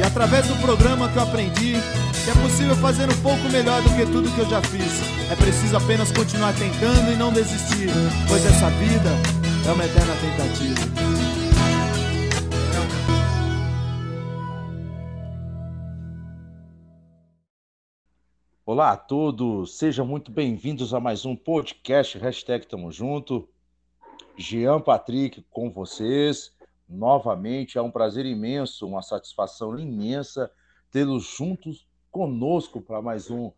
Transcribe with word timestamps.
E 0.00 0.02
através 0.02 0.46
do 0.46 0.56
programa 0.62 1.10
que 1.10 1.18
eu 1.18 1.22
aprendi 1.22 1.74
que 2.24 2.30
é 2.30 2.42
possível 2.42 2.74
fazer 2.76 3.04
um 3.04 3.22
pouco 3.22 3.42
melhor 3.52 3.82
do 3.82 3.90
que 3.90 4.06
tudo 4.10 4.34
que 4.34 4.40
eu 4.40 4.48
já 4.48 4.62
fiz. 4.62 4.98
É 5.30 5.36
preciso 5.36 5.76
apenas 5.76 6.10
continuar 6.10 6.54
tentando 6.54 7.12
e 7.12 7.16
não 7.16 7.30
desistir, 7.30 7.90
pois 8.26 8.42
essa 8.46 8.70
vida 8.70 9.10
é 9.68 9.72
uma 9.72 9.84
eterna 9.84 10.14
tentativa. 10.16 10.80
Olá 18.64 18.92
a 18.92 18.96
todos, 18.96 19.76
sejam 19.76 20.06
muito 20.06 20.32
bem-vindos 20.32 20.94
a 20.94 21.00
mais 21.00 21.26
um 21.26 21.36
podcast 21.36 22.16
Hashtag 22.16 22.66
Tamo 22.66 22.90
Junto. 22.90 23.46
Jean 24.38 24.80
Patrick 24.80 25.44
com 25.50 25.70
vocês 25.70 26.58
novamente. 26.90 27.78
É 27.78 27.82
um 27.82 27.90
prazer 27.90 28.26
imenso, 28.26 28.86
uma 28.86 29.02
satisfação 29.02 29.78
imensa 29.78 30.50
tê-los 30.90 31.24
juntos 31.24 31.86
conosco 32.10 32.80
para 32.80 33.00
mais 33.00 33.30
um, 33.30 33.52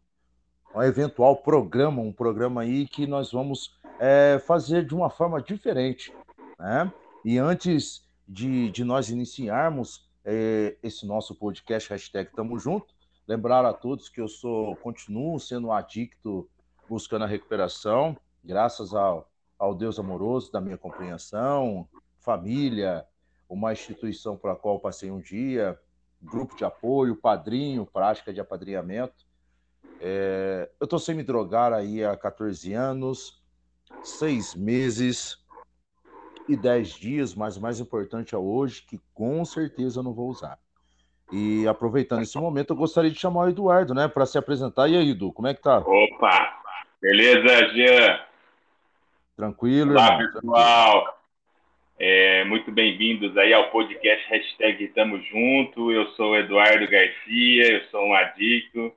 um 0.74 0.82
eventual 0.82 1.36
programa, 1.36 2.02
um 2.02 2.12
programa 2.12 2.60
aí 2.60 2.86
que 2.86 3.06
nós 3.06 3.32
vamos 3.32 3.74
é, 3.98 4.38
fazer 4.46 4.84
de 4.84 4.94
uma 4.94 5.08
forma 5.08 5.40
diferente. 5.40 6.12
Né? 6.58 6.92
E 7.24 7.38
antes 7.38 8.06
de, 8.28 8.70
de 8.70 8.84
nós 8.84 9.08
iniciarmos 9.08 10.06
é, 10.24 10.76
esse 10.82 11.06
nosso 11.06 11.34
podcast, 11.34 11.88
hashtag 11.88 12.30
Tamo 12.32 12.58
Junto, 12.58 12.94
lembrar 13.26 13.64
a 13.64 13.72
todos 13.72 14.08
que 14.08 14.20
eu 14.20 14.28
sou, 14.28 14.76
continuo 14.76 15.40
sendo 15.40 15.68
um 15.68 15.72
adicto 15.72 16.48
buscando 16.88 17.24
a 17.24 17.28
recuperação, 17.28 18.16
graças 18.44 18.92
ao, 18.92 19.28
ao 19.58 19.74
Deus 19.74 19.98
amoroso 19.98 20.52
da 20.52 20.60
minha 20.60 20.76
compreensão, 20.76 21.88
família, 22.20 23.06
uma 23.52 23.72
instituição 23.72 24.34
para 24.34 24.52
a 24.52 24.56
qual 24.56 24.80
passei 24.80 25.10
um 25.10 25.20
dia, 25.20 25.78
grupo 26.22 26.56
de 26.56 26.64
apoio, 26.64 27.14
padrinho, 27.14 27.84
prática 27.84 28.32
de 28.32 28.40
apadrinhamento. 28.40 29.26
É, 30.00 30.70
eu 30.80 30.84
estou 30.84 30.98
sem 30.98 31.14
me 31.14 31.22
drogar 31.22 31.72
aí 31.72 32.02
há 32.02 32.16
14 32.16 32.72
anos, 32.72 33.42
seis 34.02 34.54
meses 34.54 35.36
e 36.48 36.56
dez 36.56 36.88
dias, 36.88 37.34
mas 37.34 37.58
o 37.58 37.60
mais 37.60 37.78
importante 37.78 38.34
é 38.34 38.38
hoje, 38.38 38.82
que 38.82 38.98
com 39.12 39.44
certeza 39.44 40.00
eu 40.00 40.02
não 40.02 40.14
vou 40.14 40.30
usar. 40.30 40.58
E 41.30 41.68
aproveitando 41.68 42.22
esse 42.22 42.38
momento, 42.38 42.70
eu 42.72 42.76
gostaria 42.76 43.10
de 43.10 43.18
chamar 43.18 43.42
o 43.42 43.48
Eduardo, 43.50 43.94
né, 43.94 44.08
para 44.08 44.24
se 44.24 44.38
apresentar. 44.38 44.88
E 44.88 44.96
aí, 44.96 45.10
Edu, 45.10 45.30
como 45.30 45.48
é 45.48 45.54
que 45.54 45.60
tá? 45.60 45.78
Opa! 45.78 46.62
Beleza, 47.00 47.68
Jean? 47.68 48.20
Tranquilo, 49.36 49.92
Olá, 49.92 50.14
irmão. 50.14 50.32
pessoal. 50.32 51.21
É, 52.04 52.42
muito 52.46 52.72
bem-vindos 52.72 53.36
aí 53.36 53.52
ao 53.52 53.70
podcast 53.70 54.28
hashtag 54.28 54.88
Tamo 54.88 55.22
Junto. 55.22 55.92
Eu 55.92 56.08
sou 56.14 56.36
Eduardo 56.36 56.88
Garcia, 56.88 57.74
eu 57.74 57.84
sou 57.92 58.04
um 58.04 58.12
adicto, 58.12 58.92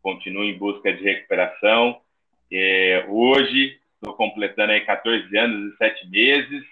continuo 0.00 0.44
em 0.44 0.56
busca 0.56 0.90
de 0.90 1.04
recuperação. 1.04 2.00
É, 2.50 3.04
hoje 3.06 3.78
estou 3.92 4.14
completando 4.14 4.72
aí 4.72 4.80
14 4.80 5.36
anos 5.36 5.74
e 5.74 5.76
7 5.76 6.08
meses, 6.08 6.64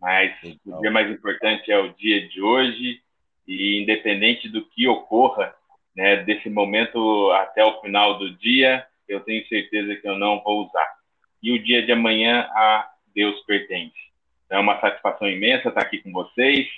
mas 0.00 0.34
Legal. 0.42 0.58
o 0.66 0.80
dia 0.80 0.90
mais 0.90 1.08
importante 1.08 1.70
é 1.70 1.78
o 1.78 1.94
dia 1.94 2.26
de 2.26 2.42
hoje 2.42 3.00
e 3.46 3.80
independente 3.80 4.48
do 4.48 4.64
que 4.64 4.88
ocorra, 4.88 5.54
né, 5.94 6.24
desse 6.24 6.50
momento 6.50 7.30
até 7.30 7.64
o 7.64 7.80
final 7.82 8.18
do 8.18 8.36
dia, 8.36 8.84
eu 9.08 9.20
tenho 9.20 9.46
certeza 9.46 9.94
que 9.94 10.08
eu 10.08 10.18
não 10.18 10.42
vou 10.42 10.66
usar. 10.66 10.92
E 11.40 11.52
o 11.52 11.62
dia 11.62 11.86
de 11.86 11.92
amanhã 11.92 12.48
a 12.50 12.90
Deus 13.14 13.38
pertence. 13.42 14.12
É 14.50 14.58
uma 14.58 14.80
satisfação 14.80 15.28
imensa 15.28 15.68
estar 15.68 15.80
aqui 15.80 15.98
com 15.98 16.12
vocês 16.12 16.68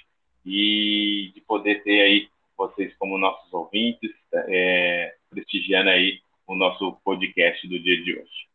e 0.45 1.33
de 1.35 1.41
poder 1.43 1.83
ter 1.83 2.01
aí 2.03 2.29
vocês 2.57 2.95
como 2.99 3.19
nossos 3.19 3.53
ouvintes, 3.53 4.11
é, 4.33 5.15
prestigiando 5.29 5.91
aí 5.91 6.21
o 6.47 6.55
nosso 6.55 6.93
podcast 7.05 7.67
do 7.69 7.79
dia 7.83 8.03
de 8.03 8.19
hoje. 8.19 8.49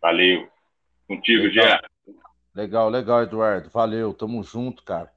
Valeu. 0.00 0.48
Contigo, 1.06 1.44
legal. 1.44 1.66
Jean. 1.66 1.80
Legal, 2.54 2.88
legal, 2.88 3.22
Eduardo. 3.22 3.70
Valeu, 3.70 4.12
tamo 4.12 4.42
junto, 4.42 4.82
cara. 4.82 5.10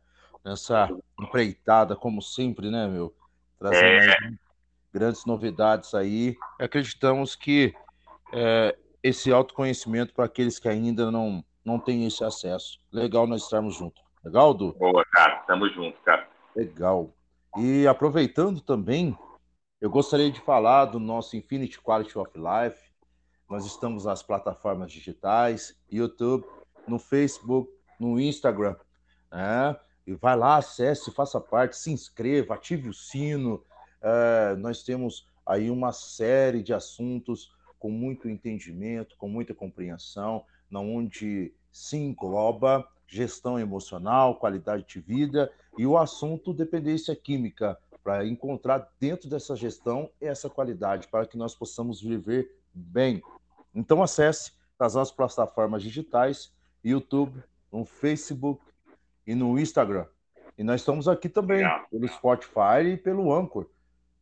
Nessa 0.45 0.89
empreitada, 1.19 1.95
como 1.95 2.21
sempre, 2.21 2.69
né, 2.69 2.87
meu? 2.87 3.13
Trazendo 3.57 4.11
é. 4.11 4.17
grandes 4.93 5.25
novidades 5.25 5.93
aí. 5.93 6.35
Acreditamos 6.59 7.35
que 7.35 7.73
é, 8.33 8.77
esse 9.01 9.31
autoconhecimento 9.31 10.13
para 10.13 10.25
aqueles 10.25 10.59
que 10.59 10.69
ainda 10.69 11.09
não 11.11 11.43
não 11.69 11.79
tem 11.79 12.05
esse 12.05 12.23
acesso. 12.23 12.79
Legal 12.91 13.27
nós 13.27 13.43
estarmos 13.43 13.75
juntos. 13.75 14.01
Legal, 14.23 14.53
Du? 14.53 14.73
Boa, 14.73 15.05
cara. 15.05 15.37
Tamo 15.47 15.69
junto, 15.69 15.99
cara. 16.01 16.27
Legal. 16.55 17.13
E 17.57 17.87
aproveitando 17.87 18.59
também, 18.59 19.17
eu 19.79 19.89
gostaria 19.89 20.31
de 20.31 20.41
falar 20.41 20.85
do 20.85 20.99
nosso 20.99 21.37
Infinity 21.37 21.79
Quality 21.79 22.17
of 22.17 22.31
Life. 22.35 22.89
Nós 23.49 23.65
estamos 23.65 24.05
nas 24.05 24.21
plataformas 24.23 24.91
digitais, 24.91 25.79
YouTube, 25.91 26.45
no 26.87 26.99
Facebook, 26.99 27.71
no 27.99 28.19
Instagram. 28.19 28.75
Né? 29.31 29.75
E 30.05 30.13
vai 30.15 30.35
lá, 30.35 30.57
acesse, 30.57 31.11
faça 31.11 31.39
parte, 31.39 31.77
se 31.77 31.91
inscreva, 31.91 32.55
ative 32.55 32.89
o 32.89 32.93
sino. 32.93 33.63
É, 34.01 34.55
nós 34.55 34.83
temos 34.83 35.27
aí 35.45 35.69
uma 35.69 35.91
série 35.91 36.63
de 36.63 36.73
assuntos 36.73 37.51
com 37.77 37.89
muito 37.89 38.27
entendimento, 38.27 39.15
com 39.17 39.29
muita 39.29 39.53
compreensão, 39.53 40.43
onde 40.71 41.53
se 41.71 41.97
engloba 41.97 42.87
gestão 43.07 43.59
emocional, 43.59 44.35
qualidade 44.35 44.85
de 44.87 44.99
vida 44.99 45.51
e 45.77 45.85
o 45.85 45.97
assunto 45.97 46.53
dependência 46.53 47.15
química, 47.15 47.77
para 48.03 48.25
encontrar 48.25 48.89
dentro 48.99 49.29
dessa 49.29 49.55
gestão 49.55 50.09
essa 50.21 50.49
qualidade, 50.49 51.07
para 51.07 51.25
que 51.25 51.37
nós 51.37 51.53
possamos 51.53 52.01
viver 52.01 52.55
bem. 52.73 53.21
Então 53.73 54.01
acesse 54.01 54.53
as 54.79 54.95
nossas 54.95 55.13
plataformas 55.13 55.83
digitais, 55.83 56.53
YouTube, 56.83 57.43
no 57.71 57.83
Facebook 57.85 58.63
e 59.27 59.35
no 59.35 59.59
Instagram. 59.59 60.05
E 60.57 60.63
nós 60.63 60.81
estamos 60.81 61.07
aqui 61.07 61.29
também 61.29 61.63
pelo 61.89 62.07
Spotify 62.07 62.93
e 62.93 62.97
pelo 62.97 63.33
Anchor. 63.33 63.67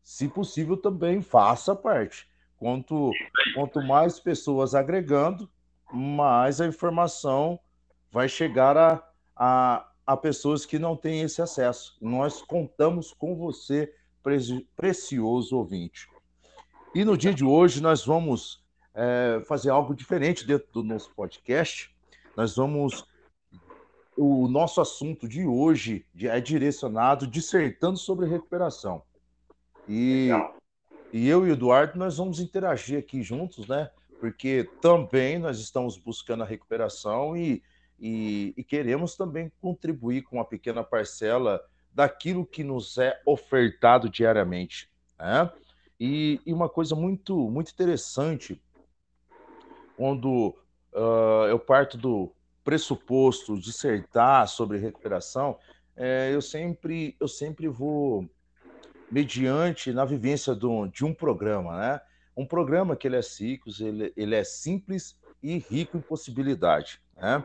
Se 0.04 0.28
possível, 0.28 0.78
também 0.78 1.22
faça 1.22 1.76
parte. 1.76 2.28
Quanto, 2.58 3.12
quanto 3.54 3.82
mais 3.82 4.20
pessoas 4.20 4.74
agregando, 4.74 5.50
mais 5.94 6.60
a 6.60 6.68
informação 6.68 7.60
vai 8.12 8.28
chegar 8.28 8.78
a, 8.78 9.04
a, 9.36 9.90
a 10.06 10.18
pessoas 10.18 10.66
que 10.66 10.80
não 10.80 10.96
têm 10.96 11.22
esse 11.22 11.42
acesso. 11.42 11.98
Nós 12.02 12.42
contamos 12.42 13.14
com 13.14 13.36
você, 13.36 13.94
precioso 14.76 15.56
ouvinte. 15.58 16.10
E 16.94 17.06
no 17.06 17.18
dia 17.18 17.34
de 17.34 17.46
hoje 17.46 17.82
nós 17.82 18.06
vamos 18.06 18.66
é, 18.94 19.42
fazer 19.46 19.70
algo 19.70 19.94
diferente 19.94 20.46
dentro 20.46 20.68
do 20.74 20.84
nosso 20.84 21.12
podcast. 21.14 21.96
Nós 22.36 22.56
vamos. 22.56 23.06
O 24.18 24.48
nosso 24.48 24.82
assunto 24.82 25.28
de 25.28 25.46
hoje 25.46 26.04
é 26.20 26.42
direcionado 26.42 27.28
dissertando 27.28 28.00
sobre 28.00 28.26
recuperação. 28.26 29.04
E, 29.88 30.30
e 31.14 31.28
eu 31.28 31.46
e 31.46 31.52
o 31.52 31.54
Eduardo 31.54 32.00
nós 32.00 32.18
vamos 32.18 32.40
interagir 32.40 32.98
aqui 32.98 33.22
juntos, 33.22 33.68
né? 33.68 33.92
Porque 34.20 34.70
também 34.82 35.38
nós 35.38 35.60
estamos 35.60 35.98
buscando 35.98 36.44
a 36.44 36.46
recuperação 36.46 37.36
e, 37.36 37.64
e, 38.00 38.54
e, 38.58 38.64
queremos 38.64 39.16
também 39.16 39.52
contribuir 39.62 40.24
com 40.24 40.38
uma 40.38 40.46
pequena 40.46 40.84
parcela 40.84 41.62
daquilo 41.94 42.46
que 42.46 42.64
nos 42.64 42.98
é 42.98 43.20
ofertado 43.26 44.10
diariamente. 44.10 44.90
Né? 45.18 45.52
E, 46.00 46.40
e 46.46 46.54
uma 46.54 46.70
coisa 46.70 46.96
muito, 46.96 47.50
muito 47.50 47.72
interessante, 47.72 48.62
quando 49.96 50.56
uh, 50.94 51.48
eu 51.50 51.60
parto 51.60 51.98
do 51.98 52.32
pressuposto 52.64 53.60
dissertar 53.60 54.48
sobre 54.48 54.78
recuperação, 54.78 55.58
é, 55.96 56.32
eu, 56.32 56.42
sempre, 56.42 57.16
eu 57.20 57.28
sempre 57.28 57.68
vou 57.68 58.30
mediante 59.10 59.92
na 59.92 60.06
vivência 60.06 60.54
do, 60.54 60.86
de 60.88 61.04
um 61.04 61.14
programa, 61.14 61.78
né? 61.78 62.02
Um 62.38 62.46
programa 62.46 62.96
que 62.96 63.08
ele 63.08 63.18
é 63.18 63.22
simples, 63.22 63.82
ele, 63.82 64.14
ele 64.16 64.36
é 64.36 64.44
simples 64.44 65.20
e 65.42 65.58
rico 65.58 65.98
em 65.98 66.02
possibilidade. 66.02 67.02
Né? 67.16 67.44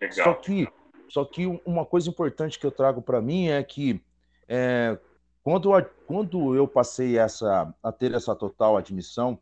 Legal. 0.00 0.24
Só 0.24 0.34
que, 0.34 0.68
só 1.08 1.24
que 1.24 1.46
uma 1.64 1.84
coisa 1.84 2.08
importante 2.08 2.58
que 2.58 2.66
eu 2.66 2.72
trago 2.72 3.02
para 3.02 3.20
mim 3.20 3.48
é 3.48 3.62
que 3.62 4.02
é, 4.48 4.98
Quando, 5.42 5.70
quando 6.06 6.54
eu 6.54 6.66
passei 6.66 7.18
essa, 7.18 7.72
a 7.82 7.92
ter 7.92 8.14
essa 8.14 8.34
total 8.34 8.76
admissão, 8.76 9.38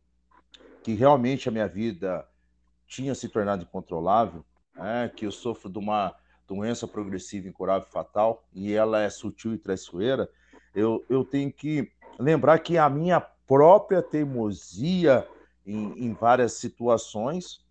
que 0.82 0.94
realmente 0.94 1.48
a 1.48 1.52
minha 1.52 1.68
vida 1.68 2.26
tinha 2.86 3.14
se 3.14 3.28
tornado 3.28 3.62
incontrolável, 3.62 4.44
é, 4.76 5.08
que 5.08 5.26
eu 5.26 5.32
sofro 5.32 5.70
de 5.70 5.78
uma 5.78 6.14
doença 6.46 6.86
progressiva 6.86 7.48
incurável 7.48 7.86
e 7.88 7.92
fatal, 7.92 8.44
e 8.54 8.72
ela 8.72 9.02
é 9.02 9.10
sutil 9.10 9.54
e 9.54 9.58
traiçoeira, 9.58 10.28
eu, 10.74 11.04
eu 11.08 11.24
tenho 11.24 11.52
que 11.52 11.90
lembrar 12.18 12.58
que 12.60 12.78
a 12.78 12.88
minha 12.88 13.20
própria 13.48 14.02
teimosia 14.02 15.26
em, 15.66 16.06
em 16.06 16.12
várias 16.12 16.52
situações 16.52 17.66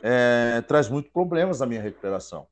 é, 0.00 0.62
traz 0.62 0.88
muitos 0.88 1.10
problemas 1.10 1.58
na 1.58 1.66
minha 1.66 1.82
recuperação. 1.82 2.46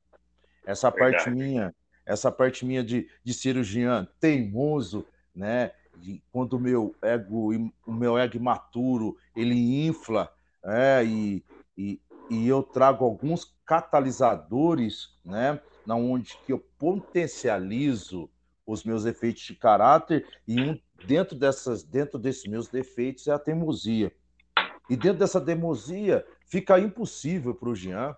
Essa 0.66 0.90
Verdade. 0.90 1.12
parte 1.12 1.30
minha, 1.30 1.74
essa 2.04 2.30
parte 2.32 2.66
minha 2.66 2.82
de, 2.82 3.08
de 3.22 3.32
cirurgião 3.32 4.06
teimoso, 4.18 5.06
né? 5.34 5.70
De, 5.96 6.20
quando 6.32 6.54
o 6.54 6.60
meu 6.60 6.94
ego, 7.00 7.54
o 7.86 7.92
meu 7.92 8.18
ego 8.18 8.36
imaturo, 8.36 9.16
ele 9.34 9.86
infla, 9.86 10.30
é, 10.62 11.04
e, 11.04 11.44
e, 11.78 12.00
e 12.28 12.48
eu 12.48 12.62
trago 12.64 13.04
alguns 13.04 13.56
catalisadores, 13.64 15.16
né? 15.24 15.60
Na 15.86 15.94
onde 15.94 16.36
que 16.44 16.52
eu 16.52 16.58
potencializo 16.76 18.28
os 18.66 18.82
meus 18.82 19.04
efeitos 19.04 19.42
de 19.42 19.54
caráter 19.54 20.26
e 20.48 20.60
um 20.60 20.78
dentro 21.04 21.36
dessas, 21.36 21.82
dentro 21.82 22.18
desses 22.18 22.44
meus 22.44 22.68
defeitos 22.68 23.26
é 23.26 23.32
a 23.32 23.38
teimosia. 23.38 24.12
E 24.88 24.96
dentro 24.96 25.18
dessa 25.18 25.40
teimosia 25.40 26.24
fica 26.46 26.78
impossível 26.78 27.54
para 27.54 27.68
o 27.68 27.74
Jean 27.74 28.16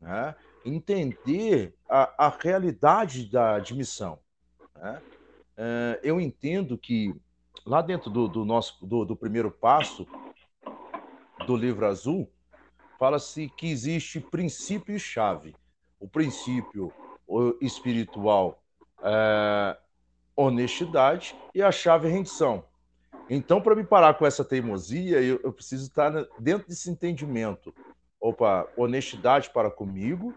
né, 0.00 0.34
entender 0.64 1.74
a, 1.88 2.26
a 2.26 2.28
realidade 2.28 3.26
da 3.26 3.56
admissão. 3.56 4.18
Né? 4.76 5.02
É, 5.56 6.00
eu 6.02 6.20
entendo 6.20 6.76
que 6.76 7.14
lá 7.66 7.82
dentro 7.82 8.10
do, 8.10 8.28
do 8.28 8.44
nosso 8.44 8.84
do, 8.84 9.04
do, 9.04 9.16
primeiro 9.16 9.50
passo 9.50 10.06
do 11.46 11.56
livro 11.56 11.86
azul 11.86 12.30
fala-se 12.98 13.48
que 13.56 13.70
existe 13.70 14.20
princípio 14.20 14.94
e 14.94 14.98
chave. 14.98 15.54
O 15.98 16.08
princípio 16.08 16.92
espiritual 17.60 18.62
é, 19.02 19.76
honestidade 20.40 21.36
e 21.54 21.62
a 21.62 21.70
chave 21.70 22.08
é 22.08 22.10
rendição. 22.10 22.64
Então, 23.28 23.60
para 23.60 23.76
me 23.76 23.84
parar 23.84 24.14
com 24.14 24.26
essa 24.26 24.44
teimosia, 24.44 25.20
eu, 25.20 25.40
eu, 25.44 25.52
preciso 25.52 25.86
estar 25.86 26.10
dentro 26.38 26.66
desse 26.66 26.90
entendimento. 26.90 27.72
Opa, 28.20 28.68
honestidade 28.76 29.50
para 29.50 29.70
comigo, 29.70 30.34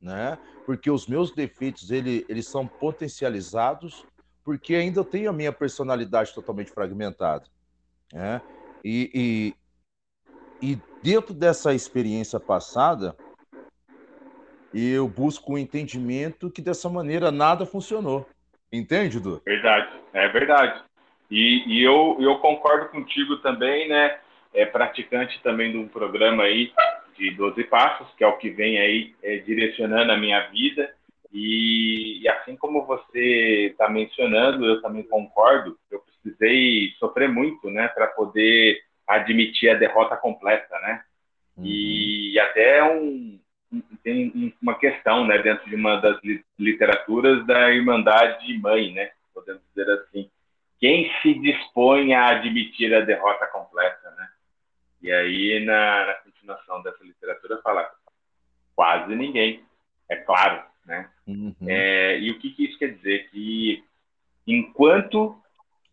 né? 0.00 0.38
Porque 0.64 0.90
os 0.90 1.06
meus 1.06 1.32
defeitos 1.32 1.90
ele, 1.90 2.24
eles 2.28 2.46
são 2.46 2.66
potencializados, 2.66 4.06
porque 4.42 4.74
ainda 4.74 5.00
eu 5.00 5.04
tenho 5.04 5.28
a 5.28 5.34
minha 5.34 5.52
personalidade 5.52 6.32
totalmente 6.32 6.70
fragmentada, 6.70 7.44
né? 8.12 8.40
E, 8.82 9.54
e, 10.62 10.72
e 10.72 10.78
dentro 11.02 11.34
dessa 11.34 11.74
experiência 11.74 12.40
passada, 12.40 13.14
eu 14.72 15.06
busco 15.06 15.52
o 15.52 15.54
um 15.56 15.58
entendimento 15.58 16.50
que 16.50 16.62
dessa 16.62 16.88
maneira 16.88 17.30
nada 17.30 17.66
funcionou. 17.66 18.26
Entende, 18.72 19.20
Du? 19.20 19.42
Verdade, 19.44 19.90
é 20.12 20.28
verdade. 20.28 20.82
E, 21.30 21.64
e 21.66 21.82
eu, 21.82 22.16
eu 22.20 22.38
concordo 22.38 22.88
contigo 22.88 23.36
também, 23.38 23.88
né? 23.88 24.18
É 24.52 24.66
praticante 24.66 25.40
também 25.42 25.70
de 25.70 25.78
um 25.78 25.88
programa 25.88 26.44
aí 26.44 26.72
de 27.16 27.30
12 27.32 27.64
passos, 27.64 28.06
que 28.16 28.24
é 28.24 28.26
o 28.26 28.38
que 28.38 28.50
vem 28.50 28.78
aí 28.78 29.14
é, 29.22 29.38
direcionando 29.38 30.10
a 30.12 30.16
minha 30.16 30.40
vida. 30.48 30.92
E, 31.32 32.20
e 32.22 32.28
assim 32.28 32.56
como 32.56 32.84
você 32.84 33.68
está 33.70 33.88
mencionando, 33.88 34.66
eu 34.66 34.82
também 34.82 35.04
concordo. 35.04 35.78
Eu 35.90 36.00
precisei 36.00 36.92
sofrer 36.98 37.28
muito, 37.28 37.70
né, 37.70 37.88
para 37.88 38.08
poder 38.08 38.80
admitir 39.06 39.70
a 39.70 39.74
derrota 39.74 40.16
completa, 40.16 40.78
né? 40.80 41.02
Uhum. 41.56 41.64
E 41.66 42.38
até 42.38 42.82
um, 42.82 43.39
tem 44.02 44.54
uma 44.60 44.74
questão, 44.74 45.26
né, 45.26 45.38
dentro 45.38 45.68
de 45.68 45.76
uma 45.76 45.96
das 45.96 46.18
literaturas 46.58 47.46
da 47.46 47.70
Irmandade 47.70 48.58
Mãe, 48.58 48.92
né, 48.92 49.10
podemos 49.34 49.62
dizer 49.74 49.90
assim. 49.90 50.30
Quem 50.78 51.12
se 51.20 51.34
dispõe 51.34 52.14
a 52.14 52.28
admitir 52.28 52.94
a 52.94 53.02
derrota 53.02 53.46
completa, 53.48 54.10
né? 54.12 54.28
E 55.02 55.12
aí, 55.12 55.64
na, 55.64 56.06
na 56.06 56.14
continuação 56.14 56.82
dessa 56.82 57.04
literatura, 57.04 57.60
fala 57.62 57.90
quase 58.74 59.14
ninguém, 59.14 59.62
é 60.08 60.16
claro, 60.16 60.62
né? 60.86 61.10
Uhum. 61.26 61.54
É, 61.66 62.18
e 62.18 62.30
o 62.30 62.38
que, 62.38 62.50
que 62.50 62.64
isso 62.64 62.78
quer 62.78 62.94
dizer? 62.94 63.28
Que 63.30 63.84
enquanto 64.46 65.38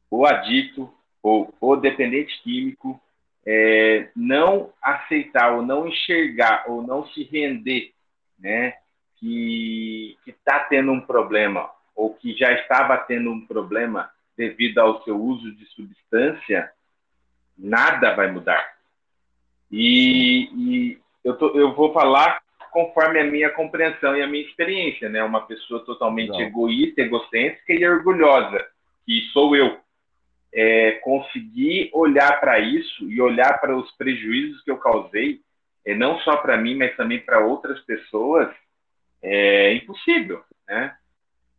o 0.09 0.25
adicto 0.25 0.91
ou 1.21 1.53
o 1.59 1.75
dependente 1.75 2.41
químico 2.41 3.01
é, 3.49 4.09
não 4.13 4.73
aceitar 4.81 5.53
ou 5.53 5.61
não 5.61 5.87
enxergar 5.87 6.65
ou 6.67 6.81
não 6.81 7.07
se 7.07 7.23
render, 7.23 7.93
né, 8.37 8.73
que 9.15 10.17
está 10.27 10.59
tendo 10.59 10.91
um 10.91 10.99
problema 10.99 11.71
ou 11.95 12.13
que 12.13 12.35
já 12.35 12.51
estava 12.51 12.97
tendo 12.97 13.31
um 13.31 13.47
problema 13.47 14.11
devido 14.35 14.79
ao 14.79 15.01
seu 15.03 15.19
uso 15.19 15.55
de 15.55 15.65
substância, 15.67 16.69
nada 17.57 18.13
vai 18.13 18.29
mudar. 18.29 18.75
E, 19.71 20.49
e 20.53 20.99
eu, 21.23 21.35
tô, 21.37 21.57
eu 21.57 21.73
vou 21.73 21.93
falar 21.93 22.41
conforme 22.69 23.19
a 23.19 23.23
minha 23.23 23.49
compreensão 23.49 24.15
e 24.15 24.21
a 24.21 24.27
minha 24.27 24.45
experiência, 24.45 25.09
né? 25.09 25.23
Uma 25.23 25.47
pessoa 25.47 25.83
totalmente 25.83 26.29
Não. 26.29 26.41
egoísta, 26.41 27.01
egocêntrica 27.01 27.73
e 27.73 27.87
orgulhosa, 27.87 28.63
que 29.05 29.21
sou 29.31 29.55
eu 29.55 29.79
é, 30.53 30.93
conseguir 31.03 31.89
olhar 31.93 32.39
para 32.39 32.59
isso 32.59 33.09
e 33.09 33.21
olhar 33.21 33.59
para 33.59 33.75
os 33.75 33.91
prejuízos 33.97 34.63
que 34.63 34.71
eu 34.71 34.77
causei, 34.77 35.41
é, 35.85 35.95
não 35.95 36.19
só 36.19 36.37
para 36.37 36.57
mim, 36.57 36.75
mas 36.75 36.95
também 36.95 37.19
para 37.19 37.45
outras 37.45 37.79
pessoas, 37.81 38.49
é 39.21 39.73
impossível, 39.73 40.43
né? 40.67 40.95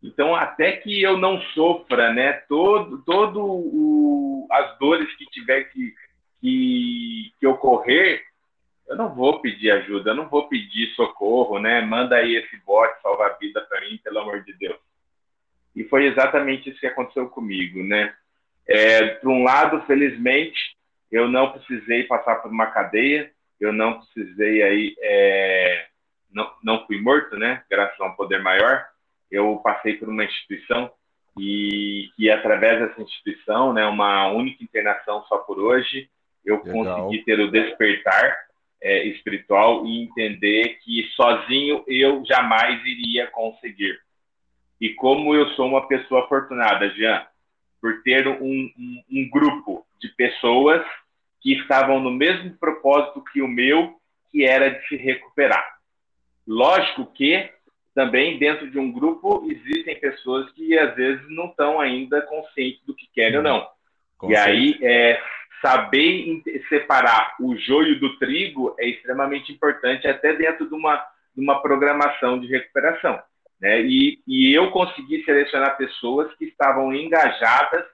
Então, 0.02 0.34
até 0.34 0.72
que 0.72 1.02
eu 1.02 1.16
não 1.16 1.40
sofra, 1.54 2.12
né, 2.12 2.32
todo, 2.48 3.02
todo 3.02 3.44
o, 3.44 4.46
as 4.50 4.78
dores 4.78 5.12
que 5.16 5.24
tiver 5.26 5.64
que, 5.64 5.92
que, 6.40 7.32
que 7.40 7.46
ocorrer, 7.46 8.22
eu 8.88 8.96
não 8.96 9.14
vou 9.14 9.40
pedir 9.40 9.70
ajuda, 9.70 10.10
eu 10.10 10.14
não 10.14 10.28
vou 10.28 10.48
pedir 10.48 10.94
socorro, 10.94 11.58
né? 11.58 11.82
Manda 11.82 12.16
aí 12.16 12.36
esse 12.36 12.56
bote 12.64 13.00
salvar 13.02 13.32
a 13.32 13.34
vida 13.34 13.60
para 13.62 13.80
mim, 13.82 14.00
pelo 14.02 14.20
amor 14.20 14.42
de 14.42 14.52
Deus. 14.54 14.78
E 15.76 15.84
foi 15.84 16.06
exatamente 16.06 16.70
isso 16.70 16.80
que 16.80 16.86
aconteceu 16.86 17.28
comigo, 17.28 17.82
né? 17.82 18.14
É, 18.68 19.06
por 19.06 19.30
um 19.30 19.42
lado, 19.42 19.82
felizmente, 19.86 20.76
eu 21.10 21.26
não 21.28 21.52
precisei 21.52 22.04
passar 22.04 22.36
por 22.36 22.50
uma 22.50 22.66
cadeia, 22.66 23.30
eu 23.58 23.72
não 23.72 24.00
precisei 24.00 24.62
aí, 24.62 24.94
é, 25.00 25.86
não, 26.30 26.50
não 26.62 26.86
fui 26.86 27.00
morto, 27.00 27.36
né? 27.36 27.62
Graças 27.70 27.98
a 28.00 28.06
um 28.06 28.14
poder 28.14 28.42
maior. 28.42 28.86
Eu 29.30 29.56
passei 29.56 29.94
por 29.94 30.08
uma 30.08 30.24
instituição 30.24 30.90
e 31.38 32.10
que 32.16 32.30
através 32.30 32.78
dessa 32.78 33.00
instituição, 33.00 33.72
né, 33.72 33.86
uma 33.86 34.28
única 34.28 34.62
internação 34.62 35.24
só 35.28 35.38
por 35.38 35.58
hoje, 35.58 36.08
eu 36.44 36.62
Legal. 36.62 37.02
consegui 37.02 37.24
ter 37.24 37.38
o 37.40 37.50
despertar 37.50 38.36
é, 38.80 39.04
espiritual 39.06 39.86
e 39.86 40.02
entender 40.02 40.78
que 40.82 41.04
sozinho 41.14 41.84
eu 41.86 42.24
jamais 42.24 42.84
iria 42.84 43.26
conseguir. 43.28 43.98
E 44.80 44.90
como 44.90 45.34
eu 45.34 45.48
sou 45.50 45.66
uma 45.66 45.86
pessoa 45.86 46.24
afortunada, 46.24 46.88
Jean, 46.90 47.26
por 47.80 48.02
ter 48.02 48.26
um, 48.26 48.40
um, 48.42 49.02
um 49.10 49.30
grupo 49.30 49.86
de 50.00 50.08
pessoas 50.08 50.84
que 51.40 51.54
estavam 51.54 52.00
no 52.00 52.10
mesmo 52.10 52.56
propósito 52.58 53.22
que 53.32 53.40
o 53.40 53.48
meu, 53.48 53.94
que 54.30 54.44
era 54.44 54.70
de 54.70 54.88
se 54.88 54.96
recuperar. 54.96 55.78
Lógico 56.46 57.06
que 57.12 57.50
também 57.94 58.38
dentro 58.38 58.70
de 58.70 58.78
um 58.78 58.92
grupo 58.92 59.46
existem 59.50 59.98
pessoas 59.98 60.50
que 60.52 60.78
às 60.78 60.94
vezes 60.94 61.22
não 61.28 61.46
estão 61.46 61.80
ainda 61.80 62.22
conscientes 62.22 62.80
do 62.86 62.94
que 62.94 63.08
querem 63.12 63.38
ou 63.38 63.42
não. 63.42 63.68
Com 64.16 64.30
e 64.30 64.36
aí 64.36 64.78
é, 64.82 65.20
saber 65.60 66.42
separar 66.68 67.34
o 67.40 67.56
joio 67.56 67.98
do 67.98 68.16
trigo 68.18 68.74
é 68.78 68.88
extremamente 68.88 69.52
importante 69.52 70.06
até 70.06 70.32
dentro 70.34 70.68
de 70.68 70.74
uma, 70.74 70.96
de 71.34 71.42
uma 71.42 71.60
programação 71.60 72.38
de 72.38 72.46
recuperação. 72.46 73.20
Né? 73.60 73.82
E, 73.82 74.20
e 74.26 74.54
eu 74.54 74.70
consegui 74.70 75.24
selecionar 75.24 75.76
pessoas 75.76 76.32
que 76.34 76.44
estavam 76.44 76.94
engajadas 76.94 77.84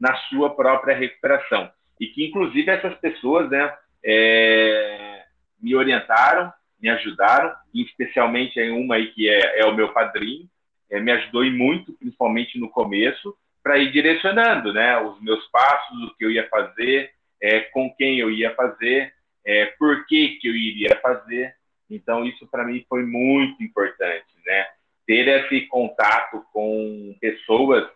na 0.00 0.14
sua 0.28 0.54
própria 0.54 0.96
recuperação. 0.96 1.70
E 2.00 2.06
que, 2.08 2.26
inclusive, 2.26 2.70
essas 2.70 2.94
pessoas 2.98 3.48
né, 3.50 3.72
é, 4.04 5.24
me 5.60 5.74
orientaram, 5.76 6.52
me 6.80 6.88
ajudaram, 6.88 7.54
especialmente 7.72 8.58
em 8.58 8.70
uma 8.70 8.96
aí 8.96 9.12
que 9.12 9.28
é, 9.28 9.60
é 9.60 9.64
o 9.66 9.74
meu 9.74 9.92
padrinho, 9.92 10.48
é, 10.90 10.98
me 10.98 11.12
ajudou 11.12 11.44
e 11.44 11.50
muito, 11.50 11.92
principalmente 11.92 12.58
no 12.58 12.68
começo, 12.68 13.36
para 13.62 13.78
ir 13.78 13.92
direcionando 13.92 14.72
né, 14.72 14.98
os 14.98 15.22
meus 15.22 15.46
passos, 15.50 16.02
o 16.02 16.16
que 16.16 16.24
eu 16.24 16.30
ia 16.32 16.48
fazer, 16.48 17.12
é, 17.40 17.60
com 17.60 17.94
quem 17.94 18.18
eu 18.18 18.30
ia 18.30 18.52
fazer, 18.54 19.12
é, 19.46 19.66
por 19.78 20.04
que, 20.06 20.38
que 20.40 20.48
eu 20.48 20.54
iria 20.54 20.98
fazer. 21.00 21.54
Então, 21.88 22.24
isso 22.24 22.46
para 22.48 22.64
mim 22.64 22.84
foi 22.88 23.04
muito 23.04 23.62
importante, 23.62 24.26
né? 24.44 24.66
Ter 25.06 25.28
esse 25.28 25.66
contato 25.66 26.44
com 26.52 27.16
pessoas 27.20 27.88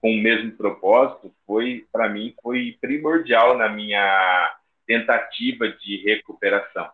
com 0.00 0.10
o 0.10 0.20
mesmo 0.20 0.50
propósito, 0.52 1.32
foi 1.46 1.86
para 1.92 2.08
mim 2.08 2.34
foi 2.42 2.76
primordial 2.80 3.56
na 3.56 3.68
minha 3.68 4.56
tentativa 4.84 5.68
de 5.68 6.02
recuperação. 6.04 6.90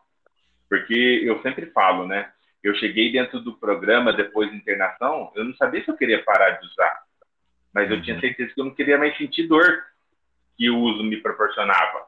Porque 0.69 1.23
eu 1.25 1.41
sempre 1.41 1.67
falo, 1.71 2.07
né? 2.07 2.31
Eu 2.63 2.75
cheguei 2.75 3.11
dentro 3.11 3.41
do 3.41 3.55
programa 3.55 4.13
depois 4.13 4.51
da 4.51 4.57
internação, 4.57 5.33
eu 5.35 5.45
não 5.45 5.55
sabia 5.55 5.83
se 5.83 5.91
eu 5.91 5.97
queria 5.97 6.23
parar 6.23 6.51
de 6.51 6.67
usar, 6.67 7.03
mas 7.73 7.91
eu 7.91 8.03
tinha 8.03 8.17
uhum. 8.17 8.21
certeza 8.21 8.53
que 8.53 8.61
eu 8.61 8.65
não 8.67 8.75
queria 8.75 8.99
mais 8.99 9.17
sentir 9.17 9.47
dor 9.47 9.85
que 10.57 10.69
o 10.69 10.79
uso 10.79 11.03
me 11.03 11.17
proporcionava. 11.17 12.07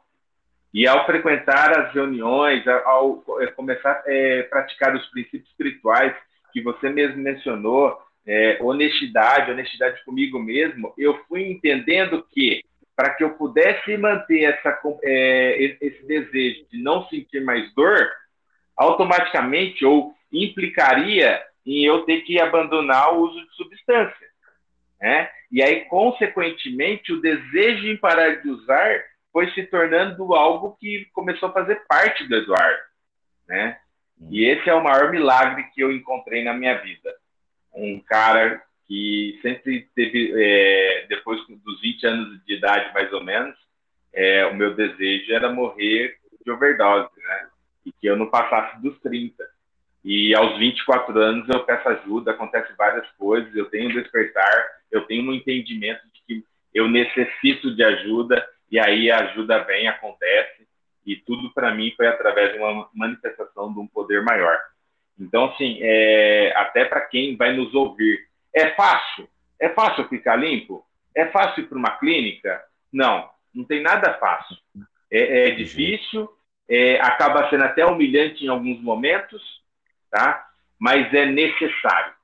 E 0.73 0.87
ao 0.87 1.07
frequentar 1.07 1.79
as 1.79 1.95
reuniões, 1.95 2.67
ao 2.69 3.25
é, 3.40 3.47
começar 3.47 3.93
a 3.93 4.02
é, 4.07 4.43
praticar 4.43 4.95
os 4.95 5.07
princípios 5.07 5.49
espirituais 5.49 6.14
que 6.52 6.62
você 6.62 6.88
mesmo 6.88 7.23
mencionou, 7.23 7.99
é, 8.26 8.59
honestidade, 8.61 9.50
honestidade 9.50 10.04
comigo 10.04 10.38
mesmo, 10.38 10.92
eu 10.97 11.19
fui 11.26 11.50
entendendo 11.50 12.25
que 12.30 12.62
para 12.95 13.14
que 13.14 13.25
eu 13.25 13.30
pudesse 13.30 13.97
manter 13.97 14.42
essa, 14.42 14.78
é, 15.02 15.76
esse 15.80 16.07
desejo 16.07 16.66
de 16.71 16.83
não 16.83 17.09
sentir 17.09 17.42
mais 17.42 17.73
dor, 17.75 18.11
automaticamente 18.76 19.85
ou 19.85 20.14
implicaria 20.33 21.42
em 21.64 21.85
eu 21.85 22.02
ter 22.04 22.23
que 22.23 22.40
abandonar 22.40 23.14
o 23.14 23.23
uso 23.23 23.40
de 23.40 23.54
substância. 23.54 24.28
Né? 25.00 25.30
E 25.50 25.62
aí, 25.62 25.87
consequentemente, 25.87 27.12
o 27.12 27.21
desejo 27.21 27.88
em 27.88 27.97
parar 27.97 28.42
de 28.42 28.50
usar 28.50 29.02
foi 29.33 29.50
se 29.52 29.62
tornando 29.64 30.35
algo 30.35 30.76
que 30.78 31.07
começou 31.12 31.49
a 31.49 31.52
fazer 31.52 31.83
parte 31.88 32.26
do 32.28 32.37
Eduardo. 32.37 32.83
Né? 33.49 33.78
E 34.28 34.44
esse 34.44 34.68
é 34.68 34.74
o 34.74 34.82
maior 34.82 35.10
milagre 35.10 35.64
que 35.74 35.80
eu 35.80 35.90
encontrei 35.90 36.44
na 36.44 36.52
minha 36.52 36.74
vida. 36.78 37.14
Um 37.74 38.00
cara 38.00 38.62
que 38.86 39.38
sempre 39.40 39.88
teve, 39.94 40.32
é, 40.36 41.06
depois 41.08 41.40
dos 41.46 41.80
20 41.80 42.06
anos 42.06 42.44
de 42.44 42.54
idade, 42.54 42.92
mais 42.92 43.12
ou 43.12 43.22
menos, 43.22 43.56
é, 44.12 44.44
o 44.46 44.54
meu 44.54 44.74
desejo 44.74 45.32
era 45.32 45.52
morrer 45.52 46.16
de 46.44 46.50
overdose, 46.50 47.10
né? 47.16 47.46
E 47.86 47.92
que 47.92 48.06
eu 48.06 48.16
não 48.16 48.26
passasse 48.26 48.82
dos 48.82 48.98
30. 49.00 49.44
E 50.04 50.34
aos 50.34 50.58
24 50.58 51.18
anos 51.18 51.48
eu 51.48 51.62
peço 51.64 51.88
ajuda, 51.88 52.32
acontece 52.32 52.72
várias 52.76 53.08
coisas, 53.12 53.54
eu 53.54 53.66
tenho 53.66 53.92
despertar, 53.92 54.66
eu 54.90 55.02
tenho 55.02 55.30
um 55.30 55.34
entendimento 55.34 56.02
de 56.12 56.22
que 56.26 56.44
eu 56.74 56.88
necessito 56.88 57.74
de 57.74 57.84
ajuda, 57.84 58.44
e 58.70 58.78
aí 58.78 59.10
a 59.10 59.18
ajuda 59.20 59.62
vem, 59.64 59.88
acontece, 59.88 60.60
e 61.07 61.16
tudo 61.16 61.52
para 61.52 61.75
mim 61.75 61.92
foi 61.97 62.07
através 62.07 62.52
de 62.52 62.59
uma 62.59 62.88
manifestação 62.95 63.73
de 63.73 63.78
um 63.78 63.87
poder 63.87 64.23
maior. 64.23 64.57
Então, 65.19 65.47
assim, 65.47 65.78
é, 65.80 66.52
até 66.57 66.85
para 66.85 67.02
quem 67.02 67.37
vai 67.37 67.52
nos 67.54 67.75
ouvir, 67.75 68.26
é 68.54 68.71
fácil? 68.71 69.28
É 69.59 69.69
fácil 69.69 70.09
ficar 70.09 70.37
limpo? 70.37 70.85
É 71.14 71.26
fácil 71.26 71.64
ir 71.64 71.66
para 71.66 71.78
uma 71.78 71.99
clínica? 71.99 72.62
Não, 72.92 73.28
não 73.54 73.64
tem 73.64 73.83
nada 73.83 74.14
fácil. 74.14 74.57
É, 75.11 75.49
é 75.49 75.50
difícil, 75.50 76.28
é, 76.69 77.00
acaba 77.00 77.50
sendo 77.50 77.64
até 77.64 77.85
humilhante 77.85 78.45
em 78.45 78.49
alguns 78.49 78.80
momentos, 78.80 79.42
tá? 80.11 80.47
Mas 80.78 81.12
é 81.12 81.26
necessário. 81.26 82.14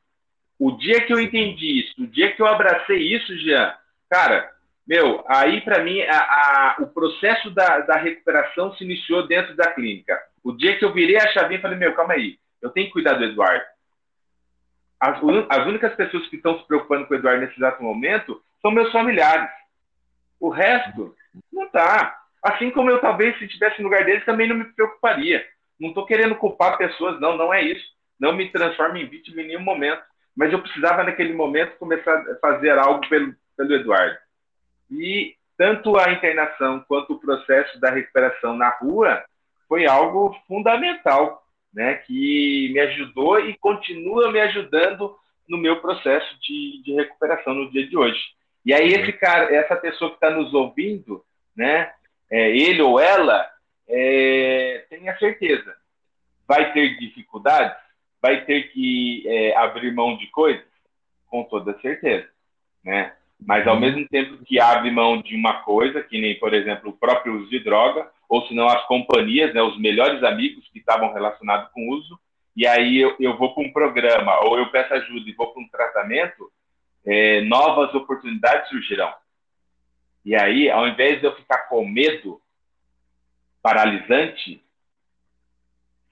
O 0.59 0.73
dia 0.73 1.05
que 1.05 1.13
eu 1.13 1.21
entendi 1.21 1.81
isso, 1.81 2.03
o 2.03 2.07
dia 2.07 2.33
que 2.33 2.41
eu 2.41 2.47
abracei 2.47 2.97
isso, 2.97 3.37
Jean, 3.39 3.75
cara, 4.09 4.51
meu, 4.87 5.25
aí 5.29 5.61
para 5.63 5.83
mim 5.83 6.01
a, 6.03 6.17
a, 6.17 6.77
o 6.81 6.87
processo 6.87 7.51
da, 7.51 7.81
da 7.81 7.97
recuperação 7.97 8.73
se 8.75 8.85
iniciou 8.85 9.27
dentro 9.27 9.57
da 9.57 9.73
clínica. 9.73 10.19
O 10.45 10.53
dia 10.53 10.79
que 10.79 10.85
eu 10.85 10.93
virei 10.93 11.17
a 11.17 11.29
chavinha, 11.33 11.61
falei, 11.61 11.77
meu, 11.77 11.95
calma 11.95 12.15
aí, 12.15 12.39
eu 12.63 12.71
tenho 12.71 12.87
que 12.87 12.93
cuidar 12.93 13.15
do 13.15 13.25
Eduardo. 13.25 13.65
As, 15.01 15.19
as 15.49 15.67
únicas 15.67 15.95
pessoas 15.95 16.27
que 16.29 16.37
estão 16.37 16.59
se 16.59 16.67
preocupando 16.67 17.07
com 17.07 17.15
o 17.15 17.17
Eduardo 17.17 17.41
nesse 17.41 17.57
exato 17.57 17.83
momento 17.83 18.41
são 18.63 18.71
meus 18.71 18.91
familiares. 18.93 19.51
O 20.41 20.49
resto 20.49 21.15
não 21.53 21.69
tá. 21.69 22.17
Assim 22.43 22.71
como 22.71 22.91
eu 22.91 23.01
talvez 23.01 23.37
se 23.39 23.45
estivesse 23.45 23.83
no 23.83 23.89
lugar 23.89 24.05
deles 24.05 24.25
também 24.25 24.49
não 24.49 24.57
me 24.57 24.65
preocuparia. 24.65 25.45
Não 25.81 25.89
estou 25.89 26.07
querendo 26.07 26.37
culpar 26.37 26.79
pessoas, 26.79 27.21
não, 27.21 27.37
não 27.37 27.53
é 27.53 27.63
isso. 27.63 27.85
Não 28.19 28.33
me 28.33 28.51
transforme 28.51 29.03
em 29.03 29.09
vítima 29.09 29.43
em 29.43 29.49
nenhum 29.49 29.61
momento. 29.61 30.03
Mas 30.35 30.53
eu 30.53 30.63
precisava 30.63 31.03
naquele 31.03 31.33
momento 31.33 31.77
começar 31.79 32.15
a 32.15 32.37
fazer 32.37 32.79
algo 32.79 33.07
pelo, 33.09 33.35
pelo 33.57 33.75
Eduardo. 33.75 34.17
E 34.91 35.35
tanto 35.57 35.97
a 35.97 36.13
internação 36.13 36.85
quanto 36.87 37.15
o 37.15 37.19
processo 37.19 37.81
da 37.81 37.91
recuperação 37.91 38.57
na 38.57 38.69
rua 38.69 39.25
foi 39.69 39.87
algo 39.87 40.37
fundamental, 40.47 41.45
né, 41.73 41.95
que 41.95 42.71
me 42.73 42.81
ajudou 42.81 43.41
e 43.41 43.57
continua 43.59 44.31
me 44.31 44.41
ajudando 44.41 45.17
no 45.49 45.59
meu 45.59 45.81
processo 45.81 46.39
de, 46.41 46.83
de 46.83 46.95
recuperação 46.95 47.55
no 47.55 47.71
dia 47.71 47.87
de 47.87 47.97
hoje. 47.97 48.21
E 48.65 48.73
aí 48.73 48.89
esse 48.89 49.13
cara, 49.13 49.55
essa 49.55 49.77
pessoa 49.77 50.11
que 50.11 50.17
está 50.17 50.31
nos 50.31 50.53
ouvindo, 50.55 51.25
né, 51.57 51.93
é, 52.31 52.51
ele 52.51 52.83
ou 52.83 52.99
ela, 52.99 53.49
é, 53.89 54.85
tenha 54.91 55.17
certeza, 55.19 55.77
vai 56.47 56.73
ter 56.73 56.97
dificuldades, 56.99 57.77
vai 58.21 58.45
ter 58.45 58.73
que 58.73 59.23
é, 59.27 59.57
abrir 59.57 59.93
mão 59.93 60.17
de 60.17 60.27
coisas, 60.29 60.65
com 61.29 61.45
toda 61.45 61.79
certeza, 61.81 62.29
né? 62.85 63.15
Mas 63.45 63.67
ao 63.67 63.79
mesmo 63.79 64.07
tempo 64.09 64.43
que 64.45 64.59
abre 64.59 64.91
mão 64.91 65.21
de 65.21 65.37
uma 65.37 65.63
coisa, 65.63 66.03
que 66.03 66.21
nem, 66.21 66.39
por 66.39 66.55
exemplo, 66.55 66.91
o 66.91 66.97
próprio 66.97 67.37
uso 67.39 67.51
de 67.51 67.61
droga, 67.61 68.11
ou 68.29 68.47
se 68.47 68.55
não 68.55 68.67
as 68.67 68.85
companhias, 68.87 69.55
né, 69.55 69.63
os 69.63 69.79
melhores 69.79 70.23
amigos 70.23 70.69
que 70.73 70.79
estavam 70.79 71.13
relacionados 71.13 71.71
com 71.73 71.89
o 71.89 71.93
uso, 71.93 72.19
e 72.57 72.67
aí 72.67 72.99
eu, 72.99 73.15
eu 73.21 73.37
vou 73.37 73.55
para 73.55 73.63
um 73.63 73.73
programa, 73.73 74.41
ou 74.41 74.59
eu 74.59 74.71
peço 74.71 74.95
ajuda 74.95 75.29
e 75.29 75.35
vou 75.35 75.53
para 75.53 75.63
um 75.63 75.69
tratamento, 75.69 76.51
é, 77.05 77.43
novas 77.43 77.95
oportunidades 77.95 78.69
surgirão. 78.69 79.13
E 80.25 80.35
aí, 80.35 80.69
ao 80.71 80.89
invés 80.89 81.21
de 81.21 81.27
eu 81.27 81.37
ficar 81.37 81.69
com 81.69 81.87
medo 81.87 82.41
paralisante, 83.63 84.65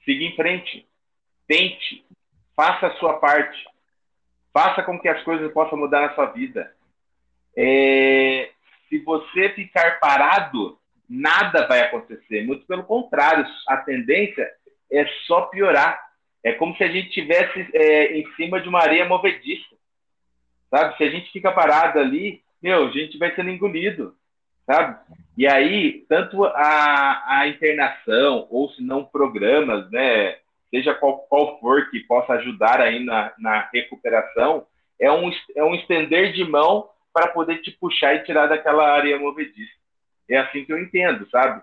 siga 0.04 0.24
em 0.24 0.36
frente, 0.36 0.86
tente, 1.48 2.04
faça 2.54 2.88
a 2.88 2.94
sua 2.96 3.14
parte, 3.18 3.64
faça 4.52 4.82
com 4.82 5.00
que 5.00 5.08
as 5.08 5.22
coisas 5.24 5.52
possam 5.52 5.78
mudar 5.78 6.02
na 6.02 6.14
sua 6.14 6.26
vida. 6.26 6.73
É, 7.56 8.50
se 8.88 8.98
você 8.98 9.50
ficar 9.50 9.98
parado, 10.00 10.78
nada 11.08 11.66
vai 11.66 11.80
acontecer. 11.80 12.44
Muito 12.44 12.66
pelo 12.66 12.84
contrário, 12.84 13.46
a 13.68 13.76
tendência 13.78 14.50
é 14.90 15.06
só 15.26 15.42
piorar. 15.42 16.00
É 16.42 16.52
como 16.52 16.76
se 16.76 16.84
a 16.84 16.88
gente 16.88 17.08
estivesse 17.08 17.68
é, 17.72 18.18
em 18.18 18.32
cima 18.34 18.60
de 18.60 18.68
uma 18.68 18.80
areia 18.80 19.04
movediça. 19.04 19.74
Sabe? 20.70 20.96
Se 20.96 21.04
a 21.04 21.10
gente 21.10 21.30
fica 21.32 21.52
parado 21.52 21.98
ali, 21.98 22.42
meu, 22.62 22.86
a 22.86 22.90
gente 22.90 23.16
vai 23.18 23.34
sendo 23.34 23.50
engolido. 23.50 24.14
Sabe? 24.66 24.98
E 25.36 25.46
aí, 25.46 26.04
tanto 26.08 26.44
a, 26.44 27.40
a 27.40 27.48
internação, 27.48 28.46
ou 28.50 28.70
se 28.70 28.82
não 28.82 29.04
programas, 29.04 29.90
né, 29.90 30.36
seja 30.70 30.94
qual, 30.94 31.18
qual 31.28 31.58
for 31.60 31.90
que 31.90 32.00
possa 32.00 32.34
ajudar 32.34 32.80
aí 32.80 33.04
na, 33.04 33.32
na 33.38 33.68
recuperação, 33.72 34.66
é 34.98 35.10
um, 35.10 35.30
é 35.56 35.64
um 35.64 35.74
estender 35.74 36.32
de 36.32 36.44
mão 36.44 36.88
para 37.14 37.28
poder 37.28 37.62
te 37.62 37.70
puxar 37.70 38.16
e 38.16 38.24
tirar 38.24 38.48
daquela 38.48 38.92
areia 38.92 39.16
movediça. 39.16 39.72
É 40.28 40.36
assim 40.36 40.64
que 40.64 40.72
eu 40.72 40.78
entendo, 40.78 41.28
sabe? 41.30 41.62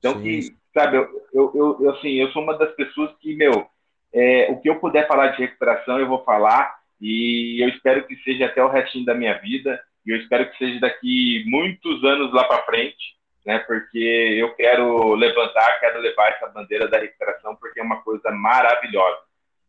Então, 0.00 0.14
Sim. 0.14 0.22
que, 0.22 0.56
sabe, 0.74 0.96
eu, 0.96 1.24
eu, 1.32 1.78
eu, 1.80 1.90
assim, 1.90 2.14
eu 2.14 2.28
sou 2.32 2.42
uma 2.42 2.58
das 2.58 2.74
pessoas 2.74 3.14
que, 3.20 3.36
meu, 3.36 3.68
é, 4.12 4.48
o 4.50 4.60
que 4.60 4.68
eu 4.68 4.80
puder 4.80 5.06
falar 5.06 5.28
de 5.28 5.38
recuperação, 5.38 6.00
eu 6.00 6.08
vou 6.08 6.24
falar, 6.24 6.76
e 7.00 7.62
eu 7.62 7.68
espero 7.68 8.04
que 8.06 8.16
seja 8.22 8.46
até 8.46 8.62
o 8.62 8.68
restinho 8.68 9.04
da 9.04 9.14
minha 9.14 9.34
vida, 9.38 9.80
e 10.04 10.10
eu 10.10 10.16
espero 10.16 10.50
que 10.50 10.58
seja 10.58 10.80
daqui 10.80 11.44
muitos 11.46 12.02
anos 12.02 12.32
lá 12.32 12.42
para 12.44 12.64
frente, 12.64 13.16
né? 13.46 13.60
Porque 13.60 13.98
eu 13.98 14.52
quero 14.54 15.14
levantar, 15.14 15.78
quero 15.78 16.00
levar 16.00 16.30
essa 16.30 16.48
bandeira 16.48 16.88
da 16.88 16.98
recuperação, 16.98 17.54
porque 17.54 17.78
é 17.78 17.84
uma 17.84 18.02
coisa 18.02 18.30
maravilhosa. 18.32 19.18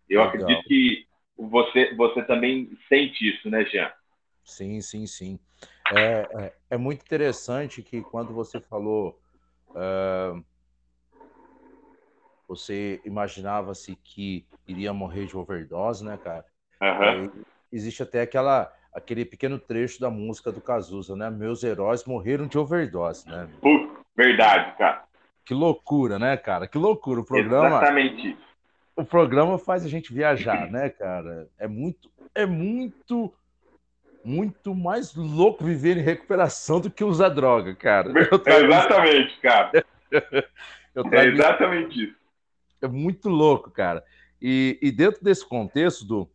Eu 0.09 0.21
Legal. 0.21 0.27
acredito 0.27 0.67
que 0.67 1.05
você, 1.38 1.93
você 1.95 2.24
também 2.24 2.69
sente 2.88 3.29
isso, 3.29 3.50
né, 3.50 3.63
Jean? 3.65 3.91
Sim, 4.49 4.81
sim, 4.81 5.05
sim. 5.05 5.39
É, 5.93 6.27
é, 6.37 6.53
é, 6.71 6.77
muito 6.77 7.01
interessante 7.01 7.81
que 7.81 8.01
quando 8.01 8.33
você 8.33 8.59
falou, 8.59 9.19
uh, 9.69 10.43
você 12.47 13.01
imaginava-se 13.05 13.95
que 13.95 14.45
iria 14.67 14.91
morrer 14.91 15.25
de 15.25 15.37
overdose, 15.37 16.03
né, 16.03 16.17
cara? 16.17 16.45
Uhum. 16.81 17.43
existe 17.71 18.01
até 18.01 18.21
aquela, 18.21 18.73
aquele 18.93 19.25
pequeno 19.25 19.59
trecho 19.59 19.99
da 19.99 20.09
música 20.09 20.51
do 20.51 20.61
Cazuza, 20.61 21.15
né? 21.15 21.29
Meus 21.29 21.63
heróis 21.63 22.05
morreram 22.05 22.47
de 22.47 22.57
overdose, 22.57 23.27
né? 23.27 23.49
verdade, 24.15 24.77
cara. 24.77 25.03
Que 25.45 25.53
loucura, 25.53 26.17
né, 26.17 26.37
cara? 26.37 26.67
Que 26.67 26.77
loucura. 26.77 27.21
O 27.21 27.25
programa. 27.25 27.67
Exatamente. 27.67 28.37
O 28.95 29.05
programa 29.05 29.57
faz 29.57 29.85
a 29.85 29.89
gente 29.89 30.13
viajar, 30.13 30.69
né, 30.71 30.89
cara? 30.89 31.49
É 31.57 31.67
muito, 31.67 32.11
é 32.35 32.45
muito 32.45 33.33
muito 34.29 34.75
mais 34.75 35.15
louco 35.15 35.63
viver 35.63 35.98
em 35.98 36.03
recuperação 36.03 36.79
do 36.79 36.91
que 36.91 37.03
usar 37.03 37.29
droga, 37.29 37.74
cara. 37.74 38.13
Exatamente, 38.45 39.31
isso. 39.33 39.41
cara. 39.41 39.86
é 41.12 41.25
exatamente 41.25 42.03
isso. 42.03 42.15
É 42.81 42.88
muito 42.88 43.27
louco, 43.27 43.71
cara. 43.71 44.03
E, 44.39 44.77
e, 44.81 44.91
dentro 44.91 45.24
desse 45.24 45.45
contexto, 45.45 46.05
do, 46.05 46.29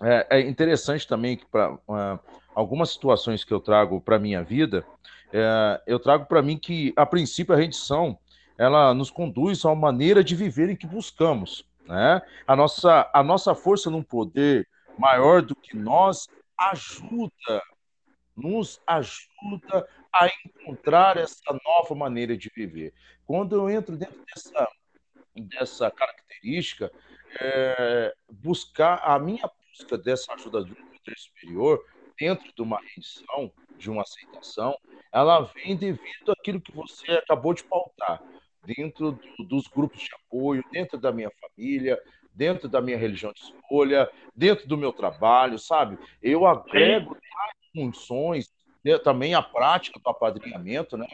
é, 0.00 0.26
é 0.30 0.40
interessante 0.40 1.06
também 1.06 1.36
que 1.36 1.44
para 1.44 1.72
uh, 1.72 2.18
algumas 2.54 2.90
situações 2.90 3.42
que 3.42 3.52
eu 3.52 3.60
trago 3.60 4.00
para 4.00 4.18
minha 4.18 4.42
vida, 4.42 4.84
é, 5.32 5.82
eu 5.86 5.98
trago 5.98 6.24
para 6.26 6.40
mim 6.40 6.56
que 6.56 6.94
a 6.96 7.04
princípio 7.04 7.54
a 7.54 7.58
rendição 7.58 8.16
ela 8.56 8.94
nos 8.94 9.10
conduz 9.10 9.64
a 9.64 9.68
uma 9.68 9.76
maneira 9.76 10.24
de 10.24 10.34
viver 10.34 10.70
em 10.70 10.76
que 10.76 10.86
buscamos, 10.86 11.64
né? 11.86 12.22
A 12.46 12.56
nossa 12.56 13.08
a 13.12 13.22
nossa 13.22 13.54
força 13.54 13.90
num 13.90 14.02
poder 14.02 14.66
maior 14.98 15.42
do 15.42 15.54
que 15.54 15.76
nós 15.76 16.26
ajuda, 16.58 17.62
nos 18.36 18.80
ajuda 18.86 19.88
a 20.12 20.28
encontrar 20.44 21.16
essa 21.16 21.58
nova 21.64 21.94
maneira 21.94 22.36
de 22.36 22.50
viver. 22.54 22.92
Quando 23.24 23.56
eu 23.56 23.70
entro 23.70 23.96
dentro 23.96 24.24
dessa 24.26 24.68
dessa 25.34 25.90
característica, 25.90 26.92
é, 27.40 28.12
buscar 28.28 28.96
a 29.04 29.18
minha 29.18 29.48
busca 29.70 29.96
dessa 29.96 30.32
ajuda 30.34 30.64
de 30.64 30.72
um 30.72 30.88
superior 31.16 31.84
dentro 32.18 32.52
de 32.52 32.62
uma 32.62 32.80
rendição, 32.80 33.52
de 33.76 33.90
uma 33.90 34.02
aceitação, 34.02 34.76
ela 35.12 35.40
vem 35.40 35.76
devido 35.76 36.32
àquilo 36.32 36.60
que 36.60 36.72
você 36.72 37.12
acabou 37.12 37.54
de 37.54 37.64
pautar, 37.64 38.22
dentro 38.64 39.12
do, 39.12 39.44
dos 39.44 39.66
grupos 39.68 40.00
de 40.00 40.10
apoio, 40.14 40.64
dentro 40.72 40.98
da 40.98 41.12
minha 41.12 41.30
família, 41.40 41.98
dentro 42.38 42.68
da 42.68 42.80
minha 42.80 42.96
religião 42.96 43.32
de 43.32 43.40
escolha, 43.40 44.08
dentro 44.34 44.68
do 44.68 44.78
meu 44.78 44.92
trabalho, 44.92 45.58
sabe? 45.58 45.98
Eu 46.22 46.46
agrego 46.46 47.16
funções, 47.74 48.48
né, 48.84 48.96
também 48.96 49.34
a 49.34 49.42
prática 49.42 49.98
do 49.98 50.08
apadrinhamento, 50.08 50.96
né? 50.96 51.06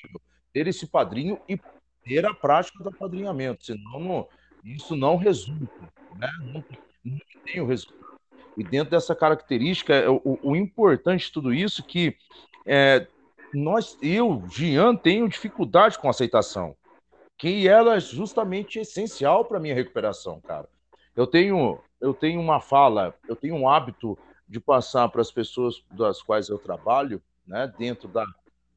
Ter 0.53 0.69
esse 0.69 0.87
padrinho 0.87 1.41
e 1.49 1.59
ter 2.05 2.27
a 2.27 2.35
prática 2.35 2.85
do 2.85 2.91
apadrinhamento, 2.91 3.65
senão 3.65 3.99
não, 3.99 4.29
isso 4.63 4.95
não 4.95 5.17
resulta, 5.17 5.91
né? 6.17 6.31
Não, 6.41 6.65
não 7.03 7.19
tem 7.43 7.61
o 7.63 7.67
resultado. 7.67 8.05
E 8.57 8.63
dentro 8.63 8.91
dessa 8.91 9.17
característica, 9.17 9.95
é, 9.95 10.09
o, 10.09 10.39
o 10.43 10.55
importante 10.55 11.27
de 11.27 11.33
tudo 11.33 11.55
isso 11.55 11.81
é 11.81 11.85
que 11.85 12.17
é, 12.67 13.07
nós, 13.53 13.97
eu, 14.03 14.45
Gian, 14.53 14.95
tenho 14.95 15.29
dificuldade 15.29 15.99
com 15.99 16.09
aceitação, 16.09 16.77
que 17.39 17.67
ela 17.67 17.97
é 17.97 18.01
justamente 18.01 18.79
essencial 18.79 19.45
para 19.47 19.59
minha 19.59 19.75
recuperação, 19.75 20.41
cara. 20.43 20.69
Eu 21.17 21.27
tenho, 21.27 21.79
eu 22.01 22.13
tenho 22.13 22.41
uma 22.41 22.61
fala, 22.61 23.15
eu 23.29 23.37
tenho 23.37 23.55
um 23.55 23.69
hábito 23.69 24.19
de 24.49 24.61
passar 24.61 25.09
para 25.09 25.21
as 25.21 25.31
pessoas 25.31 25.83
das 25.91 26.23
quais 26.23 26.49
eu 26.49 26.59
trabalho, 26.59 27.23
né, 27.47 27.73
dentro 27.79 28.09
da 28.09 28.25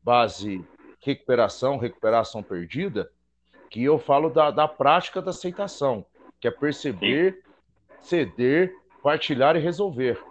base 0.03 0.63
recuperação, 1.01 1.77
recuperação 1.77 2.41
perdida, 2.41 3.11
que 3.69 3.83
eu 3.83 3.99
falo 3.99 4.29
da, 4.29 4.51
da 4.51 4.67
prática 4.67 5.21
da 5.21 5.31
aceitação, 5.31 6.05
que 6.39 6.47
é 6.47 6.51
perceber, 6.51 7.43
ceder 8.01 8.73
partilhar 9.07 9.55
e 9.55 9.59
resolver. 9.59 10.21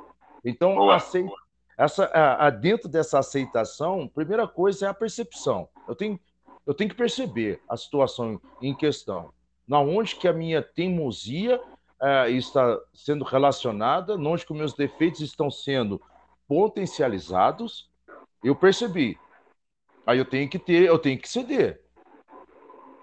Então, 0.45 0.91
aceita, 0.91 1.33
essa, 1.79 2.05
a, 2.07 2.47
a, 2.47 2.51
dentro 2.51 2.89
dessa 2.89 3.19
aceitação, 3.19 4.07
primeira 4.07 4.47
coisa 4.47 4.87
é 4.87 4.89
a 4.91 4.95
percepção. 4.95 5.67
Eu 5.89 5.95
tenho, 5.95 6.21
eu 6.67 6.75
tenho 6.75 6.91
que 6.91 6.97
perceber 6.97 7.61
a 7.67 7.77
situação 7.77 8.39
em 8.61 8.75
questão. 8.75 9.33
Na 9.67 9.81
onde 9.81 10.15
que 10.15 10.29
a 10.29 10.33
minha 10.33 10.61
teimosia 10.61 11.59
é, 12.03 12.31
está 12.31 12.79
sendo 12.93 13.25
relacionada, 13.25 14.15
onde 14.15 14.47
que 14.47 14.53
meus 14.53 14.75
defeitos 14.75 15.21
estão 15.21 15.51
sendo 15.51 16.01
potencializados, 16.49 17.91
eu 18.43 18.55
percebi. 18.55 19.19
Aí 20.07 20.19
eu 20.19 20.25
tenho 20.25 20.49
que 20.49 20.59
ter, 20.59 20.85
eu 20.85 20.99
tenho 20.99 21.19
que 21.19 21.29
ceder. 21.29 21.81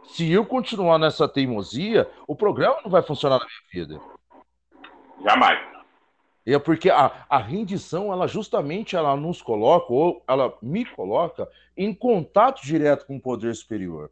Se 0.06 0.32
eu 0.32 0.46
continuar 0.46 0.98
nessa 0.98 1.28
teimosia, 1.28 2.10
o 2.28 2.36
programa 2.36 2.82
não 2.84 2.92
vai 2.92 3.02
funcionar 3.02 3.40
na 3.40 3.46
minha 3.46 3.86
vida. 3.86 4.02
Jamais. 5.24 5.74
É 6.46 6.60
porque 6.60 6.90
a, 6.90 7.26
a 7.30 7.38
rendição, 7.38 8.12
ela 8.12 8.28
justamente 8.28 8.96
ela 8.96 9.16
nos 9.16 9.42
coloca, 9.42 9.92
ou 9.94 10.22
ela 10.28 10.58
me 10.62 10.86
coloca, 10.86 11.50
em 11.76 11.94
contato 11.94 12.62
direto 12.62 13.06
com 13.06 13.16
o 13.16 13.22
poder 13.22 13.56
superior. 13.56 14.12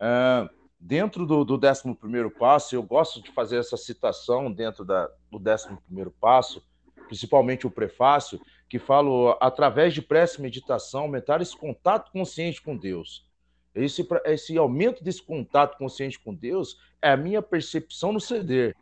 É, 0.00 0.48
dentro 0.78 1.26
do, 1.26 1.44
do 1.44 1.54
11 1.54 2.30
passo, 2.38 2.74
eu 2.74 2.82
gosto 2.82 3.20
de 3.22 3.30
fazer 3.32 3.58
essa 3.58 3.76
citação 3.76 4.52
dentro 4.52 4.84
da, 4.84 5.08
do 5.30 5.38
11 5.38 5.78
passo, 6.20 6.66
principalmente 7.06 7.66
o 7.66 7.70
prefácio, 7.70 8.40
que 8.68 8.78
fala, 8.78 9.36
através 9.40 9.94
de 9.94 10.02
prece 10.02 10.38
e 10.38 10.42
meditação, 10.42 11.02
aumentar 11.02 11.40
esse 11.40 11.56
contato 11.56 12.12
consciente 12.12 12.62
com 12.62 12.76
Deus. 12.76 13.26
Esse, 13.74 14.06
esse 14.24 14.58
aumento 14.58 15.02
desse 15.02 15.22
contato 15.22 15.78
consciente 15.78 16.18
com 16.18 16.34
Deus 16.34 16.78
é 17.00 17.10
a 17.10 17.16
minha 17.16 17.40
percepção 17.40 18.12
no 18.12 18.20
ceder. 18.20 18.76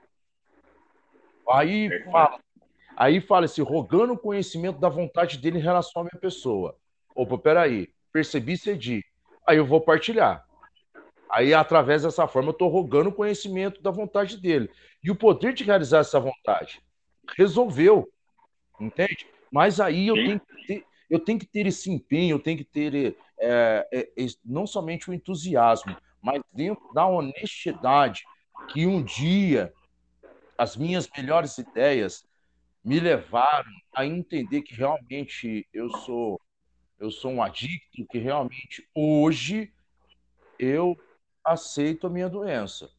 Aí 1.49 1.89
fala, 2.11 2.41
aí 2.97 3.21
fala-se, 3.21 3.61
rogando 3.61 4.15
o 4.15 4.19
conhecimento 4.19 4.81
da 4.81 4.89
vontade 4.89 5.39
dele 5.39 5.59
em 5.59 5.63
relação 5.63 6.03
à 6.03 6.05
minha 6.05 6.21
pessoa. 6.21 6.77
Opa, 7.15 7.39
peraí, 7.39 7.89
percebi 8.13 8.57
cedi. 8.57 9.05
Aí 9.47 9.59
eu 9.59 9.67
vou 9.67 9.81
partilhar. 9.81 10.46
Aí, 11.31 11.53
através 11.53 12.03
dessa 12.03 12.27
forma, 12.29 12.49
eu 12.49 12.53
estou 12.53 12.69
rogando 12.69 13.11
o 13.11 13.15
conhecimento 13.15 13.83
da 13.83 13.91
vontade 13.91 14.37
dele. 14.37 14.71
E 15.03 15.11
o 15.11 15.17
poder 15.17 15.53
de 15.53 15.65
realizar 15.65 15.99
essa 15.99 16.21
vontade. 16.21 16.81
Resolveu. 17.37 18.09
Entende? 18.81 19.27
Mas 19.51 19.81
aí 19.81 20.09
eu 20.09 20.15
tenho 20.15 20.41
que 20.41 20.67
ter, 20.67 20.85
eu 21.09 21.19
tenho 21.19 21.39
que 21.39 21.47
ter 21.47 21.67
esse 21.67 21.91
empenho, 21.91 22.35
eu 22.35 22.41
tenho 22.41 22.59
que 22.59 22.65
ter 22.65 23.17
é, 23.39 23.89
é, 23.93 24.27
não 24.45 24.67
somente 24.67 25.11
o 25.11 25.15
entusiasmo, 25.15 25.97
mas 26.23 26.43
dentro 26.53 26.93
da 26.93 27.07
honestidade 27.07 28.25
que 28.69 28.87
um 28.87 29.03
dia 29.03 29.73
as 30.59 30.77
minhas 30.77 31.09
melhores 31.17 31.57
ideias 31.59 32.27
me 32.85 32.99
levaram 32.99 33.71
a 33.95 34.07
entender 34.07 34.63
que 34.63 34.75
realmente 34.75 35.67
eu 35.73 35.91
sou 35.91 36.41
eu 36.99 37.11
sou 37.11 37.31
um 37.31 37.43
adicto, 37.43 38.07
que 38.07 38.17
realmente 38.17 38.89
hoje 38.95 39.71
eu 40.59 40.97
aceito 41.47 42.07
a 42.07 42.11
minha 42.11 42.29
doença 42.29 42.91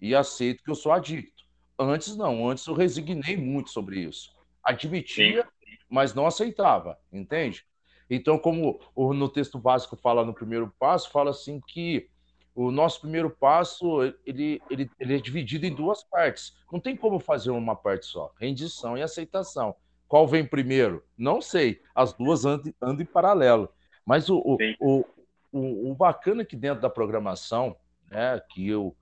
e 0.00 0.14
aceito 0.14 0.62
que 0.62 0.70
eu 0.70 0.74
sou 0.74 0.92
adicto. 0.92 1.44
Antes 1.78 2.16
não, 2.16 2.48
antes 2.48 2.66
eu 2.66 2.74
resignei 2.74 3.36
muito 3.36 3.70
sobre 3.70 4.00
isso. 4.00 4.30
Admitia, 4.62 5.46
mas 5.88 6.14
não 6.14 6.26
aceitava, 6.26 6.98
entende? 7.12 7.64
Então, 8.08 8.38
como 8.38 8.80
no 8.96 9.28
texto 9.28 9.58
básico 9.58 9.96
fala 9.96 10.24
no 10.24 10.34
primeiro 10.34 10.72
passo, 10.78 11.10
fala 11.10 11.30
assim 11.30 11.60
que 11.66 12.08
o 12.54 12.70
nosso 12.70 13.00
primeiro 13.00 13.28
passo 13.28 14.02
ele, 14.24 14.62
ele, 14.70 14.90
ele 14.98 15.16
é 15.16 15.18
dividido 15.18 15.66
em 15.66 15.74
duas 15.74 16.02
partes. 16.02 16.56
Não 16.72 16.80
tem 16.80 16.96
como 16.96 17.18
fazer 17.18 17.50
uma 17.50 17.76
parte 17.76 18.06
só. 18.06 18.32
Rendição 18.40 18.96
e 18.96 19.02
aceitação. 19.02 19.74
Qual 20.08 20.26
vem 20.26 20.46
primeiro? 20.46 21.04
Não 21.18 21.42
sei. 21.42 21.82
As 21.94 22.12
duas 22.12 22.44
andam, 22.44 22.72
andam 22.80 23.02
em 23.02 23.06
paralelo. 23.06 23.68
Mas 24.04 24.30
o, 24.30 24.38
o, 24.38 24.56
o, 24.80 25.04
o, 25.52 25.90
o 25.90 25.94
bacana 25.94 26.42
aqui 26.42 26.56
dentro 26.56 26.80
da 26.80 26.88
programação, 26.88 27.76
né, 28.10 28.40
que 28.50 28.68
eu 28.68 28.96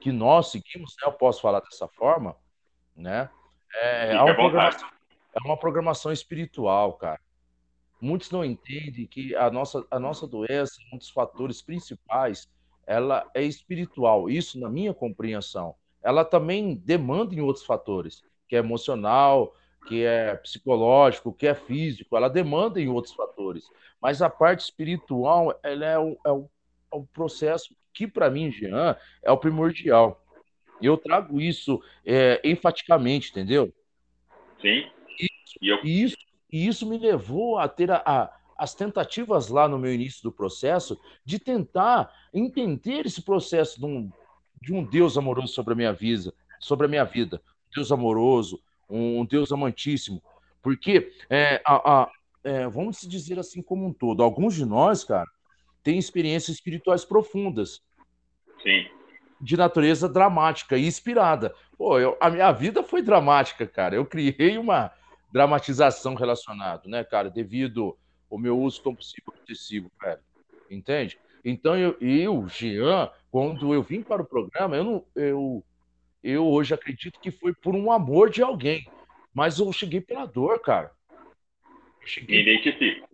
que 0.00 0.10
nós 0.10 0.50
seguimos, 0.50 0.96
né, 1.00 1.06
eu 1.06 1.12
posso 1.12 1.40
falar 1.40 1.60
dessa 1.60 1.86
forma, 1.86 2.34
né? 2.96 3.30
É, 3.74 4.14
é, 4.14 4.20
uma 4.20 4.34
programação, 4.34 4.88
é 5.34 5.46
uma 5.46 5.56
programação 5.56 6.12
espiritual, 6.12 6.94
cara. 6.94 7.20
Muitos 8.00 8.30
não 8.30 8.44
entendem 8.44 9.06
que 9.06 9.34
a 9.36 9.48
nossa, 9.48 9.86
a 9.90 9.98
nossa 9.98 10.26
doença, 10.26 10.74
um 10.92 10.98
dos 10.98 11.08
fatores 11.08 11.62
principais 11.62 12.50
ela 12.86 13.30
é 13.32 13.42
espiritual. 13.42 14.28
Isso 14.28 14.58
na 14.58 14.68
minha 14.68 14.92
compreensão. 14.92 15.74
Ela 16.02 16.24
também 16.24 16.74
demanda 16.74 17.34
em 17.34 17.40
outros 17.40 17.64
fatores, 17.64 18.22
que 18.48 18.56
é 18.56 18.58
emocional, 18.58 19.54
que 19.86 20.04
é 20.04 20.34
psicológico, 20.36 21.32
que 21.32 21.46
é 21.46 21.54
físico. 21.54 22.16
Ela 22.16 22.28
demanda 22.28 22.80
em 22.80 22.88
outros 22.88 23.14
fatores. 23.14 23.64
Mas 24.00 24.20
a 24.20 24.28
parte 24.28 24.60
espiritual, 24.60 25.58
ela 25.62 25.86
é 25.86 25.98
o, 25.98 26.18
é 26.26 26.32
o, 26.32 26.50
é 26.92 26.96
o 26.96 27.06
processo 27.06 27.74
que 27.92 28.06
para 28.06 28.30
mim, 28.30 28.50
Jean, 28.50 28.96
é 29.22 29.30
o 29.30 29.36
primordial. 29.36 30.24
Eu 30.80 30.96
trago 30.96 31.40
isso 31.40 31.80
é, 32.04 32.40
enfaticamente, 32.44 33.30
entendeu? 33.30 33.72
Sim. 34.60 34.88
Isso, 35.18 35.58
e, 35.60 35.68
eu... 35.68 35.78
isso, 35.84 36.16
e 36.50 36.66
isso 36.66 36.86
me 36.86 36.98
levou 36.98 37.58
a 37.58 37.68
ter 37.68 37.90
a, 37.90 38.02
a 38.04 38.32
as 38.62 38.76
tentativas 38.76 39.48
lá 39.48 39.66
no 39.66 39.76
meu 39.76 39.92
início 39.92 40.22
do 40.22 40.30
processo 40.30 40.96
de 41.24 41.36
tentar 41.36 42.14
entender 42.32 43.06
esse 43.06 43.20
processo 43.20 43.80
de 43.80 43.86
um, 43.86 44.12
de 44.60 44.72
um 44.72 44.84
Deus 44.84 45.18
amoroso 45.18 45.52
sobre 45.52 45.72
a 45.72 45.76
minha 45.76 45.92
vida, 45.92 46.32
sobre 46.60 46.86
a 46.86 46.88
minha 46.88 47.02
vida, 47.02 47.42
Deus 47.74 47.90
amoroso, 47.90 48.62
um 48.88 49.24
Deus 49.24 49.50
amantíssimo, 49.50 50.22
porque 50.62 51.12
é, 51.28 51.60
a, 51.66 52.02
a, 52.02 52.10
é, 52.44 52.68
vamos 52.68 53.00
dizer 53.00 53.36
assim 53.36 53.60
como 53.60 53.84
um 53.84 53.92
todo, 53.92 54.22
alguns 54.22 54.54
de 54.54 54.64
nós, 54.64 55.02
cara, 55.02 55.28
têm 55.82 55.98
experiências 55.98 56.56
espirituais 56.56 57.04
profundas. 57.04 57.82
Sim. 58.62 58.86
De 59.40 59.56
natureza 59.56 60.08
dramática 60.08 60.76
e 60.76 60.86
inspirada. 60.86 61.54
Pô, 61.76 61.98
eu, 61.98 62.16
a 62.20 62.30
minha 62.30 62.52
vida 62.52 62.82
foi 62.82 63.02
dramática, 63.02 63.66
cara. 63.66 63.96
Eu 63.96 64.06
criei 64.06 64.56
uma 64.56 64.92
dramatização 65.32 66.14
relacionada, 66.14 66.82
né, 66.86 67.02
cara, 67.02 67.30
devido 67.30 67.96
o 68.28 68.38
meu 68.38 68.58
uso 68.58 68.82
compulsivo 68.82 69.32
obsessivo, 69.34 69.90
velho. 70.00 70.20
Entende? 70.70 71.18
Então, 71.44 71.76
eu, 71.76 71.96
eu, 72.00 72.46
Jean, 72.48 73.10
quando 73.30 73.74
eu 73.74 73.82
vim 73.82 74.02
para 74.02 74.22
o 74.22 74.26
programa, 74.26 74.76
eu, 74.76 74.84
não, 74.84 75.06
eu, 75.16 75.64
eu 76.22 76.46
hoje 76.46 76.72
acredito 76.72 77.18
que 77.18 77.30
foi 77.30 77.52
por 77.52 77.74
um 77.74 77.90
amor 77.90 78.30
de 78.30 78.42
alguém. 78.42 78.86
Mas 79.34 79.58
eu 79.58 79.72
cheguei 79.72 80.00
pela 80.00 80.26
dor, 80.26 80.60
cara. 80.60 80.92
Eu 82.00 82.06
cheguei 82.06 82.42
identifico. 82.42 83.08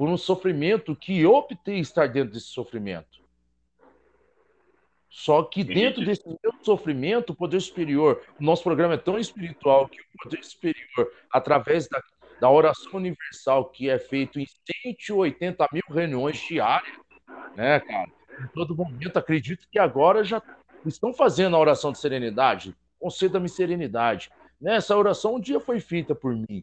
Por 0.00 0.08
um 0.08 0.16
sofrimento 0.16 0.96
que 0.96 1.20
eu 1.20 1.34
optei 1.34 1.78
estar 1.78 2.06
dentro 2.06 2.32
desse 2.32 2.46
sofrimento. 2.46 3.20
Só 5.10 5.42
que 5.42 5.62
dentro 5.62 6.02
desse 6.02 6.26
meu 6.26 6.54
sofrimento, 6.62 7.34
o 7.34 7.36
poder 7.36 7.60
superior, 7.60 8.22
o 8.40 8.42
nosso 8.42 8.62
programa 8.62 8.94
é 8.94 8.96
tão 8.96 9.18
espiritual 9.18 9.86
que 9.90 10.00
o 10.00 10.22
poder 10.22 10.42
superior, 10.42 11.12
através 11.30 11.86
da, 11.86 12.02
da 12.40 12.48
oração 12.48 12.92
universal, 12.94 13.66
que 13.66 13.90
é 13.90 13.98
feito 13.98 14.40
em 14.40 14.46
180 14.88 15.68
mil 15.70 15.82
reuniões 15.90 16.38
diárias, 16.48 16.96
né, 17.54 17.80
cara? 17.80 18.10
Em 18.42 18.46
todo 18.54 18.74
momento, 18.74 19.18
acredito 19.18 19.68
que 19.70 19.78
agora 19.78 20.24
já 20.24 20.42
estão 20.86 21.12
fazendo 21.12 21.56
a 21.56 21.58
oração 21.58 21.92
de 21.92 21.98
serenidade. 21.98 22.74
Conceda-me 22.98 23.50
serenidade. 23.50 24.30
Né? 24.58 24.76
Essa 24.76 24.96
oração 24.96 25.34
um 25.34 25.40
dia 25.40 25.60
foi 25.60 25.78
feita 25.78 26.14
por 26.14 26.34
mim. 26.34 26.62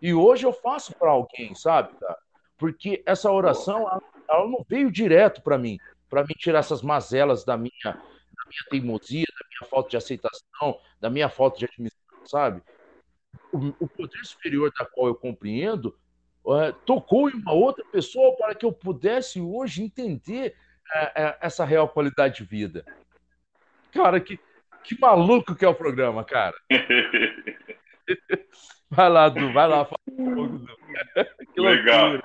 E 0.00 0.12
hoje 0.14 0.44
eu 0.44 0.52
faço 0.52 0.92
para 0.94 1.10
alguém, 1.10 1.54
sabe, 1.54 1.94
cara? 2.00 2.21
Porque 2.62 3.02
essa 3.04 3.28
oração, 3.28 3.80
ela, 3.80 4.00
ela 4.30 4.48
não 4.48 4.64
veio 4.68 4.88
direto 4.88 5.42
para 5.42 5.58
mim 5.58 5.80
para 6.08 6.22
me 6.22 6.32
tirar 6.32 6.60
essas 6.60 6.80
mazelas 6.80 7.44
da 7.44 7.56
minha, 7.56 7.72
da 7.82 7.90
minha 7.90 8.64
teimosia, 8.70 9.26
da 9.26 9.46
minha 9.48 9.68
falta 9.68 9.90
de 9.90 9.96
aceitação, 9.96 10.78
da 11.00 11.10
minha 11.10 11.28
falta 11.28 11.58
de 11.58 11.64
admissão, 11.64 11.98
sabe? 12.24 12.62
O, 13.52 13.74
o 13.80 13.88
poder 13.88 14.24
superior 14.24 14.72
da 14.78 14.86
qual 14.86 15.08
eu 15.08 15.16
compreendo 15.16 15.98
uh, 16.44 16.72
tocou 16.86 17.28
em 17.28 17.34
uma 17.34 17.52
outra 17.52 17.84
pessoa 17.86 18.36
para 18.36 18.54
que 18.54 18.64
eu 18.64 18.70
pudesse 18.70 19.40
hoje 19.40 19.82
entender 19.82 20.54
uh, 20.94 21.06
uh, 21.06 21.34
essa 21.40 21.64
real 21.64 21.88
qualidade 21.88 22.36
de 22.36 22.44
vida. 22.44 22.84
Cara, 23.90 24.20
que, 24.20 24.38
que 24.84 25.00
maluco 25.00 25.56
que 25.56 25.64
é 25.64 25.68
o 25.68 25.74
programa, 25.74 26.22
cara. 26.22 26.54
vai 28.88 29.10
lá, 29.10 29.28
Du, 29.28 29.52
vai 29.52 29.66
lá. 29.66 29.84
Fala 29.84 29.98
um 30.06 30.34
pouco, 30.36 30.64
que 31.52 31.60
Legal. 31.60 32.22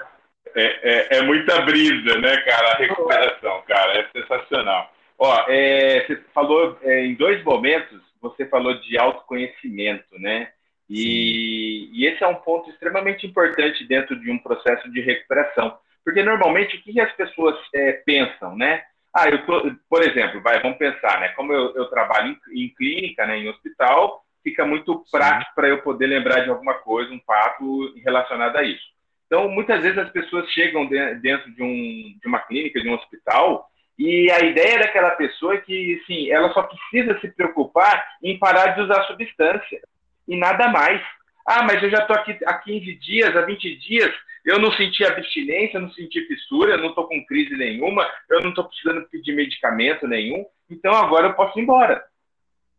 É, 0.57 0.79
é, 0.81 1.17
é, 1.17 1.21
muita 1.21 1.61
brisa, 1.61 2.17
né, 2.17 2.35
cara? 2.37 2.71
A 2.71 2.77
recuperação, 2.77 3.61
cara, 3.67 3.99
é 3.99 4.09
sensacional. 4.11 4.91
Ó, 5.19 5.45
é, 5.47 6.03
você 6.03 6.15
falou 6.33 6.79
é, 6.81 7.05
em 7.05 7.13
dois 7.13 7.43
momentos, 7.43 8.01
você 8.19 8.43
falou 8.47 8.73
de 8.81 8.97
autoconhecimento, 8.97 10.19
né? 10.19 10.51
E, 10.89 11.91
e, 11.93 12.07
esse 12.07 12.23
é 12.23 12.27
um 12.27 12.35
ponto 12.35 12.71
extremamente 12.71 13.27
importante 13.27 13.85
dentro 13.85 14.19
de 14.19 14.31
um 14.31 14.39
processo 14.39 14.89
de 14.91 14.99
recuperação, 15.01 15.77
porque 16.03 16.23
normalmente 16.23 16.77
o 16.77 16.81
que 16.81 16.99
as 16.99 17.11
pessoas 17.13 17.55
é, 17.75 17.91
pensam, 17.91 18.55
né? 18.55 18.81
Ah, 19.13 19.29
eu 19.29 19.45
tô, 19.45 19.71
por 19.87 20.01
exemplo, 20.01 20.41
vai, 20.41 20.59
vamos 20.59 20.79
pensar, 20.79 21.19
né? 21.19 21.29
Como 21.29 21.53
eu, 21.53 21.75
eu 21.75 21.85
trabalho 21.85 22.35
em, 22.51 22.63
em, 22.63 22.69
clínica, 22.69 23.27
né, 23.27 23.37
em 23.37 23.49
hospital, 23.49 24.23
fica 24.43 24.65
muito 24.65 25.05
prático 25.11 25.53
para 25.53 25.67
eu 25.67 25.83
poder 25.83 26.07
lembrar 26.07 26.41
de 26.41 26.49
alguma 26.49 26.75
coisa, 26.75 27.13
um 27.13 27.21
fato 27.21 27.93
relacionado 28.03 28.55
a 28.55 28.63
isso. 28.63 28.96
Então, 29.27 29.49
muitas 29.49 29.81
vezes 29.81 29.97
as 29.97 30.09
pessoas 30.09 30.49
chegam 30.51 30.87
dentro 30.87 31.53
de, 31.53 31.61
um, 31.61 32.17
de 32.19 32.27
uma 32.27 32.39
clínica, 32.39 32.81
de 32.81 32.89
um 32.89 32.93
hospital, 32.93 33.69
e 33.99 34.31
a 34.31 34.39
ideia 34.39 34.79
daquela 34.79 35.11
pessoa 35.11 35.55
é 35.55 35.61
que, 35.61 36.01
sim, 36.07 36.31
ela 36.31 36.53
só 36.53 36.63
precisa 36.63 37.19
se 37.19 37.27
preocupar 37.29 38.07
em 38.23 38.39
parar 38.39 38.67
de 38.67 38.81
usar 38.81 39.03
substância 39.03 39.81
e 40.27 40.37
nada 40.37 40.69
mais. 40.69 41.01
Ah, 41.45 41.63
mas 41.63 41.81
eu 41.81 41.89
já 41.89 41.99
estou 41.99 42.15
aqui 42.15 42.37
há 42.45 42.53
15 42.53 42.95
dias, 42.95 43.35
há 43.35 43.41
20 43.41 43.75
dias, 43.79 44.13
eu 44.45 44.59
não 44.59 44.71
senti 44.73 45.03
abstinência, 45.03 45.79
não 45.79 45.91
senti 45.91 46.21
fissura, 46.25 46.77
não 46.77 46.89
estou 46.89 47.07
com 47.07 47.25
crise 47.25 47.55
nenhuma, 47.57 48.07
eu 48.29 48.41
não 48.41 48.49
estou 48.49 48.65
precisando 48.65 49.07
pedir 49.09 49.33
medicamento 49.33 50.07
nenhum, 50.07 50.45
então 50.69 50.93
agora 50.93 51.27
eu 51.27 51.33
posso 51.33 51.57
ir 51.59 51.63
embora. 51.63 52.03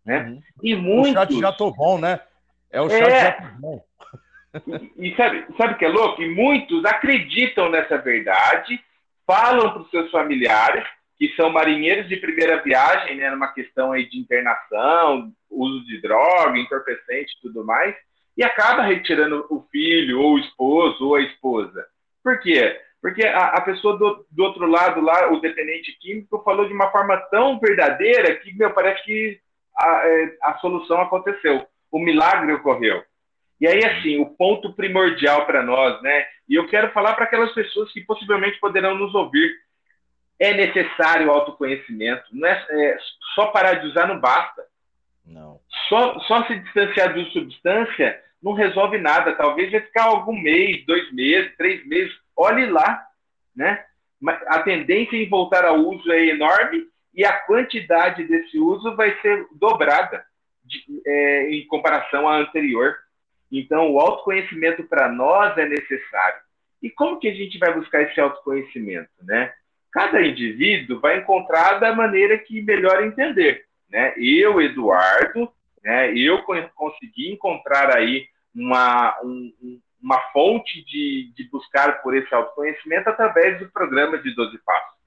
Né? 0.04 0.20
Uhum. 0.20 0.42
E 0.62 0.74
muitos... 0.74 1.22
O 1.22 1.26
de 1.26 1.40
já 1.40 1.52
tô 1.52 1.70
bom, 1.70 1.98
né? 1.98 2.20
É 2.70 2.80
o 2.80 2.88
chá 2.88 2.96
é... 2.96 3.20
já 3.20 3.32
tô 3.32 3.48
bom. 3.58 3.84
E, 4.96 5.14
sabe, 5.16 5.44
sabe 5.56 5.74
o 5.74 5.78
que 5.78 5.84
é 5.84 5.88
louco? 5.88 6.22
E 6.22 6.28
muitos 6.34 6.84
acreditam 6.84 7.70
nessa 7.70 7.98
verdade, 7.98 8.80
falam 9.26 9.72
para 9.72 9.82
os 9.82 9.90
seus 9.90 10.10
familiares, 10.10 10.84
que 11.18 11.34
são 11.34 11.50
marinheiros 11.50 12.08
de 12.08 12.16
primeira 12.16 12.62
viagem, 12.62 13.16
né, 13.16 13.30
numa 13.30 13.52
questão 13.52 13.92
aí 13.92 14.08
de 14.08 14.18
internação, 14.18 15.32
uso 15.50 15.84
de 15.84 16.00
droga, 16.00 16.58
entorpecente 16.58 17.32
e 17.36 17.40
tudo 17.42 17.64
mais, 17.64 17.94
e 18.36 18.44
acaba 18.44 18.82
retirando 18.82 19.44
o 19.50 19.66
filho, 19.72 20.20
ou 20.20 20.34
o 20.34 20.38
esposo, 20.38 21.04
ou 21.04 21.16
a 21.16 21.22
esposa. 21.22 21.84
Por 22.22 22.38
quê? 22.40 22.80
Porque 23.02 23.24
a, 23.24 23.46
a 23.46 23.60
pessoa 23.60 23.96
do, 23.98 24.26
do, 24.30 24.44
outro 24.44 24.66
lado 24.66 25.00
lá, 25.00 25.32
o 25.32 25.40
dependente 25.40 25.96
químico, 26.00 26.42
falou 26.44 26.66
de 26.66 26.72
uma 26.72 26.90
forma 26.90 27.16
tão 27.30 27.58
verdadeira 27.58 28.36
que, 28.36 28.56
meu, 28.56 28.70
parece 28.70 29.02
que 29.04 29.40
a, 29.76 30.08
é, 30.08 30.36
a 30.42 30.58
solução 30.58 31.00
aconteceu. 31.00 31.66
O 31.90 31.98
milagre 31.98 32.52
ocorreu. 32.52 33.02
E 33.60 33.66
aí, 33.66 33.84
assim, 33.84 34.20
o 34.20 34.26
ponto 34.26 34.72
primordial 34.72 35.46
para 35.46 35.62
nós, 35.62 36.00
né? 36.02 36.26
E 36.48 36.54
eu 36.54 36.68
quero 36.68 36.92
falar 36.92 37.14
para 37.14 37.24
aquelas 37.24 37.52
pessoas 37.52 37.92
que 37.92 38.00
possivelmente 38.02 38.58
poderão 38.60 38.94
nos 38.94 39.14
ouvir. 39.14 39.52
É 40.38 40.54
necessário 40.54 41.30
autoconhecimento. 41.30 42.24
Não 42.32 42.46
é, 42.46 42.66
é 42.70 42.98
só 43.34 43.46
parar 43.48 43.74
de 43.74 43.88
usar 43.88 44.06
não 44.06 44.20
basta. 44.20 44.62
Não. 45.26 45.60
Só, 45.88 46.18
só 46.20 46.46
se 46.46 46.58
distanciar 46.60 47.12
de 47.12 47.30
substância 47.32 48.22
não 48.42 48.52
resolve 48.52 48.98
nada. 48.98 49.34
Talvez 49.34 49.70
vai 49.70 49.80
ficar 49.80 50.04
algum 50.04 50.40
mês, 50.40 50.86
dois 50.86 51.12
meses, 51.12 51.56
três 51.56 51.84
meses. 51.86 52.14
Olhe 52.36 52.66
lá, 52.66 53.04
né? 53.54 53.84
A 54.46 54.60
tendência 54.62 55.16
em 55.16 55.28
voltar 55.28 55.64
ao 55.64 55.78
uso 55.78 56.10
é 56.10 56.26
enorme 56.26 56.86
e 57.14 57.24
a 57.24 57.32
quantidade 57.32 58.24
desse 58.24 58.58
uso 58.58 58.94
vai 58.96 59.16
ser 59.20 59.46
dobrada 59.52 60.24
de, 60.64 61.02
é, 61.06 61.50
em 61.50 61.66
comparação 61.66 62.28
à 62.28 62.36
anterior. 62.36 62.96
Então, 63.50 63.92
o 63.92 63.98
autoconhecimento 63.98 64.84
para 64.84 65.10
nós 65.10 65.56
é 65.56 65.66
necessário. 65.66 66.40
E 66.82 66.90
como 66.90 67.18
que 67.18 67.28
a 67.28 67.34
gente 67.34 67.58
vai 67.58 67.74
buscar 67.74 68.02
esse 68.02 68.20
autoconhecimento, 68.20 69.10
né? 69.22 69.52
Cada 69.92 70.20
indivíduo 70.20 71.00
vai 71.00 71.18
encontrar 71.18 71.78
da 71.78 71.94
maneira 71.94 72.38
que 72.38 72.60
melhor 72.60 73.02
entender, 73.02 73.64
né? 73.90 74.14
Eu, 74.16 74.60
Eduardo, 74.60 75.50
né? 75.82 76.12
Eu 76.16 76.42
consegui 76.74 77.32
encontrar 77.32 77.96
aí 77.96 78.26
uma, 78.54 79.18
um, 79.24 79.80
uma 80.02 80.20
fonte 80.32 80.84
de, 80.84 81.32
de 81.34 81.48
buscar 81.50 82.02
por 82.02 82.16
esse 82.16 82.32
autoconhecimento 82.32 83.08
através 83.08 83.58
do 83.58 83.70
programa 83.70 84.18
de 84.18 84.34
12 84.34 84.58
Passos, 84.58 84.98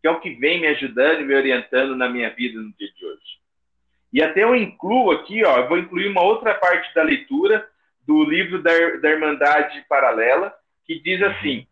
que 0.00 0.08
é 0.08 0.10
o 0.10 0.20
que 0.20 0.30
vem 0.30 0.60
me 0.60 0.68
ajudando 0.68 1.20
e 1.20 1.24
me 1.24 1.34
orientando 1.34 1.96
na 1.96 2.08
minha 2.08 2.30
vida 2.30 2.60
no 2.60 2.72
dia 2.72 2.88
de 2.92 3.04
hoje. 3.04 3.40
E 4.12 4.22
até 4.22 4.42
eu 4.42 4.56
incluo 4.56 5.12
aqui, 5.12 5.44
ó, 5.44 5.58
eu 5.58 5.68
vou 5.68 5.78
incluir 5.78 6.08
uma 6.08 6.22
outra 6.22 6.54
parte 6.54 6.92
da 6.94 7.02
leitura 7.02 7.68
do 8.06 8.24
livro 8.24 8.62
da, 8.62 8.70
da 9.00 9.10
Irmandade 9.10 9.84
Paralela, 9.88 10.54
que 10.86 11.00
diz 11.00 11.22
assim: 11.22 11.66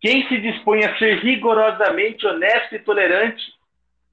Quem 0.00 0.26
se 0.28 0.38
dispõe 0.38 0.84
a 0.84 0.98
ser 0.98 1.18
rigorosamente 1.18 2.26
honesto 2.26 2.74
e 2.74 2.78
tolerante, 2.78 3.42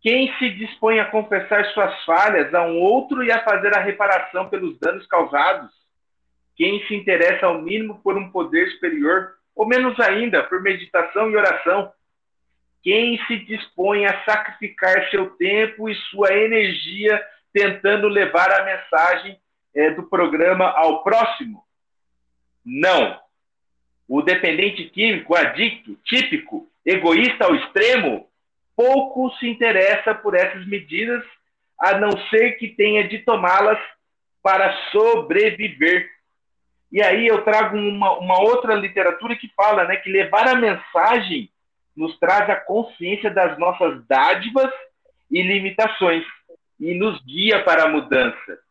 quem 0.01 0.33
se 0.37 0.49
dispõe 0.51 0.99
a 0.99 1.05
confessar 1.05 1.65
suas 1.73 2.03
falhas 2.05 2.53
a 2.53 2.63
um 2.63 2.79
outro 2.79 3.23
e 3.23 3.31
a 3.31 3.43
fazer 3.43 3.75
a 3.75 3.81
reparação 3.81 4.49
pelos 4.49 4.79
danos 4.79 5.05
causados, 5.07 5.71
quem 6.55 6.85
se 6.87 6.95
interessa 6.95 7.47
ao 7.47 7.61
mínimo 7.61 7.99
por 8.01 8.17
um 8.17 8.31
poder 8.31 8.69
superior, 8.71 9.33
ou 9.55 9.67
menos 9.67 9.99
ainda, 9.99 10.43
por 10.43 10.61
meditação 10.61 11.29
e 11.29 11.35
oração, 11.35 11.91
quem 12.83 13.19
se 13.25 13.37
dispõe 13.39 14.05
a 14.05 14.23
sacrificar 14.23 15.09
seu 15.09 15.31
tempo 15.31 15.89
e 15.89 15.95
sua 16.09 16.31
energia 16.33 17.21
tentando 17.51 18.07
levar 18.07 18.51
a 18.51 18.63
mensagem 18.63 19.37
é, 19.77 19.91
do 19.91 20.03
programa 20.03 20.65
ao 20.65 21.03
próximo? 21.03 21.63
Não. 22.65 23.19
O 24.09 24.23
dependente 24.23 24.85
químico, 24.89 25.35
adicto, 25.35 25.95
típico, 26.03 26.67
egoísta 26.83 27.45
ao 27.45 27.55
extremo, 27.55 28.27
pouco 28.75 29.29
se 29.37 29.47
interessa 29.47 30.15
por 30.15 30.35
essas 30.35 30.65
medidas, 30.65 31.23
a 31.79 31.97
não 31.97 32.11
ser 32.29 32.53
que 32.53 32.69
tenha 32.69 33.07
de 33.07 33.19
tomá-las 33.19 33.79
para 34.41 34.73
sobreviver. 34.91 36.09
E 36.91 37.03
aí 37.03 37.27
eu 37.27 37.43
trago 37.43 37.77
uma, 37.77 38.17
uma 38.17 38.39
outra 38.41 38.73
literatura 38.73 39.35
que 39.35 39.51
fala 39.55 39.83
né, 39.83 39.97
que 39.97 40.09
levar 40.09 40.47
a 40.47 40.55
mensagem 40.55 41.51
nos 41.95 42.17
traz 42.17 42.49
a 42.49 42.55
consciência 42.55 43.29
das 43.29 43.57
nossas 43.59 44.03
dádivas 44.07 44.71
e 45.29 45.41
limitações 45.43 46.23
e 46.79 46.93
nos 46.93 47.21
guia 47.23 47.63
para 47.63 47.83
a 47.83 47.89
mudança. 47.89 48.66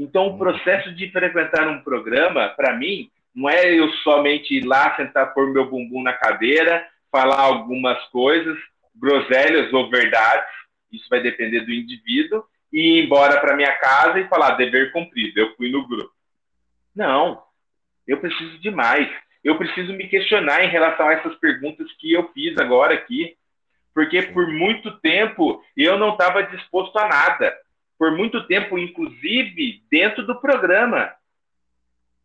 Então, 0.00 0.28
o 0.28 0.38
processo 0.38 0.94
de 0.94 1.12
frequentar 1.12 1.68
um 1.68 1.82
programa, 1.82 2.48
para 2.56 2.74
mim, 2.74 3.10
não 3.34 3.50
é 3.50 3.78
eu 3.78 3.86
somente 3.96 4.54
ir 4.54 4.64
lá, 4.64 4.96
sentar, 4.96 5.34
pôr 5.34 5.52
meu 5.52 5.68
bumbum 5.68 6.02
na 6.02 6.14
cadeira, 6.14 6.88
falar 7.12 7.38
algumas 7.38 8.02
coisas, 8.06 8.58
groselhas 8.96 9.70
ou 9.74 9.90
verdades, 9.90 10.48
isso 10.90 11.04
vai 11.10 11.20
depender 11.20 11.60
do 11.60 11.70
indivíduo, 11.70 12.42
e 12.72 12.80
ir 12.80 13.04
embora 13.04 13.38
para 13.42 13.54
minha 13.54 13.72
casa 13.72 14.18
e 14.18 14.26
falar 14.26 14.52
dever 14.52 14.90
cumprido, 14.90 15.38
eu 15.38 15.54
fui 15.54 15.70
no 15.70 15.86
grupo. 15.86 16.10
Não, 16.96 17.42
eu 18.08 18.18
preciso 18.18 18.58
de 18.58 18.70
mais. 18.70 19.06
Eu 19.44 19.58
preciso 19.58 19.92
me 19.92 20.08
questionar 20.08 20.64
em 20.64 20.70
relação 20.70 21.08
a 21.08 21.12
essas 21.12 21.34
perguntas 21.34 21.92
que 21.98 22.10
eu 22.10 22.26
fiz 22.32 22.56
agora 22.56 22.94
aqui, 22.94 23.36
porque 23.92 24.22
por 24.22 24.48
muito 24.48 24.98
tempo 25.00 25.62
eu 25.76 25.98
não 25.98 26.12
estava 26.12 26.42
disposto 26.44 26.98
a 26.98 27.06
nada 27.06 27.54
por 28.00 28.16
muito 28.16 28.46
tempo, 28.46 28.78
inclusive 28.78 29.82
dentro 29.90 30.24
do 30.26 30.40
programa. 30.40 31.12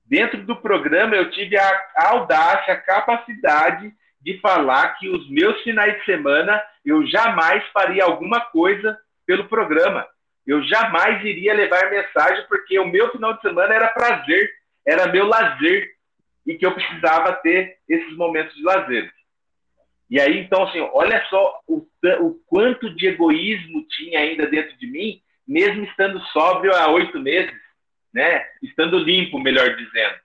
Dentro 0.05 0.41
do 0.45 0.55
programa, 0.55 1.17
eu 1.17 1.29
tive 1.31 1.57
a, 1.57 1.83
audácia, 1.97 2.73
a 2.73 2.79
capacidade 2.79 3.93
de 4.21 4.39
falar 4.39 4.97
que 4.97 5.09
os 5.09 5.29
meus 5.29 5.61
finais 5.63 5.99
de 5.99 6.05
semana 6.05 6.63
eu 6.85 7.05
jamais 7.05 7.61
faria 7.73 8.05
alguma 8.05 8.39
coisa 8.39 8.97
pelo 9.25 9.49
programa. 9.49 10.07
Eu 10.47 10.63
jamais 10.63 11.21
iria 11.25 11.53
levar 11.53 11.89
mensagem, 11.89 12.45
porque 12.47 12.79
o 12.79 12.87
meu 12.87 13.11
final 13.11 13.33
de 13.33 13.41
semana 13.41 13.73
era 13.73 13.89
prazer, 13.89 14.49
era 14.87 15.11
meu 15.11 15.27
lazer, 15.27 15.91
e 16.47 16.55
que 16.55 16.65
eu 16.65 16.73
precisava 16.73 17.33
ter 17.33 17.79
esses 17.89 18.15
momentos 18.15 18.55
de 18.55 18.63
lazer. 18.63 19.11
E 20.09 20.21
aí, 20.21 20.39
então, 20.39 20.63
assim, 20.63 20.79
olha 20.93 21.21
só 21.29 21.59
o, 21.67 21.85
o 22.21 22.39
quanto 22.47 22.95
de 22.95 23.07
egoísmo 23.07 23.85
tinha 23.89 24.19
ainda 24.19 24.47
dentro 24.47 24.77
de 24.77 24.87
mim, 24.87 25.21
mesmo 25.47 25.83
estando 25.85 26.19
sóbrio 26.27 26.73
há 26.75 26.89
oito 26.91 27.19
meses, 27.19 27.53
né? 28.13 28.45
Estando 28.63 28.97
limpo, 28.97 29.39
melhor 29.39 29.75
dizendo. 29.75 30.15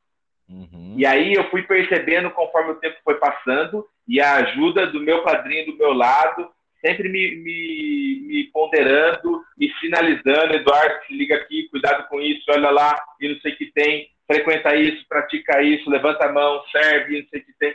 Uhum. 0.48 0.94
E 0.96 1.06
aí 1.06 1.33
eu 1.33 1.48
fui 1.50 1.62
percebendo 1.62 2.30
conforme 2.30 2.72
o 2.72 2.76
tempo 2.76 2.96
foi 3.04 3.14
passando 3.16 3.87
e 4.09 4.20
a 4.20 4.37
ajuda 4.37 4.87
do 4.88 5.00
meu 5.00 5.22
padrinho 5.22 5.66
do 5.66 5.76
meu 5.76 5.92
lado, 5.92 6.50
sempre 6.85 7.09
me, 7.09 7.37
me, 7.37 8.26
me 8.26 8.44
ponderando, 8.52 9.42
me 9.56 9.72
sinalizando, 9.78 10.54
Eduardo, 10.54 11.06
se 11.06 11.14
liga 11.14 11.37
aqui, 11.37 11.68
cuidado 11.68 12.09
com 12.09 12.20
isso, 12.20 12.44
olha 12.48 12.70
lá, 12.70 13.00
e 13.20 13.28
não 13.28 13.40
sei 13.40 13.52
o 13.52 13.56
que 13.56 13.66
tem, 13.66 14.09
frequenta 14.26 14.74
isso, 14.74 15.06
pratica 15.09 15.62
isso, 15.62 15.88
levanta 15.88 16.24
a 16.24 16.33
mão, 16.33 16.62
serve, 16.72 17.20
não 17.20 17.28
sei 17.28 17.40
o 17.40 17.44
que 17.44 17.52
tem. 17.59 17.74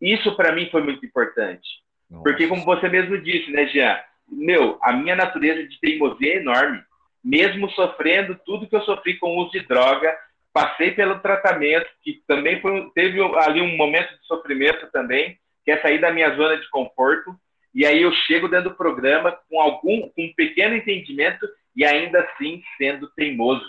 Isso 0.00 0.34
para 0.36 0.52
mim 0.52 0.68
foi 0.70 0.82
muito 0.82 1.04
importante. 1.04 1.68
Nossa. 2.10 2.24
Porque 2.24 2.46
como 2.46 2.64
você 2.64 2.88
mesmo 2.88 3.18
disse, 3.18 3.50
né, 3.50 3.66
Jean? 3.66 3.98
Meu, 4.28 4.78
a 4.82 4.92
minha 4.92 5.14
natureza 5.14 5.66
de 5.66 5.78
teimosia 5.80 6.34
é 6.34 6.36
enorme. 6.36 6.82
Mesmo 7.22 7.70
sofrendo 7.70 8.38
tudo 8.44 8.68
que 8.68 8.76
eu 8.76 8.82
sofri 8.82 9.18
com 9.18 9.36
o 9.36 9.42
uso 9.42 9.52
de 9.52 9.60
droga, 9.60 10.16
passei 10.52 10.92
pelo 10.92 11.18
tratamento, 11.18 11.86
que 12.02 12.22
também 12.26 12.60
foi, 12.60 12.90
teve 12.94 13.20
ali 13.40 13.60
um 13.60 13.76
momento 13.76 14.08
de 14.18 14.26
sofrimento 14.26 14.90
também, 14.90 15.38
que 15.64 15.70
é 15.70 15.80
sair 15.80 16.00
da 16.00 16.12
minha 16.12 16.34
zona 16.34 16.56
de 16.56 16.68
conforto, 16.70 17.36
e 17.74 17.84
aí 17.84 18.00
eu 18.00 18.12
chego 18.12 18.48
dentro 18.48 18.70
do 18.70 18.76
programa 18.76 19.38
com 19.50 19.60
algum 19.60 20.08
com 20.08 20.24
um 20.24 20.32
pequeno 20.34 20.74
entendimento 20.74 21.46
e 21.76 21.84
ainda 21.84 22.20
assim 22.20 22.62
sendo 22.78 23.06
teimoso, 23.10 23.66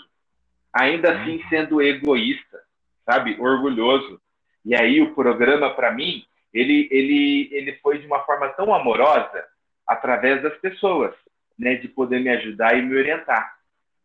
ainda 0.72 1.12
assim 1.12 1.36
uhum. 1.36 1.48
sendo 1.50 1.82
egoísta, 1.82 2.58
sabe, 3.04 3.36
orgulhoso. 3.38 4.18
E 4.64 4.74
aí 4.74 5.02
o 5.02 5.14
programa 5.14 5.74
para 5.74 5.92
mim, 5.92 6.24
ele 6.54 6.88
ele 6.90 7.50
ele 7.52 7.72
foi 7.82 7.98
de 7.98 8.06
uma 8.06 8.20
forma 8.20 8.48
tão 8.48 8.74
amorosa 8.74 9.44
através 9.88 10.42
das 10.42 10.56
pessoas, 10.58 11.14
né, 11.58 11.76
de 11.76 11.88
poder 11.88 12.20
me 12.20 12.28
ajudar 12.28 12.76
e 12.76 12.82
me 12.82 12.94
orientar. 12.94 13.56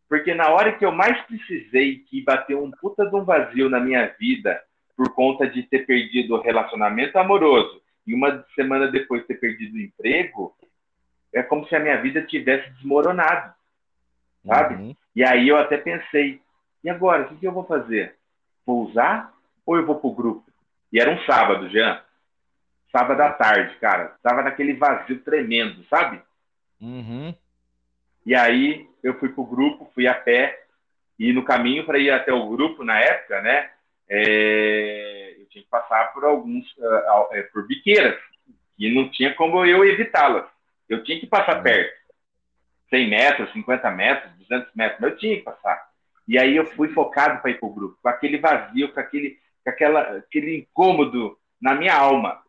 Porque 0.07 0.33
na 0.33 0.49
hora 0.49 0.71
que 0.73 0.85
eu 0.85 0.91
mais 0.91 1.19
precisei 1.25 1.99
que 1.99 2.23
bateu 2.23 2.63
um 2.63 2.71
puta 2.71 3.05
de 3.05 3.15
um 3.15 3.23
vazio 3.23 3.69
na 3.69 3.79
minha 3.79 4.07
vida 4.19 4.61
por 4.95 5.13
conta 5.13 5.47
de 5.47 5.63
ter 5.63 5.85
perdido 5.85 6.35
o 6.35 6.41
relacionamento 6.41 7.17
amoroso, 7.17 7.81
e 8.05 8.13
uma 8.13 8.45
semana 8.53 8.87
depois 8.87 9.25
ter 9.25 9.35
perdido 9.35 9.75
o 9.75 9.81
emprego, 9.81 10.55
é 11.33 11.41
como 11.41 11.67
se 11.67 11.75
a 11.75 11.79
minha 11.79 11.99
vida 12.01 12.21
tivesse 12.21 12.69
desmoronado, 12.71 13.53
sabe? 14.45 14.75
Uhum. 14.75 14.95
E 15.15 15.23
aí 15.23 15.47
eu 15.47 15.57
até 15.57 15.77
pensei, 15.77 16.39
e 16.83 16.89
agora, 16.89 17.23
o 17.23 17.29
que, 17.29 17.35
que 17.37 17.47
eu 17.47 17.51
vou 17.51 17.63
fazer? 17.63 18.15
Vou 18.65 18.87
usar 18.87 19.33
ou 19.65 19.77
eu 19.77 19.85
vou 19.85 19.99
pro 19.99 20.11
grupo? 20.11 20.43
E 20.91 20.99
era 20.99 21.09
um 21.09 21.19
sábado, 21.23 21.69
Jean. 21.69 21.99
Sábado 22.95 23.21
à 23.21 23.31
tarde, 23.31 23.75
cara. 23.81 24.15
Tava 24.23 24.43
naquele 24.43 24.73
vazio 24.73 25.19
tremendo, 25.19 25.83
sabe? 25.89 26.21
Uhum. 26.79 27.35
E 28.25 28.33
aí 28.35 28.87
eu 29.03 29.19
fui 29.19 29.29
pro 29.29 29.43
grupo, 29.43 29.91
fui 29.93 30.07
a 30.07 30.13
pé, 30.13 30.63
e 31.19 31.33
no 31.33 31.43
caminho 31.43 31.85
para 31.85 31.97
ir 31.97 32.11
até 32.11 32.31
o 32.31 32.49
grupo, 32.49 32.83
na 32.83 32.99
época, 32.99 33.41
né? 33.41 33.69
É 34.07 35.23
tinha 35.53 35.63
que 35.63 35.69
passar 35.69 36.11
por 36.13 36.25
alguns, 36.25 36.65
uh, 36.77 37.51
por 37.53 37.67
biqueiras, 37.67 38.19
e 38.77 38.93
não 38.93 39.09
tinha 39.09 39.33
como 39.35 39.63
eu 39.65 39.85
evitá-las. 39.85 40.45
Eu 40.89 41.03
tinha 41.03 41.19
que 41.19 41.27
passar 41.27 41.57
uhum. 41.57 41.63
perto. 41.63 42.03
100 42.89 43.09
metros, 43.09 43.53
50 43.53 43.91
metros, 43.91 44.31
200 44.37 44.75
metros, 44.75 44.99
mas 44.99 45.11
eu 45.11 45.17
tinha 45.17 45.37
que 45.37 45.43
passar. 45.43 45.89
E 46.27 46.37
aí 46.37 46.55
eu 46.55 46.65
fui 46.65 46.89
focado 46.89 47.41
para 47.41 47.51
ir 47.51 47.59
para 47.59 47.67
o 47.67 47.73
grupo, 47.73 47.97
com 48.01 48.09
aquele 48.09 48.37
vazio, 48.39 48.91
com 48.91 48.99
aquele, 48.99 49.37
com 49.63 49.69
aquela, 49.69 50.01
aquele 50.17 50.57
incômodo 50.59 51.37
na 51.61 51.75
minha 51.75 51.95
alma. 51.95 52.42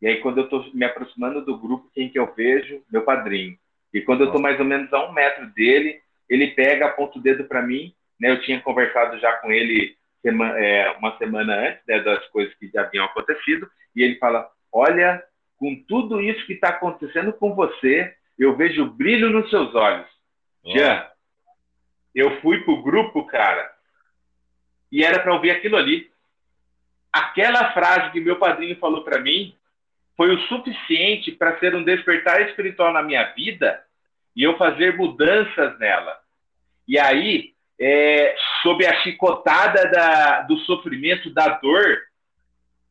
E 0.00 0.06
aí, 0.06 0.20
quando 0.20 0.38
eu 0.38 0.44
estou 0.44 0.64
me 0.72 0.84
aproximando 0.84 1.44
do 1.44 1.58
grupo, 1.58 1.90
quem 1.94 2.08
que 2.08 2.18
eu 2.18 2.32
vejo? 2.34 2.82
Meu 2.90 3.02
padrinho. 3.02 3.56
E 3.92 4.00
quando 4.00 4.22
eu 4.22 4.26
estou 4.26 4.40
mais 4.40 4.58
ou 4.58 4.64
menos 4.64 4.92
a 4.92 5.08
um 5.08 5.12
metro 5.12 5.46
dele, 5.50 6.00
ele 6.28 6.48
pega, 6.48 6.86
aponta 6.86 7.18
o 7.18 7.22
dedo 7.22 7.44
para 7.44 7.60
mim. 7.60 7.94
Né? 8.18 8.30
Eu 8.30 8.40
tinha 8.42 8.60
conversado 8.60 9.18
já 9.18 9.32
com 9.34 9.52
ele 9.52 9.96
semana, 10.22 10.58
é, 10.58 10.90
uma 10.92 11.16
semana 11.18 11.54
antes 11.54 11.82
né, 11.86 12.00
das 12.00 12.26
coisas 12.28 12.54
que 12.54 12.68
já 12.68 12.82
haviam 12.82 13.04
acontecido, 13.04 13.68
e 13.94 14.02
ele 14.02 14.16
fala: 14.16 14.48
Olha, 14.72 15.22
com 15.56 15.74
tudo 15.86 16.20
isso 16.20 16.46
que 16.46 16.54
está 16.54 16.70
acontecendo 16.70 17.32
com 17.32 17.54
você, 17.54 18.14
eu 18.38 18.56
vejo 18.56 18.86
brilho 18.86 19.30
nos 19.30 19.50
seus 19.50 19.74
olhos. 19.74 20.06
Oh. 20.62 20.70
Jean, 20.70 21.06
eu 22.14 22.40
fui 22.40 22.62
pro 22.64 22.82
grupo, 22.82 23.26
cara, 23.26 23.70
e 24.90 25.04
era 25.04 25.18
para 25.18 25.34
ouvir 25.34 25.50
aquilo 25.50 25.76
ali. 25.76 26.10
Aquela 27.12 27.72
frase 27.72 28.12
que 28.12 28.20
meu 28.20 28.38
padrinho 28.38 28.78
falou 28.78 29.02
para 29.02 29.20
mim 29.20 29.54
foi 30.20 30.34
o 30.34 30.40
suficiente 30.48 31.32
para 31.32 31.58
ser 31.58 31.74
um 31.74 31.82
despertar 31.82 32.42
espiritual 32.42 32.92
na 32.92 33.02
minha 33.02 33.24
vida 33.32 33.82
e 34.36 34.42
eu 34.42 34.54
fazer 34.58 34.94
mudanças 34.94 35.78
nela. 35.78 36.14
E 36.86 36.98
aí 36.98 37.54
é, 37.80 38.36
sob 38.62 38.86
a 38.86 39.00
chicotada 39.00 39.90
da, 39.90 40.42
do 40.42 40.58
sofrimento, 40.58 41.32
da 41.32 41.48
dor, 41.48 42.02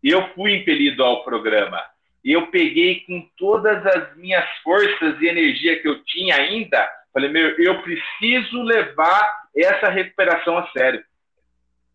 eu 0.04 0.28
fui 0.34 0.56
impelido 0.56 1.04
ao 1.04 1.24
programa. 1.24 1.80
Eu 2.26 2.48
peguei 2.48 3.02
com 3.02 3.30
todas 3.38 3.86
as 3.86 4.18
minhas 4.18 4.50
forças 4.64 5.22
e 5.22 5.28
energia 5.28 5.80
que 5.80 5.88
eu 5.88 6.04
tinha 6.06 6.36
ainda, 6.36 6.92
falei, 7.14 7.30
meu, 7.30 7.48
eu 7.60 7.80
preciso 7.84 8.64
levar 8.64 9.44
essa 9.56 9.88
recuperação 9.88 10.58
a 10.58 10.68
sério. 10.72 11.04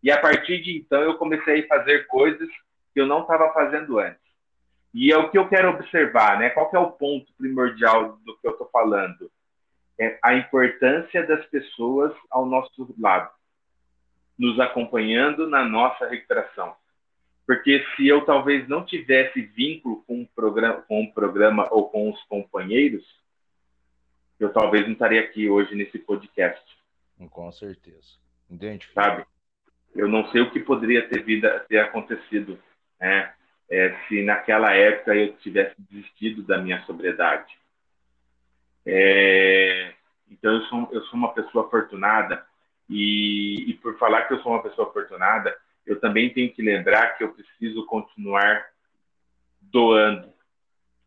E 0.01 0.09
a 0.09 0.17
partir 0.17 0.61
de 0.61 0.77
então 0.77 1.01
eu 1.01 1.15
comecei 1.15 1.65
a 1.65 1.67
fazer 1.67 2.07
coisas 2.07 2.47
que 2.93 3.01
eu 3.01 3.05
não 3.05 3.23
estava 3.23 3.51
fazendo 3.51 3.99
antes. 3.99 4.24
E 4.95 5.11
é 5.11 5.17
o 5.17 5.29
que 5.29 5.37
eu 5.37 5.47
quero 5.47 5.69
observar, 5.69 6.39
né? 6.39 6.49
Qual 6.49 6.71
é 6.73 6.79
o 6.79 6.91
ponto 6.91 7.31
primordial 7.37 8.17
do 8.25 8.35
que 8.37 8.47
eu 8.47 8.51
estou 8.51 8.67
falando? 8.71 9.29
é 9.99 10.19
a 10.21 10.35
importância 10.35 11.25
das 11.25 11.45
pessoas 11.47 12.13
ao 12.29 12.45
nosso 12.45 12.93
lado, 12.99 13.31
nos 14.37 14.59
acompanhando 14.59 15.47
na 15.47 15.63
nossa 15.63 16.07
recuperação. 16.07 16.75
Porque 17.47 17.85
se 17.95 18.07
eu 18.07 18.25
talvez 18.25 18.67
não 18.67 18.83
tivesse 18.83 19.41
vínculo 19.41 20.03
com 20.05 20.23
o 20.23 20.27
programa, 20.27 20.81
com 20.81 21.03
o 21.03 21.13
programa 21.13 21.67
ou 21.71 21.89
com 21.89 22.11
os 22.11 22.21
companheiros, 22.23 23.05
eu 24.39 24.51
talvez 24.51 24.85
não 24.85 24.93
estaria 24.93 25.21
aqui 25.21 25.47
hoje 25.47 25.75
nesse 25.75 25.99
podcast. 25.99 26.63
Com 27.29 27.51
certeza. 27.51 28.17
Entende? 28.49 28.89
Sabe? 28.93 29.25
Eu 29.95 30.09
não 30.09 30.29
sei 30.31 30.41
o 30.41 30.51
que 30.51 30.59
poderia 30.59 31.07
ter, 31.07 31.23
vida, 31.23 31.65
ter 31.69 31.77
acontecido 31.77 32.59
né? 32.99 33.33
É, 33.69 33.97
se 34.07 34.21
naquela 34.23 34.73
época 34.73 35.15
eu 35.15 35.35
tivesse 35.37 35.75
desistido 35.89 36.43
da 36.43 36.57
minha 36.57 36.81
sobriedade. 36.85 37.57
É, 38.85 39.93
então, 40.29 40.53
eu 40.53 40.61
sou, 40.63 40.89
eu 40.91 41.01
sou 41.05 41.15
uma 41.15 41.33
pessoa 41.33 41.65
afortunada, 41.65 42.45
e, 42.89 43.69
e 43.69 43.73
por 43.75 43.97
falar 43.97 44.23
que 44.23 44.33
eu 44.33 44.41
sou 44.41 44.51
uma 44.51 44.61
pessoa 44.61 44.87
afortunada, 44.87 45.55
eu 45.85 45.99
também 45.99 46.33
tenho 46.33 46.51
que 46.53 46.61
lembrar 46.61 47.17
que 47.17 47.23
eu 47.23 47.33
preciso 47.33 47.85
continuar 47.85 48.65
doando. 49.61 50.33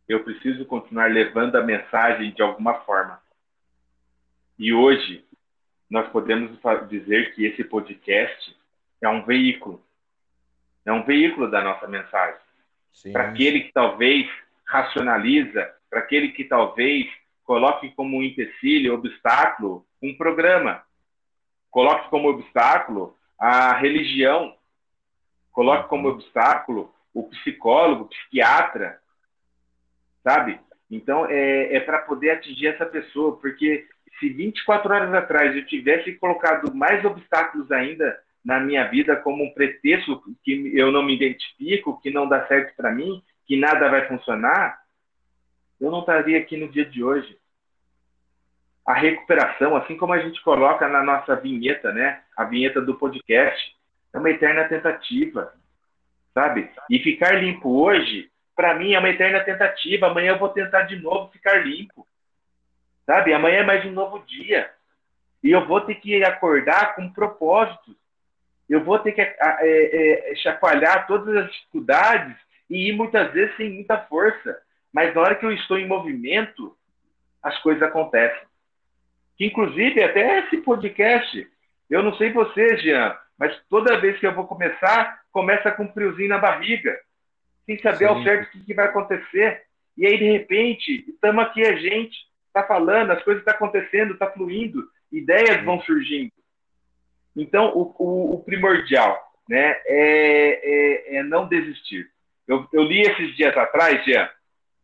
Eu 0.09 0.25
preciso 0.25 0.65
continuar 0.65 1.11
levando 1.11 1.57
a 1.57 1.63
mensagem 1.63 2.33
de 2.33 2.43
alguma 2.43 2.75
forma. 2.81 3.21
E 4.59 4.73
hoje, 4.73 5.25
nós 5.89 6.09
podemos 6.11 6.59
dizer 6.89 7.35
que 7.35 7.45
esse 7.45 7.63
podcast 7.65 8.57
é 9.01 9.09
um 9.09 9.25
veículo. 9.25 9.83
É 10.85 10.93
um 10.93 11.05
veículo 11.05 11.51
da 11.51 11.63
nossa 11.63 11.87
mensagem. 11.87 12.41
Para 13.13 13.29
aquele 13.29 13.61
que 13.61 13.73
talvez 13.73 14.29
racionaliza, 14.67 15.75
para 15.89 16.01
aquele 16.01 16.29
que 16.29 16.45
talvez 16.45 17.07
coloque 17.45 17.91
como 17.93 18.23
empecilho, 18.23 18.95
obstáculo, 18.95 19.87
um 20.03 20.15
programa. 20.15 20.83
Coloque 21.71 22.11
como 22.11 22.29
obstáculo 22.29 23.17
a 23.39 23.73
religião. 23.75 24.55
Coloque 25.53 25.89
como 25.89 26.09
obstáculo 26.09 26.93
o 27.15 27.25
psicólogo, 27.31 28.05
o 28.05 28.09
psiquiatra. 28.09 29.01
Sabe? 30.23 30.61
Então, 30.91 31.27
é, 31.27 31.77
é 31.77 31.81
para 31.81 31.99
poder 31.99 32.31
atingir 32.31 32.69
essa 32.69 32.87
pessoa, 32.87 33.37
porque 33.39 33.87
se 34.19 34.29
24 34.29 34.93
horas 34.93 35.15
atrás 35.15 35.55
eu 35.55 35.65
tivesse 35.67 36.15
colocado 36.15 36.75
mais 36.75 37.05
obstáculos 37.05 37.71
ainda 37.71 38.19
na 38.45 38.61
minha 38.61 38.85
vida 38.89 39.17
como 39.17 39.45
um 39.45 39.53
pretexto 39.53 40.23
que 40.43 40.73
eu 40.77 40.91
não 40.91 41.03
me 41.03 41.15
identifico, 41.15 42.01
que 42.01 42.11
não 42.11 42.29
dá 42.29 42.47
certo 42.47 42.75
para 42.77 42.93
mim, 42.93 43.23
que 43.47 43.57
nada 43.57 43.89
vai 43.89 44.07
funcionar, 44.07 44.81
eu 45.81 45.91
não 45.91 46.01
estaria 46.01 46.39
aqui 46.39 46.57
no 46.57 46.69
dia 46.69 46.85
de 46.85 47.03
hoje. 47.03 47.39
a 48.87 48.95
recuperação, 48.95 49.77
assim 49.77 49.99
como 49.99 50.15
a 50.15 50.19
gente 50.19 50.43
coloca 50.43 50.89
na 50.89 51.03
nossa 51.05 51.37
vinheta, 51.37 51.93
né? 51.93 52.23
A 52.35 52.45
vinheta 52.45 52.81
do 52.81 52.95
podcast, 52.95 53.77
é 54.15 54.19
uma 54.19 54.31
eterna 54.31 54.65
tentativa, 54.65 55.53
sabe? 56.33 56.71
E 56.89 56.99
ficar 57.01 57.33
limpo 57.33 57.69
hoje, 57.83 58.31
para 58.57 58.75
mim, 58.75 58.95
é 58.95 58.99
uma 58.99 59.11
eterna 59.11 59.41
tentativa. 59.41 60.07
Amanhã 60.07 60.33
eu 60.33 60.39
vou 60.39 60.49
tentar 60.49 60.83
de 60.83 60.97
novo 60.97 61.31
ficar 61.31 61.67
limpo, 61.67 62.07
sabe? 63.05 63.35
Amanhã 63.35 63.59
é 63.59 63.65
mais 63.65 63.85
um 63.85 63.93
novo 63.93 64.21
dia. 64.21 64.71
E 65.43 65.51
eu 65.51 65.67
vou 65.67 65.83
ter 65.83 65.97
que 65.97 66.25
acordar 66.25 66.97
com 66.97 67.13
propósitos. 67.13 67.95
Eu 68.69 68.85
vou 68.85 68.99
ter 68.99 69.13
que 69.13 69.21
é, 69.21 69.37
é, 69.41 70.35
chacoalhar 70.37 71.07
todas 71.07 71.35
as 71.37 71.51
dificuldades 71.51 72.37
e 72.69 72.89
ir 72.89 72.93
muitas 72.93 73.33
vezes 73.33 73.57
sem 73.57 73.71
muita 73.71 73.97
força. 73.97 74.59
Mas 74.93 75.15
na 75.15 75.21
hora 75.21 75.35
que 75.35 75.47
eu 75.47 75.53
estou 75.53 75.79
em 75.79 75.87
movimento, 75.87 76.77
as 77.43 77.59
coisas 77.61 77.83
acontecem. 77.83 78.47
Que, 79.37 79.47
inclusive, 79.47 80.03
até 80.03 80.41
esse 80.41 80.59
podcast, 80.59 81.49
eu 81.89 82.03
não 82.03 82.15
sei 82.17 82.33
você, 82.33 82.77
Jean, 82.79 83.17
mas 83.39 83.57
toda 83.71 84.01
vez 84.01 84.19
que 84.19 84.27
eu 84.27 84.35
vou 84.35 84.47
começar, 84.47 85.21
começa 85.31 85.71
com 85.71 85.85
um 85.85 85.93
friozinho 85.93 86.29
na 86.29 86.39
barriga, 86.39 86.99
sem 87.65 87.79
saber 87.79 87.99
Sim. 87.99 88.05
ao 88.07 88.23
certo 88.23 88.49
o 88.49 88.51
que, 88.51 88.65
que 88.65 88.75
vai 88.75 88.87
acontecer. 88.87 89.63
E 89.97 90.07
aí, 90.07 90.19
de 90.19 90.25
repente, 90.25 91.05
estamos 91.09 91.45
aqui 91.45 91.65
a 91.65 91.77
gente, 91.77 92.17
está 92.47 92.65
falando, 92.65 93.13
as 93.13 93.23
coisas 93.23 93.41
estão 93.41 93.53
tá 93.53 93.57
acontecendo, 93.57 94.15
está 94.15 94.31
fluindo, 94.31 94.85
ideias 95.13 95.65
vão 95.65 95.81
surgindo. 95.83 96.33
Então, 97.37 97.73
o, 97.77 97.95
o, 97.99 98.35
o 98.35 98.45
primordial 98.45 99.19
né, 99.49 99.77
é, 99.87 101.17
é, 101.17 101.17
é, 101.17 101.23
não 101.23 101.49
desistir. 101.49 102.07
Eu, 102.47 102.67
eu, 102.73 102.83
li 102.83 103.01
esses 103.01 103.37
dias 103.37 103.57
atrás, 103.57 104.05
Jean, 104.05 104.29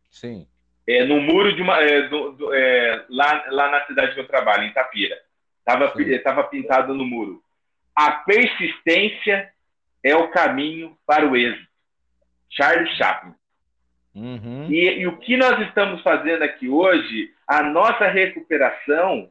Sim. 0.09 0.47
É, 0.87 1.03
no 1.03 1.19
muro 1.19 1.53
de 1.55 1.61
uma. 1.61 1.81
É, 1.81 2.07
do, 2.07 2.31
do, 2.33 2.53
é, 2.53 3.05
lá, 3.09 3.43
lá 3.49 3.71
na 3.71 3.85
cidade 3.85 4.13
que 4.13 4.19
eu 4.19 4.27
trabalho, 4.27 4.63
em 4.63 4.73
Tapira. 4.73 5.19
Estava 5.67 6.43
pintado 6.43 6.93
no 6.93 7.03
muro. 7.03 7.41
A 7.95 8.11
persistência 8.11 9.51
é 10.03 10.15
o 10.15 10.29
caminho 10.29 10.95
para 11.05 11.27
o 11.27 11.35
êxito. 11.35 11.67
Charles 12.49 12.95
Chaplin. 12.95 13.33
Uhum. 14.13 14.67
E, 14.69 14.99
e, 14.99 15.07
o 15.07 15.17
que 15.17 15.35
nós 15.35 15.59
estamos 15.67 16.01
fazendo 16.01 16.43
aqui 16.43 16.69
hoje, 16.69 17.31
a 17.47 17.63
nossa 17.63 18.07
recuperação, 18.07 19.29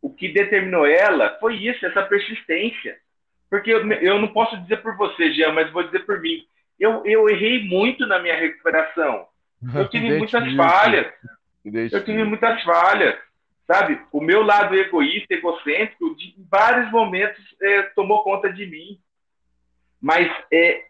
o 0.00 0.10
que 0.10 0.32
determinou 0.32 0.86
ela 0.86 1.36
foi 1.40 1.56
isso, 1.56 1.84
essa 1.84 2.02
persistência. 2.02 2.96
Porque 3.50 3.72
eu, 3.72 3.90
eu 3.92 4.18
não 4.20 4.28
posso 4.28 4.56
dizer 4.62 4.78
por 4.78 4.96
você, 4.96 5.32
Jean, 5.32 5.52
mas 5.52 5.70
vou 5.70 5.82
dizer 5.82 6.00
por 6.00 6.20
mim. 6.20 6.44
Eu, 6.78 7.04
eu 7.06 7.28
errei 7.28 7.64
muito 7.64 8.06
na 8.06 8.18
minha 8.18 8.36
recuperação. 8.36 9.26
Eu 9.74 9.88
tive 9.90 10.18
muitas 10.18 10.54
falhas. 10.54 11.12
Eu 11.64 12.04
tive 12.04 12.24
muitas 12.24 12.62
falhas. 12.62 13.16
Sabe? 13.66 14.00
O 14.12 14.20
meu 14.20 14.42
lado 14.42 14.74
egoísta, 14.76 15.34
egocêntrico, 15.34 16.14
de, 16.16 16.34
em 16.38 16.46
vários 16.48 16.90
momentos 16.92 17.42
é, 17.60 17.82
tomou 17.94 18.22
conta 18.22 18.52
de 18.52 18.66
mim. 18.66 19.00
Mas 20.00 20.30
é, 20.52 20.84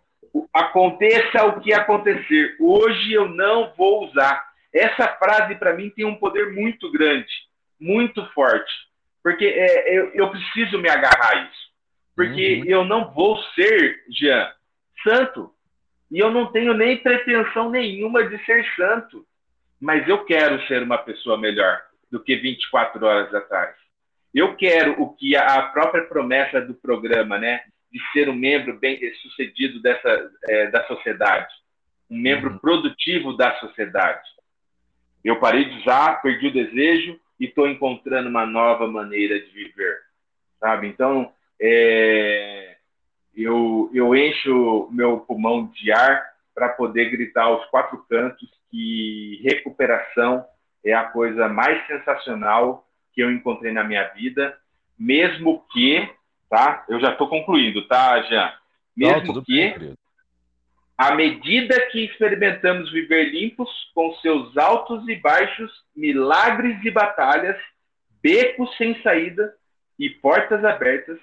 aconteça 0.53 1.45
o 1.47 1.61
que 1.61 1.73
acontecer, 1.73 2.57
hoje 2.61 3.13
eu 3.13 3.29
não 3.29 3.73
vou 3.77 4.07
usar. 4.07 4.45
Essa 4.73 5.09
frase, 5.09 5.55
para 5.55 5.75
mim, 5.75 5.91
tem 5.91 6.05
um 6.05 6.17
poder 6.17 6.53
muito 6.53 6.91
grande, 6.93 7.33
muito 7.81 8.27
forte. 8.33 8.73
Porque 9.27 9.45
é, 9.45 9.99
eu, 9.99 10.13
eu, 10.15 10.31
preciso 10.31 10.79
me 10.79 10.89
agarrar 10.89 11.33
a 11.33 11.43
isso. 11.49 11.73
Porque 12.15 12.61
uhum. 12.61 12.65
eu 12.65 12.85
não 12.85 13.13
vou 13.13 13.37
ser, 13.57 14.05
Jean, 14.09 14.49
santo. 15.03 15.53
E 16.13 16.21
eu 16.21 16.31
não 16.31 16.53
tenho 16.53 16.73
nem 16.73 16.97
pretensão 16.99 17.69
nenhuma 17.69 18.23
de 18.23 18.39
ser 18.45 18.65
santo. 18.77 19.27
Mas 19.81 20.09
eu 20.09 20.25
quero 20.25 20.65
ser 20.69 20.85
uma 20.85 20.99
pessoa 20.99 21.37
melhor 21.37 21.83
do 22.09 22.23
que 22.23 22.37
24 22.37 23.05
horas 23.05 23.35
atrás. 23.35 23.75
Eu 24.33 24.55
quero 24.55 25.03
o 25.03 25.13
que 25.17 25.35
a 25.35 25.61
própria 25.73 26.05
promessa 26.05 26.61
do 26.61 26.75
programa, 26.75 27.37
né, 27.37 27.63
de 27.91 28.01
ser 28.13 28.29
um 28.29 28.37
membro 28.37 28.79
bem 28.79 28.97
sucedido 29.23 29.83
dessa 29.83 30.31
é, 30.49 30.71
da 30.71 30.87
sociedade, 30.87 31.53
um 32.09 32.17
membro 32.17 32.53
uhum. 32.53 32.59
produtivo 32.59 33.37
da 33.37 33.57
sociedade. 33.57 34.23
Eu 35.25 35.41
parei 35.41 35.65
de 35.65 35.81
usar, 35.81 36.23
perdi 36.23 36.47
o 36.47 36.53
desejo 36.53 37.19
e 37.39 37.47
estou 37.47 37.69
encontrando 37.69 38.29
uma 38.29 38.47
nova 38.47 38.87
maneira 38.87 39.39
de 39.41 39.51
viver, 39.51 39.99
sabe? 40.59 40.89
Então, 40.89 41.33
é, 41.61 42.77
eu, 43.35 43.91
eu 43.93 44.15
encho 44.15 44.89
meu 44.91 45.21
pulmão 45.21 45.67
de 45.67 45.93
ar 45.93 46.25
para 46.55 46.71
poder 46.71 47.11
gritar 47.11 47.45
aos 47.45 47.65
quatro 47.67 48.05
cantos 48.09 48.49
que 48.71 49.41
recuperação 49.45 50.45
é 50.85 50.95
a 50.95 51.05
coisa 51.05 51.49
mais 51.49 51.87
sensacional 51.87 52.87
que 53.13 53.23
eu 53.23 53.31
encontrei 53.31 53.73
na 53.73 53.85
minha 53.85 54.05
vida, 54.09 54.57
mesmo 54.99 55.65
que, 55.73 56.09
tá? 56.49 56.85
Eu 56.89 57.01
já 57.01 57.13
estou 57.13 57.29
concluindo, 57.29 57.87
tá, 57.87 58.23
Jean? 58.23 58.53
Mesmo 58.97 59.35
Não, 59.35 59.43
que, 59.43 59.79
bem, 59.79 59.97
à 60.97 61.15
medida 61.15 61.79
que 61.91 62.05
experimentamos 62.05 62.91
viver 62.91 63.31
limpos, 63.31 63.69
com 63.95 64.15
seus 64.17 64.57
altos 64.57 65.07
e 65.09 65.17
baixos, 65.17 65.71
milagres 65.95 66.83
e 66.83 66.91
batalhas, 66.91 67.57
becos 68.23 68.75
sem 68.77 69.01
saída 69.03 69.55
e 69.99 70.09
portas 70.09 70.65
abertas, 70.65 71.19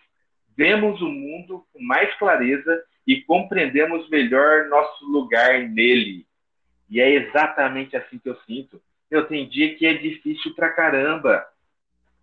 vemos 0.56 1.02
o 1.02 1.10
mundo 1.10 1.66
com 1.74 1.82
mais 1.82 2.14
clareza 2.18 2.84
e 3.06 3.22
compreendemos 3.22 4.08
melhor 4.10 4.68
nosso 4.68 5.06
lugar 5.12 5.68
nele. 5.68 6.28
E 6.88 7.02
é 7.02 7.10
exatamente 7.10 7.98
assim 7.98 8.20
que 8.20 8.30
eu 8.30 8.38
sinto. 8.46 8.80
Eu 9.10 9.26
tenho 9.26 9.50
dia 9.50 9.76
que 9.76 9.88
é 9.88 9.96
difícil 9.96 10.54
pra 10.54 10.70
caramba, 10.70 11.44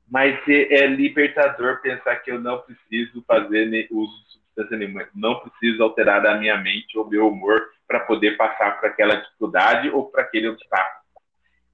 mas 0.09 0.39
é, 0.49 0.85
é 0.85 0.87
libertador 0.87 1.81
pensar 1.83 2.17
que 2.17 2.31
eu 2.31 2.41
não 2.41 2.59
preciso 2.61 3.23
fazer 3.27 3.89
uso 3.91 4.40
substância 4.55 4.77
nenhuma, 4.77 5.09
não 5.15 5.41
preciso 5.41 5.83
alterar 5.83 6.25
a 6.27 6.39
minha 6.39 6.57
mente 6.59 6.99
ou 6.99 7.09
meu 7.09 7.29
humor 7.29 7.61
para 7.87 8.01
poder 8.01 8.37
passar 8.37 8.79
por 8.79 8.89
aquela 8.89 9.17
dificuldade 9.17 9.91
ou 9.91 10.11
para 10.11 10.23
aquele 10.23 10.49
obstáculo. 10.49 11.01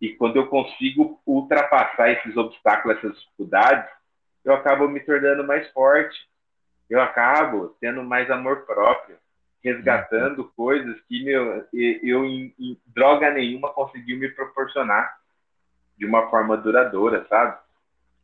E 0.01 0.11
quando 0.11 0.37
eu 0.37 0.47
consigo 0.47 1.21
ultrapassar 1.27 2.11
esses 2.11 2.37
obstáculos, 2.37 2.99
essas 2.99 3.19
dificuldades, 3.19 3.91
eu 4.45 4.55
acabo 4.55 4.89
me 4.89 5.01
tornando 5.01 5.45
mais 5.45 5.69
forte. 5.73 6.17
Eu 6.89 7.01
acabo 7.01 7.77
tendo 7.81 8.03
mais 8.05 8.31
amor 8.31 8.65
próprio 8.67 9.17
resgatando 9.67 10.43
uhum. 10.43 10.51
coisas 10.55 11.01
que 11.09 11.25
meu, 11.25 11.67
eu, 11.73 12.25
em, 12.25 12.55
em, 12.57 12.79
droga 12.87 13.33
nenhuma, 13.33 13.73
conseguiu 13.73 14.17
me 14.17 14.29
proporcionar 14.29 15.19
de 15.99 16.07
uma 16.07 16.31
forma 16.31 16.57
duradoura, 16.57 17.27
sabe? 17.29 17.59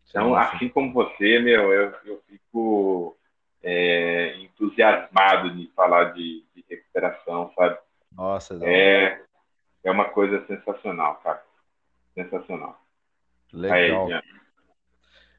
Então, 0.09 0.29
sim, 0.29 0.31
sim. 0.31 0.37
assim 0.37 0.69
como 0.69 0.93
você, 0.93 1.41
meu, 1.41 1.73
eu, 1.73 1.95
eu 2.05 2.23
fico 2.29 3.19
é, 3.63 4.37
entusiasmado 4.39 5.55
de 5.55 5.71
falar 5.75 6.13
de, 6.13 6.45
de, 6.55 6.65
recuperação, 6.69 7.53
sabe? 7.57 7.79
Nossa, 8.13 8.59
é, 8.63 9.21
é 9.85 9.91
uma 9.91 10.07
coisa 10.11 10.45
sensacional, 10.47 11.17
cara. 11.17 11.43
Sensacional. 12.15 12.81
Legal. 13.53 14.07
Aí, 14.07 14.23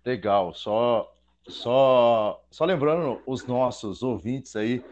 Legal. 0.05 0.53
Só, 0.53 1.13
só, 1.47 2.43
só 2.49 2.65
lembrando 2.65 3.21
os 3.25 3.45
nossos 3.45 4.03
ouvintes 4.03 4.55
aí, 4.55 4.83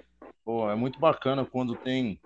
Pô, 0.44 0.70
é 0.70 0.76
muito 0.76 1.00
bacana 1.00 1.46
quando 1.46 1.76
tem, 1.76 2.20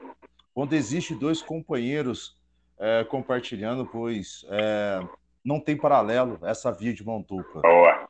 quando 0.53 0.73
existe 0.73 1.13
dois 1.13 1.41
companheiros 1.41 2.37
é, 2.79 3.03
compartilhando, 3.03 3.85
pois 3.85 4.45
é, 4.49 4.99
não 5.43 5.59
tem 5.59 5.75
paralelo 5.75 6.39
essa 6.43 6.71
via 6.71 6.93
de 6.93 7.05
mão 7.05 7.21
dupla. 7.21 7.61
Boa. 7.61 8.09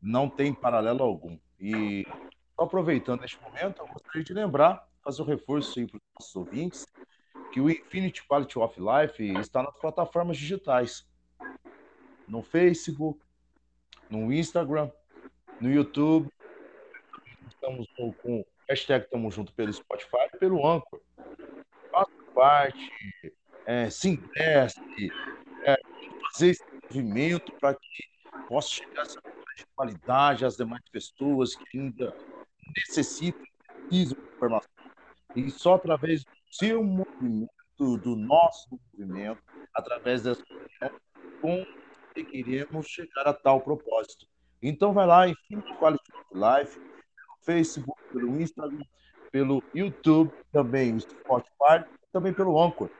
Não 0.00 0.28
tem 0.28 0.52
paralelo 0.52 1.02
algum. 1.02 1.38
E 1.60 2.06
aproveitando 2.58 3.24
este 3.24 3.40
momento, 3.40 3.80
eu 3.80 3.86
gostaria 3.88 4.24
de 4.24 4.32
lembrar, 4.32 4.86
fazer 5.02 5.22
o 5.22 5.24
um 5.24 5.28
reforço 5.28 5.78
aí 5.78 5.86
para 5.86 5.96
os 5.96 6.02
nossos 6.18 6.36
ouvintes, 6.36 6.86
que 7.52 7.60
o 7.60 7.70
Infinity 7.70 8.26
Quality 8.26 8.58
of 8.58 8.80
Life 8.80 9.22
está 9.40 9.62
nas 9.62 9.76
plataformas 9.78 10.36
digitais. 10.36 11.08
No 12.28 12.42
Facebook, 12.42 13.20
no 14.10 14.32
Instagram, 14.32 14.90
no 15.60 15.70
YouTube. 15.70 16.28
Estamos 17.48 17.86
com 18.22 18.44
Hashtag 18.68 19.08
Tamo 19.08 19.30
Junto 19.30 19.52
pelo 19.52 19.72
Spotify 19.72 20.28
e 20.34 20.38
pelo 20.38 20.66
Anchor. 20.66 21.00
Faça 21.90 22.10
parte, 22.34 22.92
é, 23.64 23.88
se 23.90 24.10
interesse, 24.10 24.80
é, 25.64 25.76
fazer 26.32 26.48
esse 26.48 26.64
movimento 26.84 27.52
para 27.52 27.74
que 27.74 28.04
possa 28.48 28.68
chegar 28.68 29.02
essa 29.02 29.20
de 29.56 29.66
qualidade 29.74 30.44
às 30.44 30.56
demais 30.56 30.82
pessoas 30.90 31.54
que 31.54 31.78
ainda 31.78 32.14
necessitam, 32.76 33.44
precisam 33.88 34.18
de 34.18 34.34
informação. 34.34 34.70
E 35.34 35.50
só 35.50 35.74
através 35.74 36.24
do 36.24 36.30
seu 36.50 36.84
movimento, 36.84 37.50
do 37.78 38.16
nosso 38.16 38.68
movimento, 38.94 39.42
através 39.74 40.22
dessa 40.22 40.42
conseguiremos 42.16 42.86
chegar 42.86 43.26
a 43.26 43.34
tal 43.34 43.60
propósito. 43.60 44.26
Então 44.62 44.92
vai 44.92 45.06
lá, 45.06 45.28
Infinity 45.28 45.74
Quality 45.76 46.12
Life, 46.32 46.80
Facebook, 47.42 48.02
pelo 48.10 48.40
Instagram, 48.40 48.84
pelo 49.30 49.62
YouTube, 49.74 50.32
também 50.50 50.92
no 50.92 51.00
Spotify, 51.00 51.84
também 52.10 52.32
pelo 52.32 52.60
Anchor. 52.60 52.90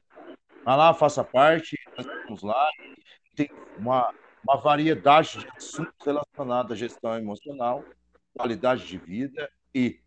Vá 0.65 0.77
lá, 0.77 0.93
faça 0.93 1.25
parte, 1.25 1.79
nós 1.97 2.07
estamos 2.07 2.43
lá. 2.43 2.69
Tem 3.35 3.49
uma, 3.79 4.13
uma 4.47 4.57
variedade 4.57 5.41
de 5.41 5.49
assuntos 5.57 6.07
relacionados 6.07 6.71
à 6.71 6.75
gestão 6.77 7.19
emocional, 7.19 7.85
qualidade 8.33 8.87
de 8.87 8.97
vida 8.97 9.51
e 9.75 9.99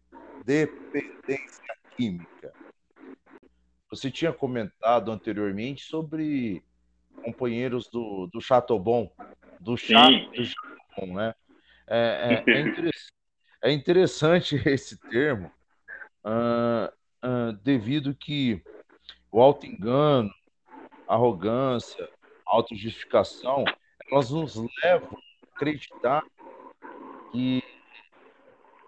dependência 0.45 1.75
química. 1.97 2.53
Você 3.89 4.09
tinha 4.09 4.31
comentado 4.31 5.11
anteriormente 5.11 5.83
sobre 5.83 6.63
companheiros 7.21 7.89
do, 7.89 8.27
do 8.27 8.39
Chateaubon, 8.39 9.11
do 9.59 9.75
chá 9.75 10.09
do 10.09 10.45
Chateaubon, 10.45 11.15
né? 11.15 11.35
É, 11.85 12.43
é, 12.47 12.53
é, 12.53 12.61
interessante, 12.61 13.13
é, 13.61 13.71
interessante, 13.73 14.55
esse 14.65 14.97
termo, 15.09 15.51
uh, 16.23 16.87
uh, 17.27 17.53
devido 17.61 18.15
que 18.15 18.63
o 19.29 19.41
auto-engano, 19.41 20.31
arrogância, 21.07 22.07
autojustificação, 22.45 23.65
elas 24.11 24.31
nos 24.31 24.55
levam 24.83 25.17
a 25.17 25.55
acreditar 25.55 26.23
que 27.31 27.63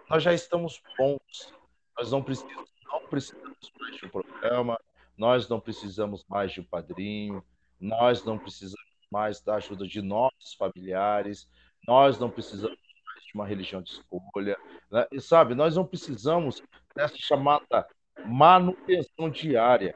nós 0.10 0.24
já 0.24 0.34
estamos 0.34 0.82
bons, 0.98 1.54
nós 1.98 2.12
não 2.12 2.22
precisamos, 2.22 2.70
não 2.86 3.08
precisamos 3.08 3.72
mais 3.80 3.96
de 3.98 4.06
um 4.06 4.10
programa, 4.10 4.80
nós 5.18 5.48
não 5.48 5.60
precisamos 5.60 6.26
mais 6.28 6.52
de 6.52 6.62
um 6.62 6.64
padrinho, 6.64 7.44
nós 7.80 8.24
não 8.24 8.38
precisamos 8.38 8.86
mais 9.12 9.42
da 9.42 9.56
ajuda 9.56 9.88
de 9.88 10.02
nossos 10.02 10.54
familiares, 10.58 11.48
nós 11.88 12.18
não 12.18 12.30
precisamos 12.30 12.78
mais 13.06 13.26
de 13.26 13.34
uma 13.34 13.46
religião 13.46 13.82
de 13.82 13.92
escolha, 13.92 14.58
né? 14.90 15.08
e 15.12 15.22
sabe, 15.22 15.56
nós 15.56 15.76
não 15.76 15.86
precisamos 15.86 16.64
dessa 16.96 17.18
chamada 17.18 17.88
manutenção 18.26 19.30
diária. 19.30 19.96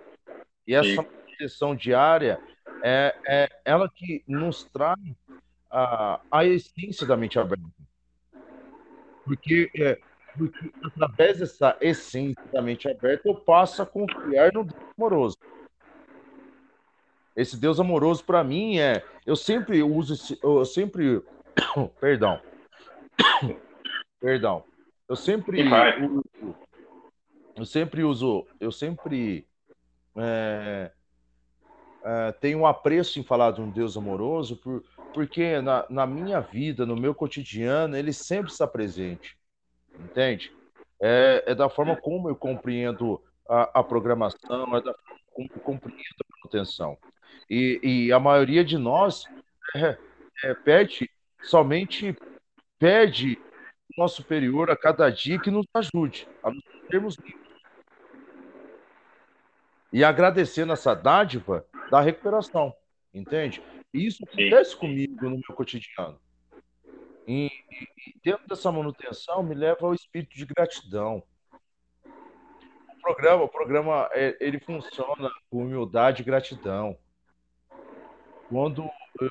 E 0.68 0.74
essa 0.74 1.02
Sim. 1.02 1.08
Manutenção 1.36 1.76
diária 1.76 2.40
é, 2.84 3.16
é 3.28 3.50
ela 3.66 3.90
que 3.90 4.24
nos 4.28 4.64
traz 4.64 5.00
a, 5.70 6.22
a 6.32 6.46
essência 6.46 7.06
da 7.06 7.18
mente 7.18 7.38
aberta. 7.38 7.64
Porque, 9.24 9.70
é, 9.76 10.00
porque 10.38 10.72
através 10.84 11.40
dessa 11.40 11.78
essência 11.82 12.44
da 12.54 12.62
mente 12.62 12.88
aberta, 12.88 13.28
eu 13.28 13.36
passo 13.36 13.82
a 13.82 13.86
confiar 13.86 14.54
no 14.54 14.64
Deus 14.64 14.82
amoroso. 14.98 15.38
Esse 17.36 17.58
Deus 17.58 17.80
amoroso, 17.80 18.24
para 18.24 18.44
mim, 18.44 18.78
é. 18.78 19.04
Eu 19.26 19.36
sempre 19.36 19.84
uso 19.84 20.14
esse. 20.14 20.40
Eu 20.42 20.64
sempre. 20.64 21.22
Perdão. 22.00 22.40
Perdão. 24.22 24.64
Eu 25.10 25.16
sempre. 25.18 25.62
Uso, 25.62 26.56
eu 27.58 27.66
sempre 27.66 28.04
uso. 28.04 28.48
Eu 28.60 28.72
sempre. 28.72 29.46
É, 30.16 30.92
é, 32.06 32.32
tenho 32.34 32.60
um 32.60 32.68
apreço 32.68 33.20
em 33.20 33.24
falar 33.24 33.50
de 33.52 33.62
um 33.62 33.72
Deus 33.72 33.98
amoroso, 33.98 34.58
por, 34.58 34.84
porque 35.12 35.60
na, 35.60 35.88
na 35.90 36.06
minha 36.06 36.40
vida, 36.40 36.86
no 36.86 36.96
meu 36.96 37.16
cotidiano, 37.16 37.98
ele 37.98 38.14
sempre 38.14 38.52
está 38.52 38.68
presente. 38.68 39.36
Entende? 40.00 40.54
É, 41.02 41.44
é 41.48 41.56
da 41.56 41.68
forma 41.68 41.96
como 41.96 42.30
eu 42.30 42.36
compreendo 42.36 43.20
a, 43.50 43.80
a 43.80 43.84
programação, 43.84 44.78
é 44.78 44.82
da 44.82 44.94
forma 44.94 45.22
como 45.34 45.50
eu 45.56 45.62
compreendo 45.62 45.98
a 46.00 46.38
manutenção. 46.38 46.96
E, 47.50 47.80
e 47.82 48.12
a 48.12 48.20
maioria 48.20 48.64
de 48.64 48.78
nós 48.78 49.26
é, 49.76 49.98
é, 50.44 50.54
pede, 50.54 51.10
somente 51.42 52.16
pede 52.78 53.40
o 53.98 54.02
nosso 54.02 54.18
superior 54.18 54.70
a 54.70 54.78
cada 54.78 55.10
dia 55.10 55.40
que 55.40 55.50
nos 55.50 55.66
ajude 55.74 56.28
a 56.44 56.52
nos 56.52 56.64
termos 56.88 57.16
livres. 57.16 57.46
E 59.92 60.04
agradecendo 60.04 60.74
essa 60.74 60.94
dádiva 60.94 61.66
da 61.90 62.02
recuperação, 62.02 62.74
entende? 63.14 63.62
E 63.94 64.06
isso 64.06 64.24
acontece 64.24 64.76
comigo 64.76 65.30
no 65.30 65.38
meu 65.38 65.56
cotidiano. 65.56 66.20
E, 67.28 67.48
e, 67.48 68.16
dentro 68.24 68.48
dessa 68.48 68.72
manutenção 68.72 69.42
me 69.42 69.56
leva 69.56 69.88
ao 69.88 69.94
espírito 69.94 70.36
de 70.36 70.46
gratidão. 70.46 71.24
O 72.04 73.02
programa, 73.02 73.44
o 73.44 73.50
programa 73.50 74.10
é, 74.14 74.38
ele 74.40 74.60
funciona 74.60 75.32
com 75.50 75.64
humildade 75.64 76.22
e 76.22 76.26
gratidão. 76.26 76.98
Quando 78.50 78.90
eu 79.20 79.30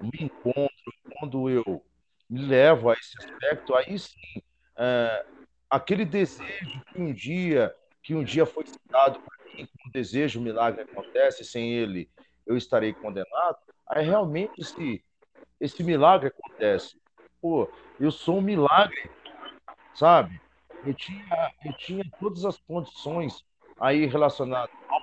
me 0.00 0.12
encontro, 0.20 0.92
quando 1.18 1.50
eu 1.50 1.84
me 2.28 2.46
levo 2.46 2.90
a 2.90 2.94
esse 2.94 3.16
aspecto, 3.18 3.74
aí 3.74 3.98
sim, 3.98 4.42
é, 4.76 5.26
aquele 5.68 6.04
desejo 6.04 6.80
que 6.92 7.00
um 7.00 7.12
dia, 7.12 7.74
que 8.02 8.14
um 8.14 8.22
dia 8.22 8.46
foi 8.46 8.66
citado 8.66 9.20
para 9.20 9.44
mim, 9.44 9.68
um 9.86 9.90
desejo, 9.90 10.38
um 10.38 10.44
milagre 10.44 10.84
acontece, 11.20 11.44
sem 11.44 11.72
ele 11.72 12.10
eu 12.46 12.56
estarei 12.56 12.92
condenado, 12.92 13.58
aí 13.86 14.04
realmente 14.04 14.60
esse, 14.60 15.04
esse 15.60 15.84
milagre 15.84 16.28
acontece. 16.28 16.98
Pô, 17.40 17.70
eu 17.98 18.10
sou 18.10 18.38
um 18.38 18.42
milagre, 18.42 19.10
sabe? 19.94 20.40
Eu 20.84 20.94
tinha, 20.94 21.52
eu 21.64 21.72
tinha 21.74 22.04
todas 22.18 22.44
as 22.44 22.56
condições 22.58 23.44
aí 23.78 24.06
relacionadas 24.06 24.74
ao 24.88 25.02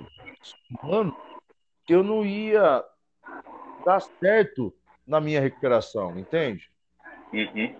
humano 0.71 1.15
que 1.85 1.93
eu 1.93 2.03
não 2.03 2.25
ia 2.25 2.83
dar 3.85 4.01
certo 4.01 4.73
na 5.05 5.21
minha 5.21 5.39
recuperação, 5.39 6.17
entende? 6.19 6.69
Uhum. 7.31 7.75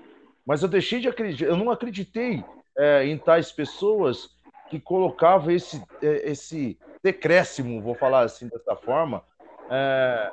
Mas 0.46 0.64
eu 0.64 0.70
deixei 0.70 1.02
de 1.02 1.10
acreditar, 1.10 1.50
eu 1.50 1.58
não 1.58 1.70
acreditei 1.70 2.46
é, 2.78 3.06
em 3.06 3.18
tais 3.18 3.52
pessoas 3.52 4.30
que 4.70 4.80
colocavam 4.80 5.52
esse, 5.52 5.84
é, 6.02 6.32
esse 6.32 6.80
decréscimo, 7.04 7.82
vou 7.82 7.96
falar 7.96 8.22
assim 8.22 8.48
dessa 8.48 8.76
forma, 8.76 9.24
é, 9.70 10.32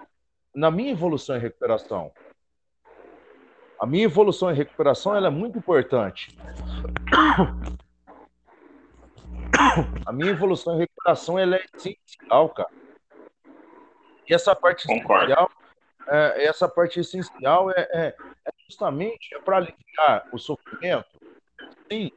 na 0.55 0.71
minha 0.71 0.93
evolução 0.93 1.37
e 1.37 1.39
recuperação. 1.39 2.13
A 3.81 3.87
minha 3.87 4.05
evolução 4.05 4.51
e 4.51 4.55
recuperação 4.55 5.15
ela 5.15 5.27
é 5.27 5.31
muito 5.31 5.59
importante. 5.59 6.37
A 10.07 10.13
minha 10.13 10.31
evolução 10.31 10.77
e 10.77 10.79
recuperação 10.79 11.39
ela 11.39 11.57
é 11.57 11.65
essencial, 11.75 12.49
cara. 12.51 12.71
E 14.29 14.35
essa 14.35 14.55
parte 14.55 14.87
Concordo. 14.87 15.25
essencial 15.25 15.51
é, 16.07 16.45
essa 16.45 16.69
parte 16.69 17.01
essencial 17.01 17.71
é, 17.71 17.89
é, 17.93 18.17
é 18.45 18.51
justamente 18.69 19.35
é 19.35 19.39
para 19.41 19.57
aliviar 19.59 20.29
o 20.33 20.39
sofrimento. 20.39 21.19
Sim, 21.91 22.11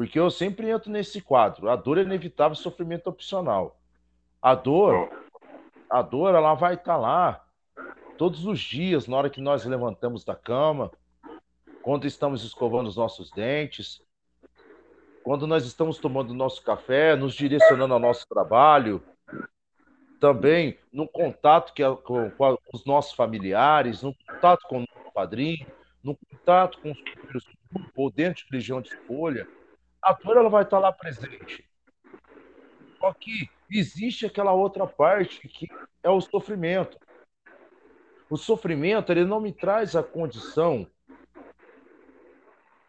porque 0.00 0.18
eu 0.18 0.30
sempre 0.30 0.70
entro 0.70 0.90
nesse 0.90 1.20
quadro. 1.20 1.68
A 1.68 1.76
dor 1.76 1.98
é 1.98 2.00
inevitável, 2.00 2.54
sofrimento 2.54 3.08
opcional. 3.08 3.78
A 4.40 4.54
dor, 4.54 5.10
a 5.90 6.00
dor, 6.00 6.34
ela 6.34 6.54
vai 6.54 6.72
estar 6.72 6.94
tá 6.94 6.96
lá 6.96 7.44
todos 8.16 8.46
os 8.46 8.58
dias, 8.58 9.06
na 9.06 9.18
hora 9.18 9.28
que 9.28 9.42
nós 9.42 9.66
levantamos 9.66 10.24
da 10.24 10.34
cama, 10.34 10.90
quando 11.82 12.06
estamos 12.06 12.42
escovando 12.42 12.86
os 12.86 12.96
nossos 12.96 13.30
dentes, 13.30 14.00
quando 15.22 15.46
nós 15.46 15.66
estamos 15.66 15.98
tomando 15.98 16.32
nosso 16.32 16.62
café, 16.62 17.14
nos 17.14 17.34
direcionando 17.34 17.92
ao 17.92 18.00
nosso 18.00 18.26
trabalho, 18.26 19.02
também 20.18 20.78
no 20.90 21.06
contato 21.06 21.74
que, 21.74 21.82
com, 21.96 22.30
com, 22.30 22.58
os 22.72 22.86
nossos 22.86 23.12
familiares, 23.12 24.02
no 24.02 24.14
contato 24.14 24.66
com 24.66 24.78
o 24.78 24.80
nosso 24.80 25.12
padrinho, 25.12 25.66
no 26.02 26.16
contato 26.16 26.80
com 26.80 26.90
os 26.90 26.98
filhos 27.00 27.44
do 27.44 27.74
grupo 27.78 28.02
ou 28.02 28.10
dentro 28.10 28.44
de 28.44 28.50
religião 28.50 28.80
de 28.80 28.88
escolha, 28.88 29.46
a 30.02 30.12
dor 30.12 30.36
ela 30.36 30.48
vai 30.48 30.62
estar 30.62 30.78
lá 30.78 30.92
presente. 30.92 31.68
Só 32.98 33.12
que 33.14 33.48
existe 33.70 34.26
aquela 34.26 34.52
outra 34.52 34.86
parte 34.86 35.48
que 35.48 35.68
é 36.02 36.10
o 36.10 36.20
sofrimento. 36.20 36.98
O 38.28 38.36
sofrimento 38.36 39.10
ele 39.10 39.24
não 39.24 39.40
me 39.40 39.52
traz 39.52 39.96
a 39.96 40.02
condição 40.02 40.86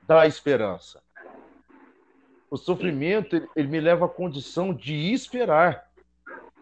da 0.04 0.28
esperança. 0.28 1.02
O 2.50 2.58
sofrimento 2.58 3.36
ele, 3.36 3.48
ele 3.56 3.68
me 3.68 3.80
leva 3.80 4.06
à 4.06 4.10
condição 4.10 4.74
de 4.74 5.14
esperar. 5.14 5.90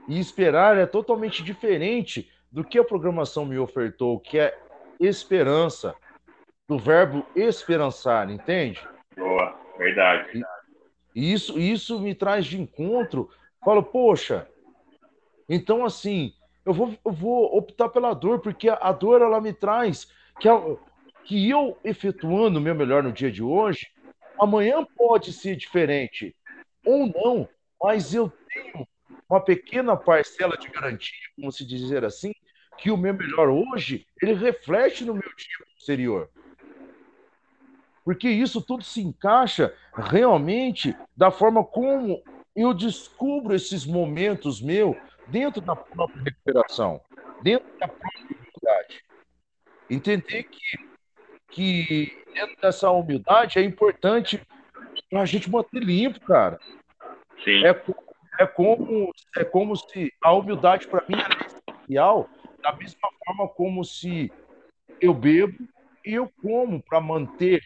E 0.08 0.20
esperar 0.20 0.78
é 0.78 0.86
totalmente 0.86 1.44
diferente 1.44 2.32
do 2.52 2.64
que 2.64 2.80
a 2.80 2.84
programação 2.84 3.46
me 3.46 3.58
ofertou, 3.58 4.20
que 4.20 4.40
é 4.40 4.58
esperança, 5.00 5.96
do 6.68 6.78
verbo 6.78 7.26
esperançar, 7.36 8.30
entende? 8.30 8.88
Boa, 9.16 9.59
verdade. 9.80 10.46
E 11.16 11.34
isso, 11.34 11.58
isso 11.58 12.00
me 12.00 12.14
traz 12.14 12.46
de 12.46 12.62
encontro. 12.62 13.30
Falo, 13.64 13.82
poxa, 13.84 14.48
então 15.48 15.84
assim, 15.84 16.34
eu 16.66 16.74
vou, 16.74 16.96
eu 17.04 17.12
vou 17.12 17.58
optar 17.58 17.90
pela 17.90 18.14
dor, 18.14 18.40
porque 18.40 18.70
a, 18.70 18.76
a 18.76 18.92
dor 18.92 19.22
ela 19.22 19.42
me 19.42 19.52
traz 19.54 20.12
que, 20.40 20.48
a, 20.48 20.56
que 21.24 21.50
eu 21.50 21.78
efetuando 21.84 22.60
o 22.60 22.62
meu 22.62 22.76
melhor 22.76 23.04
no 23.04 23.12
dia 23.12 23.32
de 23.32 23.42
hoje, 23.42 23.88
amanhã 24.40 24.86
pode 24.96 25.34
ser 25.34 25.56
diferente 25.56 26.36
ou 26.86 27.08
não, 27.08 27.50
mas 27.82 28.14
eu 28.14 28.32
tenho 28.54 28.88
uma 29.30 29.42
pequena 29.42 29.96
parcela 29.96 30.58
de 30.58 30.70
garantia, 30.70 31.28
como 31.36 31.52
se 31.52 31.66
dizer 31.66 32.06
assim, 32.06 32.32
que 32.78 32.90
o 32.90 32.98
meu 32.98 33.14
melhor 33.14 33.50
hoje, 33.50 34.06
ele 34.22 34.34
reflete 34.34 35.04
no 35.04 35.14
meu 35.14 35.22
dia 35.22 35.66
posterior. 35.76 36.30
Porque 38.10 38.28
isso 38.28 38.60
tudo 38.60 38.84
se 38.84 39.02
encaixa 39.02 39.72
realmente 39.94 40.98
da 41.16 41.30
forma 41.30 41.64
como 41.64 42.24
eu 42.56 42.74
descubro 42.74 43.54
esses 43.54 43.86
momentos 43.86 44.60
meus 44.60 44.98
dentro 45.28 45.62
da 45.62 45.76
própria 45.76 46.24
recuperação, 46.24 47.00
dentro 47.44 47.68
da 47.78 47.88
própria 47.88 48.26
dificuldade. 48.28 49.04
Entender 49.88 50.42
que, 50.42 50.90
que 51.52 52.24
dentro 52.34 52.60
dessa 52.60 52.90
humildade 52.90 53.60
é 53.60 53.64
importante 53.64 54.42
para 55.08 55.22
a 55.22 55.26
gente 55.26 55.48
manter 55.48 55.84
limpo, 55.84 56.20
cara. 56.22 56.58
Sim. 57.44 57.64
É, 57.64 57.80
é, 58.40 58.48
como, 58.48 59.14
é 59.38 59.44
como 59.44 59.76
se 59.76 60.12
a 60.24 60.34
humildade 60.34 60.88
para 60.88 61.06
mim 61.08 61.16
é 61.16 61.46
essencial, 61.46 62.28
da 62.64 62.74
mesma 62.74 63.08
forma 63.24 63.48
como 63.50 63.86
se 63.86 64.34
eu 65.00 65.14
bebo 65.14 65.60
e 66.04 66.16
eu 66.16 66.28
como 66.42 66.82
para 66.82 67.00
manter, 67.00 67.62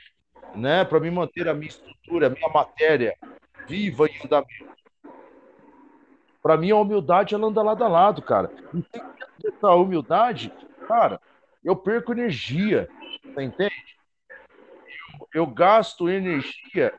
né, 0.56 0.86
para 0.86 1.00
me 1.00 1.10
manter 1.10 1.48
a 1.48 1.54
minha 1.54 1.70
estrutura, 1.70 2.28
a 2.28 2.30
minha 2.30 2.50
matéria 2.50 3.16
viva 3.68 4.08
em 4.08 4.26
andamento. 4.26 4.74
Para 6.42 6.58
mim, 6.58 6.72
a 6.72 6.76
humildade 6.76 7.34
ela 7.34 7.48
anda 7.48 7.62
lado 7.62 7.84
a 7.84 7.88
lado, 7.88 8.22
cara. 8.22 8.52
E 8.74 9.48
essa 9.48 9.72
humildade, 9.72 10.52
cara, 10.88 11.20
eu 11.64 11.76
perco 11.76 12.12
energia, 12.12 12.90
você 13.24 13.44
entende? 13.44 13.98
Eu, 15.34 15.42
eu 15.42 15.48
gasto 15.48 16.10
energia 16.10 16.94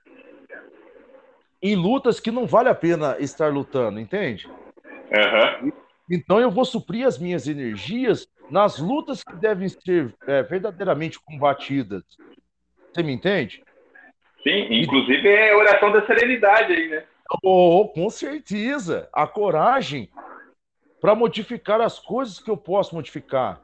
em 1.63 1.77
lutas 1.77 2.21
que 2.21 2.31
não 2.31 2.47
vale 2.47 2.69
a 2.69 2.75
pena 2.75 3.17
estar 3.19 3.53
lutando, 3.53 4.01
entende? 4.01 4.47
Uhum. 4.47 5.73
Então 6.11 6.41
eu 6.41 6.51
vou 6.51 6.65
suprir 6.65 7.07
as 7.07 7.19
minhas 7.19 7.49
energias 7.49 8.29
nas 8.51 8.79
lutas 8.79 9.23
que 9.25 9.35
devem 9.37 9.69
ser 9.69 10.15
é, 10.27 10.43
verdadeiramente 10.43 11.19
combatidas. 11.21 12.03
Você 12.95 13.03
me 13.03 13.13
entende? 13.13 13.63
Sim, 14.43 14.69
inclusive 14.71 15.29
é 15.29 15.53
a 15.53 15.57
oração 15.57 15.91
da 15.91 16.07
serenidade 16.07 16.73
aí, 16.73 16.89
né? 16.89 17.05
Oh, 17.43 17.89
com 17.89 18.09
certeza. 18.09 19.09
A 19.13 19.27
coragem 19.27 20.09
para 21.01 21.15
modificar 21.15 21.81
as 21.81 21.99
coisas 21.99 22.39
que 22.39 22.51
eu 22.51 22.57
posso 22.57 22.95
modificar. 22.95 23.63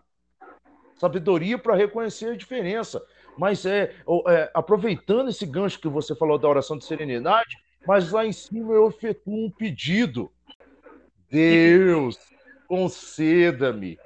Sabedoria 0.96 1.58
para 1.58 1.76
reconhecer 1.76 2.32
a 2.32 2.36
diferença. 2.36 3.02
Mas 3.38 3.64
é, 3.64 3.94
é, 4.28 4.50
aproveitando 4.52 5.28
esse 5.28 5.46
gancho 5.46 5.80
que 5.80 5.88
você 5.88 6.14
falou 6.14 6.38
da 6.38 6.48
oração 6.48 6.76
de 6.76 6.84
serenidade, 6.84 7.56
mas 7.86 8.10
lá 8.10 8.26
em 8.26 8.32
cima 8.32 8.74
eu 8.74 8.88
efetuo 8.88 9.46
um 9.46 9.50
pedido. 9.50 10.30
Deus, 11.30 12.18
conceda-me. 12.66 13.98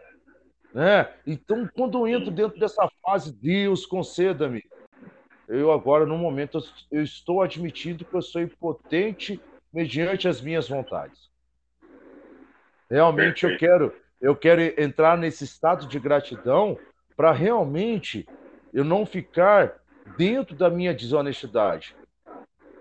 Né? 0.73 1.09
Então, 1.27 1.69
quando 1.75 1.99
eu 1.99 2.09
entro 2.09 2.31
dentro 2.31 2.59
dessa 2.59 2.89
fase, 3.03 3.33
Deus, 3.33 3.87
conceda-me. 3.87 4.63
Eu 5.49 5.73
agora, 5.73 6.07
no 6.07 6.17
momento, 6.17 6.59
eu 6.91 7.03
estou 7.03 7.43
admitindo 7.43 8.05
que 8.05 8.15
eu 8.15 8.23
sou 8.23 8.41
impotente 8.41 9.41
mediante 9.73 10.27
as 10.27 10.41
minhas 10.41 10.69
vontades. 10.69 11.29
Realmente 12.91 13.45
eu 13.45 13.57
quero, 13.59 13.95
eu 14.21 14.37
quero 14.37 14.61
entrar 14.81 15.19
nesse 15.19 15.45
estado 15.45 15.87
de 15.87 15.99
gratidão 15.99 16.79
para 17.17 17.33
realmente 17.33 18.27
eu 18.73 18.85
não 18.85 19.05
ficar 19.05 19.81
dentro 20.17 20.55
da 20.55 20.71
minha 20.71 20.95
desonestidade. 20.95 21.95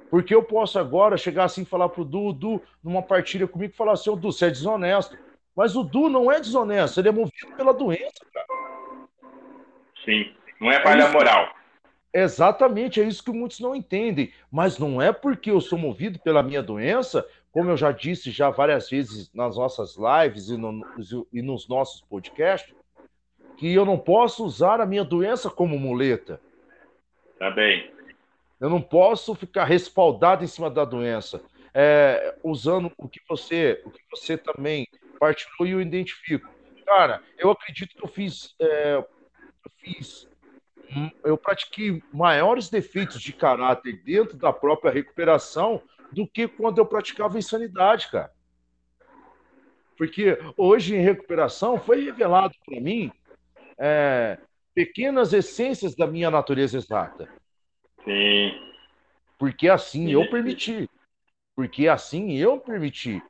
Porque 0.10 0.34
eu 0.34 0.44
posso 0.44 0.78
agora 0.78 1.18
chegar 1.18 1.46
assim 1.46 1.64
e 1.64 1.66
falar 1.66 1.90
pro 1.90 2.06
Du, 2.06 2.32
Du, 2.32 2.62
numa 2.84 3.02
partilha 3.02 3.48
comigo, 3.48 3.74
falar 3.74 3.94
assim, 3.94 4.10
ô 4.10 4.16
Du, 4.16 4.32
você 4.32 4.46
é 4.46 4.50
desonesto. 4.52 5.18
Mas 5.56 5.76
o 5.76 5.84
Du 5.84 6.10
não 6.10 6.32
é 6.32 6.40
desonesto, 6.40 7.00
ele 7.00 7.10
é 7.10 7.12
movido 7.12 7.56
pela 7.58 7.74
doença, 7.74 8.26
cara. 8.32 8.46
Sim, 10.06 10.34
não 10.60 10.72
é 10.72 10.82
falha 10.82 11.04
é 11.04 11.12
moral. 11.12 11.63
Exatamente, 12.14 13.02
é 13.02 13.06
isso 13.06 13.24
que 13.24 13.32
muitos 13.32 13.60
não 13.60 13.76
entendem. 13.76 14.32
Mas 14.52 14.78
não 14.78 15.02
é 15.02 15.12
porque 15.12 15.50
eu 15.50 15.60
sou 15.60 15.80
movido 15.80 16.20
pela 16.20 16.44
minha 16.44 16.62
doença, 16.62 17.28
como 17.52 17.72
eu 17.72 17.78
já 17.78 17.92
disse 17.92 18.30
já 18.30 18.52
várias 18.52 18.90
vezes 18.90 19.34
nas 19.34 19.58
nossas 19.58 19.96
lives 19.98 20.50
e, 20.50 20.58
no, 20.58 20.86
e 21.32 21.42
nos 21.42 21.68
nossos 21.68 22.02
podcasts, 22.02 22.76
que 23.58 23.74
eu 23.74 23.86
não 23.86 23.98
posso 23.98 24.46
usar 24.46 24.80
a 24.80 24.86
minha 24.86 25.04
doença 25.04 25.50
como 25.50 25.80
muleta. 25.80 26.40
Tá 27.40 27.50
bem. 27.50 27.92
Eu 28.60 28.70
não 28.70 28.82
posso 28.82 29.34
ficar 29.36 29.66
respaldado 29.66 30.44
em 30.44 30.48
cima 30.48 30.70
da 30.70 30.86
doença. 30.86 31.42
É, 31.74 32.36
usando 32.44 32.92
o 32.98 33.10
que 33.10 33.20
você, 33.28 33.82
o 33.84 33.90
que 33.90 34.02
você 34.12 34.38
também 34.38 34.88
partilhou 35.20 35.68
e 35.68 35.72
eu 35.72 35.82
identifico. 35.82 36.48
Cara, 36.86 37.22
eu 37.38 37.50
acredito 37.50 37.96
que 37.96 38.04
eu 38.04 38.08
fiz, 38.08 38.56
é, 38.60 38.96
eu 38.96 39.08
fiz 39.80 40.28
eu 41.24 41.38
pratiquei 41.38 42.02
maiores 42.12 42.70
defeitos 42.70 43.22
de 43.22 43.34
caráter 43.34 44.02
dentro 44.04 44.38
da 44.38 44.52
própria 44.52 44.92
recuperação 44.92 45.82
do 46.12 46.28
que 46.28 46.48
quando 46.48 46.78
eu 46.78 46.86
praticava 46.86 47.38
insanidade, 47.38 48.10
cara. 48.10 48.32
Porque 49.98 50.38
hoje 50.58 50.96
em 50.96 51.02
recuperação 51.02 51.80
foi 51.80 52.04
revelado 52.04 52.56
para 52.66 52.80
mim 52.80 53.12
é, 53.78 54.38
pequenas 54.74 55.34
essências 55.34 55.96
da 55.96 56.08
minha 56.08 56.32
natureza 56.32 56.78
exata. 56.78 57.30
Sim. 58.04 58.52
Porque 59.38 59.70
assim 59.70 60.12
eu 60.12 60.30
permiti. 60.30 60.90
Porque 61.56 61.88
assim 61.88 62.38
eu 62.38 62.60
permiti. 62.60 63.22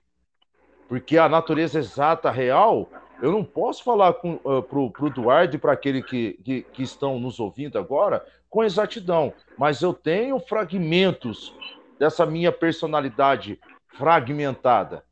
Porque 0.87 1.17
a 1.17 1.27
natureza 1.27 1.79
exata 1.79 2.31
real 2.31 2.89
eu 3.23 3.31
não 3.31 3.41
posso 3.41 3.85
falar 3.85 4.09
uh, 4.09 4.61
para 4.61 4.77
o 4.77 5.07
Eduardo 5.07 5.55
e 5.55 5.57
para 5.57 5.71
aquele 5.71 6.03
que, 6.03 6.33
que, 6.43 6.61
que 6.63 6.83
estão 6.83 7.17
nos 7.17 7.39
ouvindo 7.39 7.79
agora 7.79 8.25
com 8.49 8.65
exatidão, 8.65 9.33
mas 9.57 9.81
eu 9.81 9.93
tenho 9.93 10.37
fragmentos 10.41 11.55
dessa 11.97 12.25
minha 12.25 12.51
personalidade 12.51 13.57
fragmentada, 13.93 15.05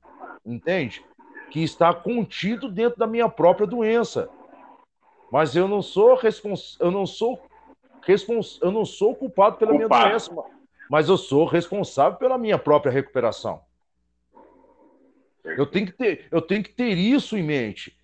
entende? 0.45 1.05
Que 1.51 1.63
está 1.63 1.93
contido 1.93 2.69
dentro 2.69 2.99
da 2.99 3.07
minha 3.07 3.29
própria 3.29 3.65
doença. 3.65 4.27
Mas 5.31 5.55
eu 5.55 5.65
não 5.69 5.81
sou 5.81 6.13
respons... 6.15 6.77
eu 6.81 6.91
não 6.91 7.05
sou 7.05 7.41
respons... 8.01 8.59
eu 8.61 8.71
não 8.71 8.83
sou 8.83 9.15
culpado 9.15 9.55
pela 9.55 9.71
Culpado. 9.71 9.95
minha 9.95 10.09
doença, 10.09 10.35
mas 10.89 11.07
eu 11.07 11.15
sou 11.15 11.45
responsável 11.45 12.19
pela 12.19 12.37
minha 12.37 12.59
própria 12.59 12.91
recuperação. 12.91 13.61
Eu 15.45 15.65
tenho 15.65 15.85
que 15.85 15.93
ter, 15.93 16.27
eu 16.29 16.41
tenho 16.41 16.61
que 16.61 16.73
ter 16.73 16.97
isso 16.97 17.37
em 17.37 17.43
mente. 17.43 17.97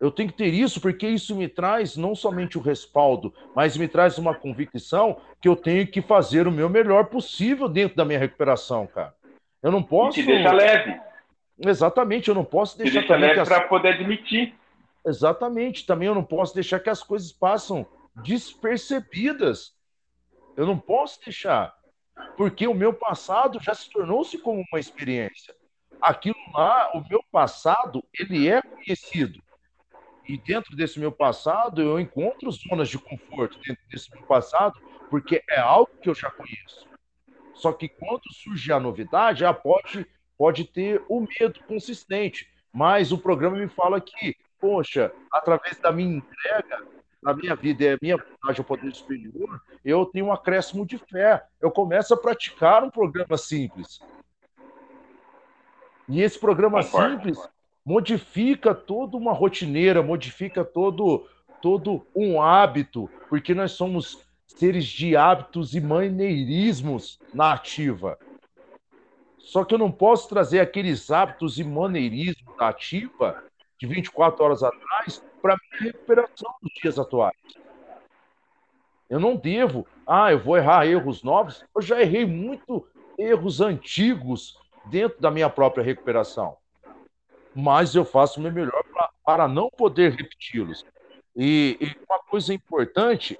Eu 0.00 0.10
tenho 0.10 0.30
que 0.30 0.38
ter 0.38 0.54
isso 0.54 0.80
porque 0.80 1.06
isso 1.06 1.36
me 1.36 1.46
traz 1.46 1.94
não 1.94 2.14
somente 2.14 2.56
o 2.56 2.60
respaldo, 2.62 3.34
mas 3.54 3.76
me 3.76 3.86
traz 3.86 4.16
uma 4.16 4.34
convicção 4.34 5.20
que 5.42 5.46
eu 5.46 5.54
tenho 5.54 5.86
que 5.86 6.00
fazer 6.00 6.48
o 6.48 6.50
meu 6.50 6.70
melhor 6.70 7.04
possível 7.06 7.68
dentro 7.68 7.98
da 7.98 8.04
minha 8.04 8.18
recuperação, 8.18 8.86
cara. 8.86 9.14
Eu 9.62 9.70
não 9.70 9.82
posso. 9.82 10.18
E 10.18 10.22
te 10.22 10.26
deixa 10.26 10.52
leve. 10.52 10.98
Exatamente, 11.58 12.30
eu 12.30 12.34
não 12.34 12.44
posso 12.44 12.78
deixar. 12.78 13.02
Te 13.02 13.08
deixa 13.08 13.16
leve 13.16 13.40
as... 13.40 13.48
para 13.48 13.68
poder 13.68 13.88
admitir. 13.94 14.54
Exatamente, 15.04 15.84
também 15.86 16.08
eu 16.08 16.14
não 16.14 16.24
posso 16.24 16.54
deixar 16.54 16.80
que 16.80 16.88
as 16.88 17.02
coisas 17.02 17.30
passem 17.30 17.86
despercebidas. 18.16 19.74
Eu 20.56 20.66
não 20.66 20.78
posso 20.78 21.20
deixar, 21.22 21.74
porque 22.38 22.66
o 22.66 22.74
meu 22.74 22.94
passado 22.94 23.60
já 23.62 23.74
se 23.74 23.90
tornou-se 23.90 24.38
como 24.38 24.64
uma 24.72 24.80
experiência. 24.80 25.54
Aquilo 26.00 26.36
lá, 26.54 26.90
o 26.94 27.06
meu 27.06 27.22
passado, 27.30 28.02
ele 28.18 28.48
é 28.48 28.62
conhecido. 28.62 29.42
E 30.30 30.38
dentro 30.38 30.76
desse 30.76 31.00
meu 31.00 31.10
passado, 31.10 31.82
eu 31.82 31.98
encontro 31.98 32.52
zonas 32.52 32.88
de 32.88 32.96
conforto 32.96 33.58
dentro 33.66 33.82
desse 33.90 34.08
meu 34.12 34.22
passado, 34.22 34.80
porque 35.10 35.42
é 35.50 35.58
algo 35.58 35.90
que 36.00 36.08
eu 36.08 36.14
já 36.14 36.30
conheço. 36.30 36.86
Só 37.52 37.72
que 37.72 37.88
quando 37.88 38.32
surge 38.32 38.72
a 38.72 38.78
novidade, 38.78 39.40
já 39.40 39.52
pode, 39.52 40.06
pode 40.38 40.66
ter 40.66 41.02
o 41.08 41.20
medo 41.20 41.58
consistente. 41.64 42.48
Mas 42.72 43.10
o 43.10 43.18
programa 43.18 43.56
me 43.56 43.66
fala 43.66 44.00
que, 44.00 44.36
poxa, 44.60 45.12
através 45.32 45.80
da 45.80 45.90
minha 45.90 46.18
entrega, 46.18 46.86
da 47.20 47.34
minha 47.34 47.56
vida 47.56 47.82
e 47.82 47.88
a 47.88 47.98
minha 48.00 48.16
vontade 48.16 48.60
ao 48.60 48.64
poder 48.64 48.94
superior, 48.94 49.60
eu 49.84 50.06
tenho 50.06 50.26
um 50.26 50.32
acréscimo 50.32 50.86
de 50.86 50.96
fé. 50.96 51.44
Eu 51.60 51.72
começo 51.72 52.14
a 52.14 52.16
praticar 52.16 52.84
um 52.84 52.90
programa 52.90 53.36
simples. 53.36 53.98
E 56.08 56.22
esse 56.22 56.38
programa 56.38 56.84
Concordo. 56.84 57.16
simples 57.16 57.50
modifica 57.84 58.74
toda 58.74 59.16
uma 59.16 59.32
rotineira, 59.32 60.02
modifica 60.02 60.64
todo, 60.64 61.26
todo 61.60 62.06
um 62.14 62.40
hábito, 62.40 63.08
porque 63.28 63.54
nós 63.54 63.72
somos 63.72 64.26
seres 64.46 64.84
de 64.84 65.16
hábitos 65.16 65.74
e 65.74 65.80
maneirismos 65.80 67.18
na 67.32 67.52
ativa. 67.52 68.18
Só 69.38 69.64
que 69.64 69.74
eu 69.74 69.78
não 69.78 69.90
posso 69.90 70.28
trazer 70.28 70.60
aqueles 70.60 71.10
hábitos 71.10 71.58
e 71.58 71.64
maneirismos 71.64 72.56
da 72.56 72.68
ativa 72.68 73.42
de 73.78 73.86
24 73.86 74.44
horas 74.44 74.62
atrás 74.62 75.22
para 75.40 75.56
minha 75.56 75.92
recuperação 75.92 76.52
nos 76.62 76.72
dias 76.74 76.98
atuais. 76.98 77.34
Eu 79.08 79.18
não 79.18 79.34
devo, 79.34 79.86
ah, 80.06 80.30
eu 80.30 80.38
vou 80.38 80.56
errar 80.56 80.86
erros 80.86 81.22
novos. 81.24 81.64
Eu 81.74 81.82
já 81.82 82.00
errei 82.00 82.24
muito 82.24 82.86
erros 83.18 83.60
antigos 83.60 84.56
dentro 84.84 85.20
da 85.20 85.30
minha 85.30 85.50
própria 85.50 85.82
recuperação 85.82 86.59
mas 87.54 87.94
eu 87.94 88.04
faço 88.04 88.38
o 88.38 88.42
meu 88.42 88.52
melhor 88.52 88.84
pra, 88.92 89.10
para 89.24 89.48
não 89.48 89.70
poder 89.70 90.12
repeti-los. 90.12 90.84
E, 91.36 91.76
e 91.80 92.04
uma 92.08 92.18
coisa 92.20 92.52
importante 92.52 93.38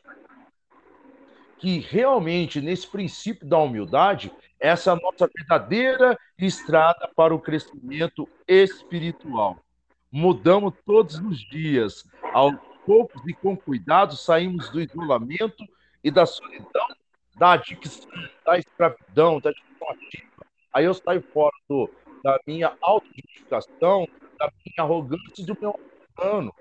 que 1.58 1.78
realmente 1.78 2.60
nesse 2.60 2.86
princípio 2.86 3.46
da 3.46 3.58
humildade, 3.58 4.32
essa 4.58 4.92
é 4.92 4.96
nossa 4.96 5.28
verdadeira 5.34 6.18
estrada 6.38 7.08
para 7.14 7.34
o 7.34 7.38
crescimento 7.38 8.28
espiritual. 8.48 9.58
Mudamos 10.10 10.74
todos 10.84 11.16
os 11.18 11.38
dias 11.38 12.04
ao 12.32 12.52
poucos 12.86 13.22
e 13.26 13.34
com 13.34 13.56
cuidado 13.56 14.16
saímos 14.16 14.70
do 14.70 14.80
isolamento 14.80 15.64
e 16.02 16.10
da 16.10 16.24
solidão, 16.26 16.88
da 17.36 17.52
adicção, 17.52 18.10
da 18.44 18.58
escravidão, 18.58 19.38
da 19.38 19.50
ativa. 19.50 20.46
Aí 20.72 20.84
eu 20.84 20.94
saio 20.94 21.22
fora 21.32 21.54
do, 21.68 21.90
da 22.22 22.38
minha 22.46 22.76
autojustificação, 22.80 24.08
da 24.38 24.50
minha 24.64 24.86
arrogância 24.86 25.42
e 25.42 25.44
do 25.44 25.56
meu 25.60 25.78
ano. 26.18 26.54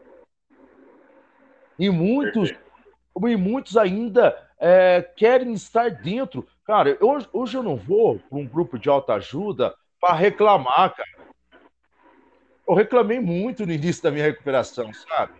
E 1.77 1.89
muitos, 1.89 2.51
e 2.51 3.35
muitos 3.35 3.77
ainda 3.77 4.49
é, 4.59 5.01
querem 5.15 5.53
estar 5.53 5.89
dentro. 5.89 6.47
Cara, 6.65 6.97
hoje, 7.01 7.27
hoje 7.31 7.57
eu 7.57 7.63
não 7.63 7.75
vou 7.75 8.19
para 8.19 8.37
um 8.37 8.45
grupo 8.45 8.77
de 8.77 8.89
autoajuda 8.89 9.73
para 9.99 10.13
reclamar, 10.13 10.95
cara. 10.95 11.19
Eu 12.67 12.75
reclamei 12.75 13.19
muito 13.19 13.65
no 13.65 13.71
início 13.71 14.03
da 14.03 14.11
minha 14.11 14.25
recuperação, 14.25 14.93
sabe? 14.93 15.33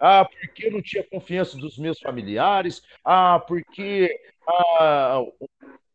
Ah, 0.00 0.24
porque 0.24 0.66
eu 0.66 0.72
não 0.72 0.82
tinha 0.82 1.04
confiança 1.04 1.56
dos 1.56 1.78
meus 1.78 2.00
familiares. 2.00 2.82
Ah, 3.04 3.38
porque 3.38 4.10
a, 4.48 5.22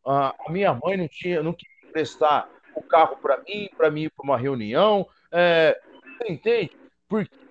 a, 0.06 0.36
minha 0.50 0.74
mãe 0.74 0.96
não 0.96 1.08
tinha, 1.08 1.42
não 1.42 1.52
queria 1.52 1.90
emprestar 1.90 2.48
o 2.76 2.84
carro 2.84 3.18
para 3.18 3.38
mim, 3.38 3.70
para 3.76 3.90
mim 3.90 4.04
ir 4.04 4.10
para 4.10 4.24
uma 4.24 4.38
reunião. 4.38 5.08
É, 5.32 5.80
entende? 6.28 6.72
Porque 7.08 7.46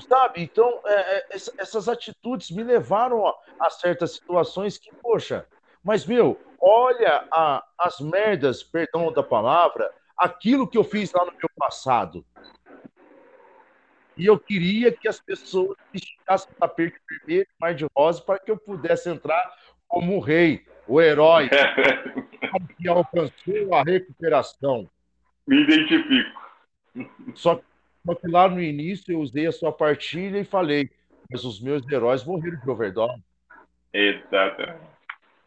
sabe? 0.00 0.42
Então, 0.42 0.80
é, 0.84 1.18
é 1.18 1.26
essas 1.58 1.88
atitudes 1.88 2.50
me 2.50 2.62
levaram 2.62 3.26
a, 3.26 3.34
a, 3.60 3.70
certas 3.70 4.12
situações 4.12 4.78
que, 4.78 4.90
poxa, 4.96 5.46
mas, 5.82 6.06
meu, 6.06 6.40
olha 6.60 7.26
a, 7.30 7.64
as 7.78 8.00
merdas, 8.00 8.62
perdão 8.62 9.12
da 9.12 9.22
palavra, 9.22 9.90
aquilo 10.16 10.68
que 10.68 10.78
eu 10.78 10.84
fiz 10.84 11.12
lá 11.12 11.24
no 11.24 11.32
meu 11.32 11.50
passado. 11.56 12.24
E 14.16 14.26
eu 14.26 14.38
queria 14.38 14.92
que 14.92 15.08
as 15.08 15.18
pessoas 15.18 15.76
esticassem 15.94 16.50
o 16.52 16.54
tapete 16.56 17.00
vermelho, 17.08 17.46
mais 17.58 17.76
de 17.76 17.86
rosa, 17.96 18.20
para 18.20 18.38
que 18.38 18.50
eu 18.50 18.56
pudesse 18.56 19.08
entrar 19.08 19.54
como 19.88 20.20
rei, 20.20 20.66
o 20.90 21.00
herói, 21.00 21.48
que 22.76 22.88
alcançou 22.88 23.74
a 23.74 23.82
recuperação. 23.82 24.88
Me 25.46 25.62
identifico. 25.62 26.40
Só 27.34 27.56
que 27.56 27.64
só 28.04 28.14
que 28.14 28.26
lá 28.28 28.48
no 28.48 28.62
início 28.62 29.12
eu 29.12 29.20
usei 29.20 29.46
a 29.46 29.52
sua 29.52 29.72
partilha 29.72 30.38
e 30.38 30.44
falei, 30.44 30.90
mas 31.30 31.44
os 31.44 31.60
meus 31.60 31.86
heróis 31.90 32.24
morreram 32.24 32.58
de 32.58 32.70
overdose. 32.70 33.22
Exatamente. 33.92 34.90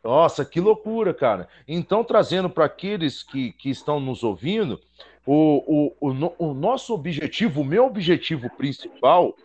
Nossa, 0.03 0.43
que 0.43 0.59
loucura, 0.59 1.13
cara. 1.13 1.47
Então, 1.67 2.03
trazendo 2.03 2.49
para 2.49 2.65
aqueles 2.65 3.23
que, 3.23 3.53
que 3.53 3.69
estão 3.69 3.99
nos 3.99 4.23
ouvindo, 4.23 4.79
o, 5.25 5.93
o, 5.99 6.09
o, 6.09 6.49
o 6.49 6.53
nosso 6.53 6.93
objetivo, 6.93 7.61
o 7.61 7.65
meu 7.65 7.85
objetivo 7.85 8.49
principal 8.55 9.35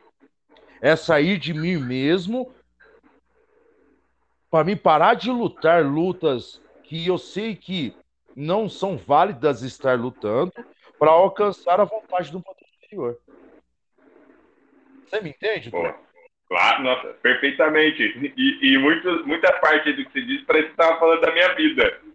é 0.80 0.96
sair 0.96 1.38
de 1.38 1.55
mim 1.55 1.76
mesmo 1.76 2.53
para 4.51 4.64
me 4.64 4.76
parar 4.76 5.14
de 5.14 5.30
lutar 5.30 5.84
lutas 5.84 6.61
que 6.84 7.07
eu 7.07 7.18
sei 7.18 7.55
que 7.55 7.94
não 8.34 8.68
são 8.68 8.96
válidas 8.96 9.62
estar 9.62 9.99
lutando 9.99 10.53
para 10.99 11.11
alcançar 11.11 11.80
a 11.80 11.84
vontade 11.84 12.30
do 12.32 12.40
poder 12.40 12.68
Senhor. 12.88 13.18
Você 15.05 15.20
me 15.20 15.30
entende? 15.30 15.70
Pô, 15.70 15.92
claro, 16.49 16.82
nossa, 16.82 17.09
perfeitamente. 17.22 18.03
E, 18.36 18.74
e 18.74 18.78
muito, 18.78 19.26
muita 19.26 19.53
parte 19.61 19.92
do 19.92 20.05
que 20.05 20.12
você 20.12 20.22
disse 20.22 20.44
parece 20.44 20.68
que 20.68 20.74
você 20.74 20.82
estava 20.82 20.99
falando 20.99 21.20
da 21.20 21.32
minha 21.32 21.55
vida. 21.55 22.01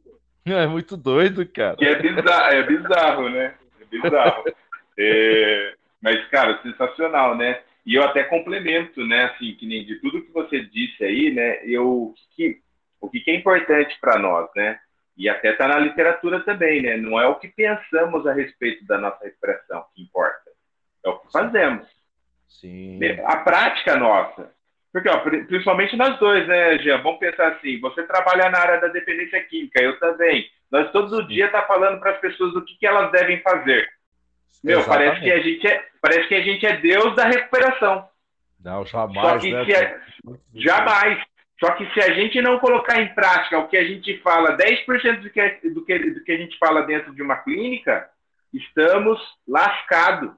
É 0.45 0.67
muito 0.67 0.97
doido, 0.97 1.47
cara. 1.47 1.77
Que 1.77 1.85
é 1.85 1.95
bizarro, 1.95 2.53
é 2.53 2.63
bizarro 2.63 3.29
né? 3.29 3.55
É 3.79 3.85
bizarro. 3.85 4.43
É, 4.95 5.73
mas, 5.99 6.23
cara, 6.27 6.61
sensacional, 6.61 7.35
né? 7.35 7.63
E 7.85 7.95
eu 7.95 8.03
até 8.03 8.23
complemento, 8.23 9.05
né? 9.05 9.25
Assim, 9.25 9.55
que 9.55 9.65
nem 9.65 9.85
de 9.85 9.95
tudo 9.99 10.21
que 10.21 10.31
você 10.31 10.61
disse 10.61 11.03
aí, 11.03 11.31
né? 11.31 11.59
Eu, 11.65 12.13
que, 12.35 12.59
o 13.01 13.09
que 13.09 13.23
é 13.29 13.35
importante 13.35 13.97
para 13.99 14.17
nós, 14.17 14.49
né? 14.55 14.79
E 15.17 15.29
até 15.29 15.51
está 15.51 15.67
na 15.67 15.79
literatura 15.79 16.39
também, 16.41 16.81
né? 16.81 16.97
Não 16.97 17.19
é 17.19 17.27
o 17.27 17.35
que 17.35 17.47
pensamos 17.49 18.25
a 18.25 18.33
respeito 18.33 18.85
da 18.85 18.97
nossa 18.97 19.27
expressão 19.27 19.85
que 19.93 20.01
importa 20.01 20.43
é 21.03 21.09
o 21.09 21.19
que 21.19 21.31
fazemos. 21.31 21.87
Sim. 22.47 22.99
A 23.25 23.37
prática 23.37 23.97
nossa. 23.97 24.51
Porque, 24.91 25.09
ó, 25.09 25.17
principalmente 25.19 25.95
nós 25.95 26.17
dois, 26.19 26.47
né, 26.47 26.77
Jean? 26.79 27.01
Vamos 27.01 27.19
pensar 27.19 27.49
assim: 27.53 27.79
você 27.79 28.03
trabalha 28.03 28.49
na 28.49 28.59
área 28.59 28.79
da 28.79 28.87
dependência 28.87 29.43
química, 29.45 29.81
eu 29.81 29.99
também. 29.99 30.47
Nós 30.71 30.91
todo 30.91 31.27
dia 31.27 31.49
tá 31.49 31.63
falando 31.63 31.99
para 31.99 32.11
as 32.11 32.19
pessoas 32.19 32.55
o 32.55 32.63
que, 32.63 32.77
que 32.77 32.85
elas 32.85 33.11
devem 33.11 33.41
fazer. 33.41 33.87
Meu, 34.63 34.83
parece 34.83 35.21
que, 35.21 35.31
a 35.31 35.39
gente 35.41 35.67
é, 35.67 35.85
parece 36.01 36.27
que 36.27 36.35
a 36.35 36.41
gente 36.41 36.65
é 36.65 36.77
Deus 36.77 37.15
da 37.15 37.25
recuperação. 37.25 38.07
Não, 38.63 38.85
jamais. 38.85 39.27
Só 39.27 39.37
que 39.39 39.51
né? 39.51 39.65
se 39.65 39.75
a, 39.75 39.99
jamais. 40.53 41.23
Só 41.59 41.71
que 41.71 41.85
se 41.93 41.99
a 42.01 42.13
gente 42.13 42.41
não 42.41 42.59
colocar 42.59 43.01
em 43.01 43.13
prática 43.13 43.59
o 43.59 43.67
que 43.67 43.77
a 43.77 43.85
gente 43.85 44.17
fala, 44.19 44.57
10% 44.57 45.21
do 45.21 45.29
que, 45.29 45.69
do, 45.69 45.85
que, 45.85 45.99
do 45.99 46.23
que 46.23 46.31
a 46.31 46.37
gente 46.37 46.57
fala 46.57 46.81
dentro 46.81 47.13
de 47.13 47.21
uma 47.21 47.37
clínica, 47.37 48.09
estamos 48.53 49.19
lascados. 49.47 50.31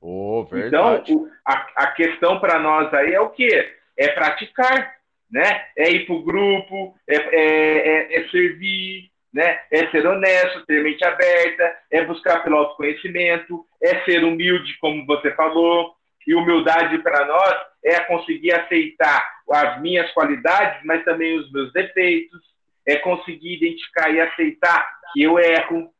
Oh, 0.00 0.46
então, 0.52 1.02
o, 1.08 1.28
a, 1.46 1.66
a 1.76 1.86
questão 1.92 2.38
para 2.40 2.58
nós 2.58 2.92
aí 2.94 3.12
é 3.14 3.20
o 3.20 3.30
quê? 3.30 3.74
É 3.96 4.08
praticar, 4.08 4.94
né? 5.30 5.66
É 5.76 5.90
ir 5.90 6.06
para 6.06 6.14
o 6.14 6.22
grupo, 6.22 6.94
é, 7.08 7.16
é, 7.16 7.88
é, 7.88 8.20
é, 8.20 8.28
servir, 8.28 9.10
né? 9.34 9.60
É 9.68 9.90
ser 9.90 10.06
honesto, 10.06 10.64
ter 10.64 10.82
mente 10.84 11.04
aberta, 11.04 11.76
é 11.90 12.04
buscar 12.04 12.44
pelo 12.44 12.56
autoconhecimento, 12.56 13.66
é 13.82 14.04
ser 14.04 14.22
humilde, 14.22 14.78
como 14.78 15.04
você 15.04 15.32
falou. 15.32 15.92
E 16.26 16.34
humildade 16.34 16.96
para 17.02 17.26
nós 17.26 17.54
é 17.84 18.00
conseguir 18.00 18.52
aceitar 18.52 19.28
as 19.50 19.80
minhas 19.82 20.10
qualidades, 20.12 20.82
mas 20.84 21.04
também 21.04 21.36
os 21.38 21.52
meus 21.52 21.70
defeitos, 21.72 22.40
é 22.86 22.96
conseguir 22.96 23.56
identificar 23.56 24.08
e 24.10 24.20
aceitar 24.20 24.88
que 25.12 25.22
eu 25.22 25.38
erro, 25.38 25.92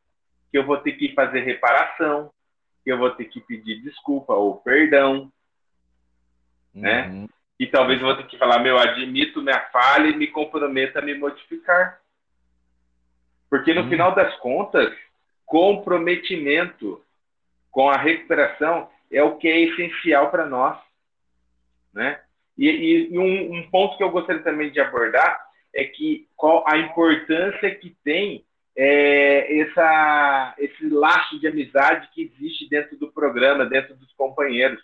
que 0.49 0.57
eu 0.57 0.65
vou 0.65 0.77
ter 0.77 0.93
que 0.93 1.13
fazer 1.13 1.41
reparação, 1.41 2.31
que 2.83 2.91
eu 2.91 2.97
vou 2.97 3.11
ter 3.11 3.25
que 3.25 3.39
pedir 3.41 3.81
desculpa 3.83 4.33
ou 4.33 4.55
perdão, 4.61 5.31
né? 6.73 7.07
uhum. 7.07 7.21
né? 7.23 7.27
E 7.59 7.67
talvez 7.67 7.99
eu 7.99 8.07
vou 8.07 8.17
ter 8.17 8.27
que 8.27 8.37
falar, 8.37 8.59
meu, 8.59 8.77
admito 8.77 9.41
minha 9.41 9.59
falha 9.71 10.07
e 10.07 10.15
me 10.15 10.27
comprometo 10.27 10.99
a 10.99 11.01
me 11.01 11.13
modificar. 11.13 12.01
Porque 13.49 13.73
no 13.73 13.81
uhum. 13.81 13.89
final 13.89 14.15
das 14.15 14.35
contas, 14.37 14.93
comprometimento 15.45 17.01
com 17.71 17.89
a 17.89 17.97
recuperação 17.97 18.89
é 19.11 19.21
o 19.23 19.37
que 19.37 19.47
é 19.47 19.59
essencial 19.61 20.31
para 20.31 20.45
nós, 20.45 20.77
né? 21.93 22.19
E, 22.57 22.69
e, 22.69 23.13
e 23.13 23.19
um, 23.19 23.53
um, 23.53 23.69
ponto 23.69 23.97
que 23.97 24.03
eu 24.03 24.09
gostaria 24.09 24.41
também 24.41 24.71
de 24.71 24.79
abordar 24.79 25.45
é 25.73 25.83
que 25.83 26.27
qual 26.35 26.63
a 26.67 26.77
importância 26.77 27.75
que 27.75 27.95
tem 28.03 28.45
é, 28.77 29.59
essa, 29.59 30.55
esse 30.57 30.87
laço 30.89 31.39
de 31.39 31.47
amizade 31.47 32.09
que 32.13 32.21
existe 32.23 32.69
dentro 32.69 32.97
do 32.97 33.11
programa, 33.11 33.65
dentro 33.65 33.95
dos 33.95 34.11
companheiros, 34.13 34.81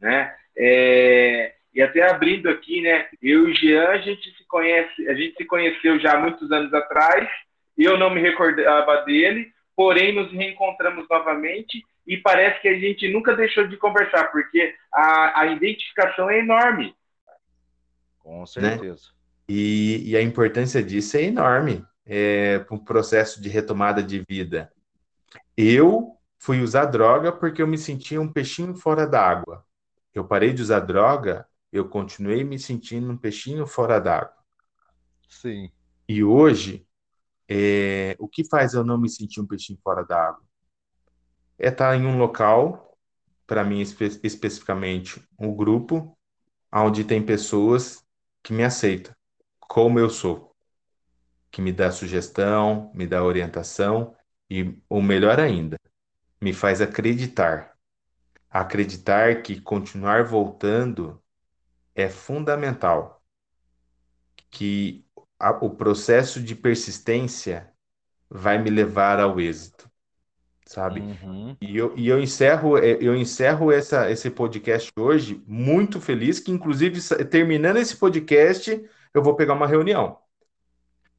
né? 0.00 0.34
É, 0.56 1.54
e 1.74 1.80
até 1.80 2.10
abrindo 2.10 2.50
aqui, 2.50 2.82
né? 2.82 3.08
Eu 3.22 3.48
e 3.48 3.52
o 3.52 3.54
Jean, 3.54 3.88
a 3.88 3.98
gente 3.98 4.30
se 4.36 4.44
conhece, 4.46 5.08
a 5.08 5.14
gente 5.14 5.36
se 5.36 5.44
conheceu 5.44 5.98
já 5.98 6.14
há 6.14 6.20
muitos 6.20 6.50
anos 6.52 6.72
atrás. 6.74 7.28
Eu 7.76 7.98
não 7.98 8.10
me 8.10 8.20
recordava 8.20 9.04
dele, 9.04 9.52
porém 9.74 10.14
nos 10.14 10.30
reencontramos 10.32 11.06
novamente 11.08 11.82
e 12.06 12.16
parece 12.16 12.60
que 12.60 12.68
a 12.68 12.78
gente 12.78 13.10
nunca 13.12 13.34
deixou 13.34 13.66
de 13.66 13.76
conversar, 13.76 14.30
porque 14.30 14.74
a, 14.92 15.40
a 15.40 15.46
identificação 15.46 16.28
é 16.28 16.40
enorme. 16.40 16.94
Com 18.18 18.44
certeza. 18.46 19.08
Né? 19.08 19.22
E, 19.48 20.10
e 20.10 20.16
a 20.16 20.22
importância 20.22 20.82
disso 20.82 21.16
é 21.16 21.22
enorme 21.22 21.84
é, 22.06 22.58
para 22.60 22.74
um 22.74 22.78
processo 22.78 23.40
de 23.40 23.48
retomada 23.48 24.02
de 24.02 24.24
vida. 24.28 24.72
Eu 25.56 26.16
fui 26.38 26.60
usar 26.60 26.86
droga 26.86 27.32
porque 27.32 27.62
eu 27.62 27.66
me 27.66 27.78
sentia 27.78 28.20
um 28.20 28.32
peixinho 28.32 28.74
fora 28.74 29.06
d'água. 29.06 29.64
Eu 30.14 30.24
parei 30.24 30.52
de 30.52 30.62
usar 30.62 30.80
droga, 30.80 31.46
eu 31.72 31.88
continuei 31.88 32.44
me 32.44 32.58
sentindo 32.58 33.10
um 33.10 33.16
peixinho 33.16 33.66
fora 33.66 33.98
d'água. 33.98 34.42
Sim. 35.28 35.70
E 36.08 36.22
hoje, 36.22 36.86
é, 37.52 38.16
o 38.18 38.28
que 38.28 38.44
faz 38.44 38.74
eu 38.74 38.84
não 38.84 38.98
me 38.98 39.08
sentir 39.08 39.40
um 39.40 39.46
peixinho 39.46 39.78
fora 39.82 40.04
d'água? 40.04 40.42
É 41.58 41.68
estar 41.68 41.96
em 41.96 42.06
um 42.06 42.18
local, 42.18 42.96
para 43.46 43.64
mim 43.64 43.80
espe 43.80 44.04
especificamente, 44.22 45.22
um 45.38 45.54
grupo, 45.54 46.16
onde 46.72 47.04
tem 47.04 47.24
pessoas 47.24 48.02
que 48.42 48.52
me 48.52 48.64
aceitam 48.64 49.14
como 49.60 49.98
eu 49.98 50.10
sou 50.10 50.52
que 51.52 51.60
me 51.60 51.70
dá 51.70 51.92
sugestão, 51.92 52.90
me 52.94 53.06
dá 53.06 53.22
orientação 53.22 54.16
e, 54.50 54.78
o 54.88 55.02
melhor 55.02 55.38
ainda, 55.38 55.78
me 56.40 56.52
faz 56.52 56.80
acreditar. 56.80 57.76
Acreditar 58.50 59.42
que 59.42 59.60
continuar 59.60 60.24
voltando 60.24 61.22
é 61.94 62.08
fundamental. 62.08 63.22
Que 64.50 65.06
a, 65.42 65.50
o 65.50 65.70
processo 65.70 66.40
de 66.40 66.54
persistência 66.54 67.68
vai 68.30 68.62
me 68.62 68.70
levar 68.70 69.18
ao 69.18 69.40
êxito. 69.40 69.90
sabe? 70.64 71.00
Uhum. 71.00 71.56
E, 71.60 71.76
eu, 71.76 71.92
e 71.96 72.08
eu 72.08 72.20
encerro, 72.20 72.78
é, 72.78 72.92
eu 73.00 73.16
encerro 73.16 73.72
essa, 73.72 74.08
esse 74.08 74.30
podcast 74.30 74.90
hoje 74.96 75.42
muito 75.44 76.00
feliz, 76.00 76.38
que 76.38 76.52
inclusive 76.52 77.00
terminando 77.26 77.78
esse 77.78 77.96
podcast, 77.96 78.88
eu 79.12 79.22
vou 79.22 79.34
pegar 79.34 79.54
uma 79.54 79.66
reunião. 79.66 80.16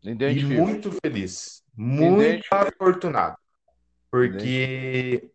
E 0.01 0.61
muito 0.61 0.91
feliz, 1.05 1.61
muito 1.75 2.45
afortunado, 2.49 3.37
porque 4.09 5.31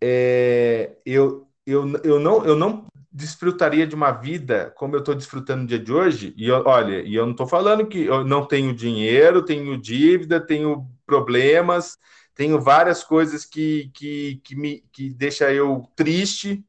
é, 0.00 0.96
eu, 1.06 1.48
eu, 1.64 2.00
eu, 2.02 2.18
não, 2.18 2.44
eu 2.44 2.56
não 2.56 2.86
desfrutaria 3.12 3.86
de 3.86 3.94
uma 3.94 4.12
vida 4.12 4.72
como 4.76 4.94
eu 4.94 5.00
estou 5.00 5.14
desfrutando 5.14 5.62
no 5.62 5.68
dia 5.68 5.78
de 5.78 5.92
hoje. 5.92 6.34
E 6.36 6.46
eu, 6.48 6.62
olha, 6.66 7.02
e 7.02 7.14
eu 7.14 7.24
não 7.24 7.32
estou 7.32 7.46
falando 7.46 7.86
que 7.86 8.04
eu 8.04 8.24
não 8.24 8.46
tenho 8.46 8.74
dinheiro, 8.74 9.44
tenho 9.44 9.76
dívida, 9.80 10.40
tenho 10.40 10.88
problemas, 11.06 11.98
tenho 12.34 12.60
várias 12.60 13.02
coisas 13.04 13.44
que, 13.44 13.90
que, 13.94 14.40
que 14.44 14.54
me 14.56 14.82
que 14.92 15.10
deixa 15.10 15.52
eu 15.52 15.88
triste, 15.96 16.64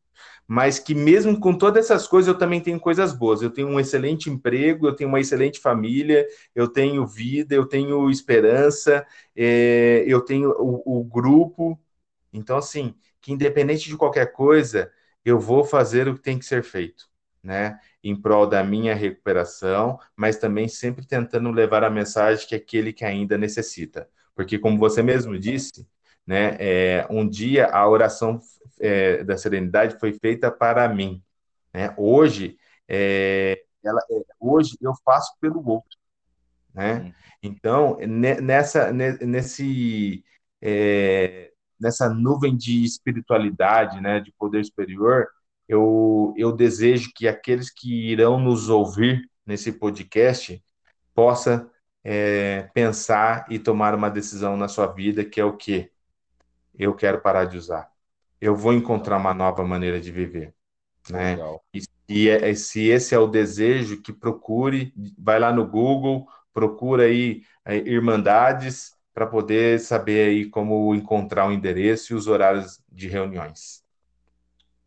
mas 0.47 0.79
que 0.79 0.93
mesmo 0.95 1.39
com 1.39 1.57
todas 1.57 1.85
essas 1.85 2.07
coisas 2.07 2.27
eu 2.27 2.37
também 2.37 2.59
tenho 2.59 2.79
coisas 2.79 3.13
boas. 3.13 3.41
Eu 3.41 3.49
tenho 3.51 3.67
um 3.69 3.79
excelente 3.79 4.29
emprego, 4.29 4.87
eu 4.87 4.95
tenho 4.95 5.09
uma 5.09 5.19
excelente 5.19 5.59
família, 5.59 6.27
eu 6.55 6.67
tenho 6.67 7.05
vida, 7.07 7.55
eu 7.55 7.65
tenho 7.65 8.09
esperança, 8.09 9.05
é, 9.35 10.03
eu 10.07 10.21
tenho 10.21 10.49
o, 10.59 10.99
o 11.01 11.03
grupo. 11.03 11.79
Então, 12.33 12.57
assim, 12.57 12.95
que 13.21 13.31
independente 13.31 13.87
de 13.89 13.97
qualquer 13.97 14.31
coisa, 14.33 14.91
eu 15.25 15.39
vou 15.39 15.63
fazer 15.63 16.07
o 16.07 16.15
que 16.15 16.21
tem 16.21 16.39
que 16.39 16.45
ser 16.45 16.63
feito, 16.63 17.05
né? 17.43 17.79
Em 18.03 18.19
prol 18.19 18.47
da 18.47 18.63
minha 18.63 18.95
recuperação, 18.95 19.99
mas 20.15 20.37
também 20.37 20.67
sempre 20.67 21.05
tentando 21.05 21.51
levar 21.51 21.83
a 21.83 21.89
mensagem 21.89 22.47
que 22.47 22.55
aquele 22.55 22.93
que 22.93 23.05
ainda 23.05 23.37
necessita. 23.37 24.09
Porque, 24.35 24.57
como 24.57 24.77
você 24.77 25.03
mesmo 25.03 25.37
disse, 25.37 25.87
né, 26.25 26.55
é, 26.59 27.07
um 27.09 27.27
dia 27.27 27.67
a 27.67 27.87
oração 27.87 28.39
é, 28.79 29.23
da 29.23 29.37
serenidade 29.37 29.99
foi 29.99 30.13
feita 30.13 30.51
para 30.51 30.87
mim. 30.89 31.23
Né? 31.73 31.93
Hoje, 31.97 32.57
é, 32.87 33.63
ela, 33.83 34.01
é, 34.11 34.21
hoje 34.39 34.77
eu 34.81 34.93
faço 35.03 35.33
pelo 35.39 35.65
outro. 35.67 35.97
Né? 36.73 37.13
Então, 37.43 37.97
nessa, 37.99 38.91
nesse, 38.93 40.23
é, 40.61 41.50
nessa 41.81 42.09
nuvem 42.09 42.55
de 42.55 42.83
espiritualidade, 42.83 43.99
né, 43.99 44.19
de 44.19 44.31
poder 44.33 44.63
superior, 44.63 45.27
eu, 45.67 46.33
eu 46.37 46.51
desejo 46.51 47.11
que 47.15 47.27
aqueles 47.27 47.69
que 47.69 48.11
irão 48.11 48.39
nos 48.39 48.69
ouvir 48.69 49.29
nesse 49.45 49.71
podcast 49.71 50.61
possa 51.13 51.69
é, 52.03 52.69
pensar 52.73 53.45
e 53.49 53.59
tomar 53.59 53.95
uma 53.95 54.09
decisão 54.09 54.57
na 54.57 54.67
sua 54.67 54.87
vida, 54.87 55.23
que 55.23 55.39
é 55.39 55.45
o 55.45 55.55
que 55.55 55.89
eu 56.77 56.93
quero 56.95 57.21
parar 57.21 57.45
de 57.45 57.57
usar. 57.57 57.89
Eu 58.39 58.55
vou 58.55 58.73
encontrar 58.73 59.17
uma 59.17 59.33
nova 59.33 59.63
maneira 59.65 59.99
de 59.99 60.11
viver, 60.11 60.53
né? 61.09 61.37
E, 61.73 61.81
e 62.09 62.29
é, 62.29 62.53
se 62.55 62.87
esse 62.87 63.13
é 63.13 63.19
o 63.19 63.27
desejo, 63.27 64.01
que 64.01 64.11
procure, 64.11 64.93
vai 65.17 65.39
lá 65.39 65.53
no 65.53 65.67
Google, 65.67 66.27
procura 66.53 67.03
aí 67.03 67.43
é, 67.63 67.77
Irmandades 67.77 68.93
para 69.13 69.27
poder 69.27 69.79
saber 69.79 70.29
aí 70.29 70.49
como 70.49 70.93
encontrar 70.95 71.47
o 71.47 71.51
endereço 71.51 72.13
e 72.13 72.15
os 72.15 72.27
horários 72.27 72.81
de 72.89 73.07
reuniões. 73.07 73.83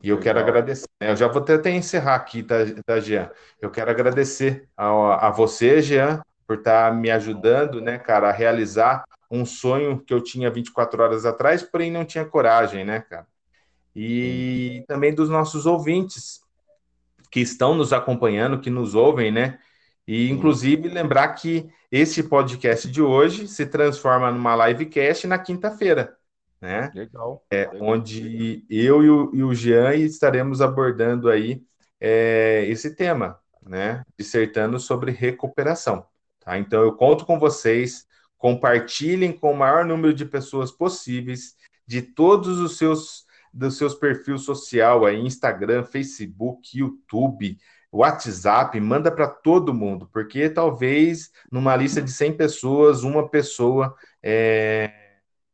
E 0.03 0.09
eu 0.09 0.17
Legal. 0.17 0.23
quero 0.23 0.39
agradecer. 0.41 0.87
Né? 1.01 1.11
Eu 1.11 1.17
já 1.17 1.29
vou 1.29 1.43
até 1.43 1.71
encerrar 1.71 2.17
aqui, 2.17 2.43
tá, 2.43 2.57
tá 2.85 3.01
Jean? 3.01 3.31
Eu 3.61 3.71
quero 3.71 3.91
agradecer 3.91 4.69
a, 4.77 5.29
a 5.29 5.31
você, 5.31 5.81
Jean, 5.81 6.23
por 6.47 6.59
estar 6.59 6.91
tá 6.91 6.95
me 6.95 7.11
ajudando, 7.11 7.81
né, 7.81 7.99
cara, 7.99 8.29
a 8.29 8.33
realizar 8.33 9.05
um 9.31 9.45
sonho 9.45 10.01
que 10.01 10.13
eu 10.13 10.23
tinha 10.23 10.51
24 10.51 11.03
horas 11.03 11.25
atrás, 11.25 11.63
porém 11.63 11.91
não 11.91 12.05
tinha 12.05 12.25
coragem, 12.25 12.85
né, 12.85 13.01
cara? 13.01 13.27
E 13.97 14.85
também 14.87 15.15
dos 15.15 15.29
nossos 15.31 15.67
ouvintes 15.67 16.41
que 17.31 17.41
estão 17.41 17.75
nos 17.75 17.93
acompanhando, 17.93 18.61
que 18.61 18.71
nos 18.71 18.95
ouvem, 18.95 19.33
né? 19.33 19.59
E, 20.07 20.31
inclusive, 20.31 20.89
lembrar 20.89 21.29
que 21.29 21.69
esse 21.91 22.23
podcast 22.25 22.91
de 22.91 23.01
hoje 23.01 23.49
se 23.49 23.65
transforma 23.65 24.31
numa 24.31 24.67
livecast 24.67 25.27
na 25.27 25.39
quinta-feira, 25.39 26.17
né? 26.61 26.91
Legal. 26.95 27.45
É, 27.51 27.71
legal. 27.71 27.89
Onde 27.89 28.65
eu 28.69 29.03
e 29.03 29.11
o, 29.11 29.31
e 29.35 29.43
o 29.43 29.55
Jean 29.55 29.95
estaremos 29.95 30.61
abordando 30.61 31.31
aí 31.31 31.63
é, 32.01 32.67
esse 32.69 32.95
tema, 32.95 33.39
né? 33.63 34.03
Dissertando 34.19 34.79
sobre 34.79 35.11
recuperação. 35.11 36.07
Tá? 36.41 36.59
Então, 36.59 36.83
eu 36.83 36.95
conto 36.95 37.25
com 37.25 37.39
vocês, 37.39 38.07
compartilhem 38.37 39.33
com 39.33 39.53
o 39.53 39.57
maior 39.57 39.85
número 39.85 40.13
de 40.13 40.27
pessoas 40.27 40.71
possíveis 40.71 41.57
de 41.87 42.03
todos 42.03 42.59
os 42.59 42.77
seus 42.77 43.25
dos 43.55 43.79
seus 43.79 43.95
perfis 43.95 44.43
social 44.43 45.07
aí, 45.07 45.17
Instagram, 45.21 45.85
Facebook, 45.85 46.77
YouTube, 46.77 47.57
WhatsApp, 47.97 48.79
manda 48.81 49.11
para 49.11 49.29
todo 49.29 49.73
mundo, 49.73 50.09
porque 50.13 50.51
talvez 50.51 51.31
numa 51.51 51.77
lista 51.77 52.03
de 52.03 52.11
100 52.11 52.37
pessoas, 52.37 53.05
uma 53.05 53.29
pessoa 53.29 53.95
é, 54.21 54.93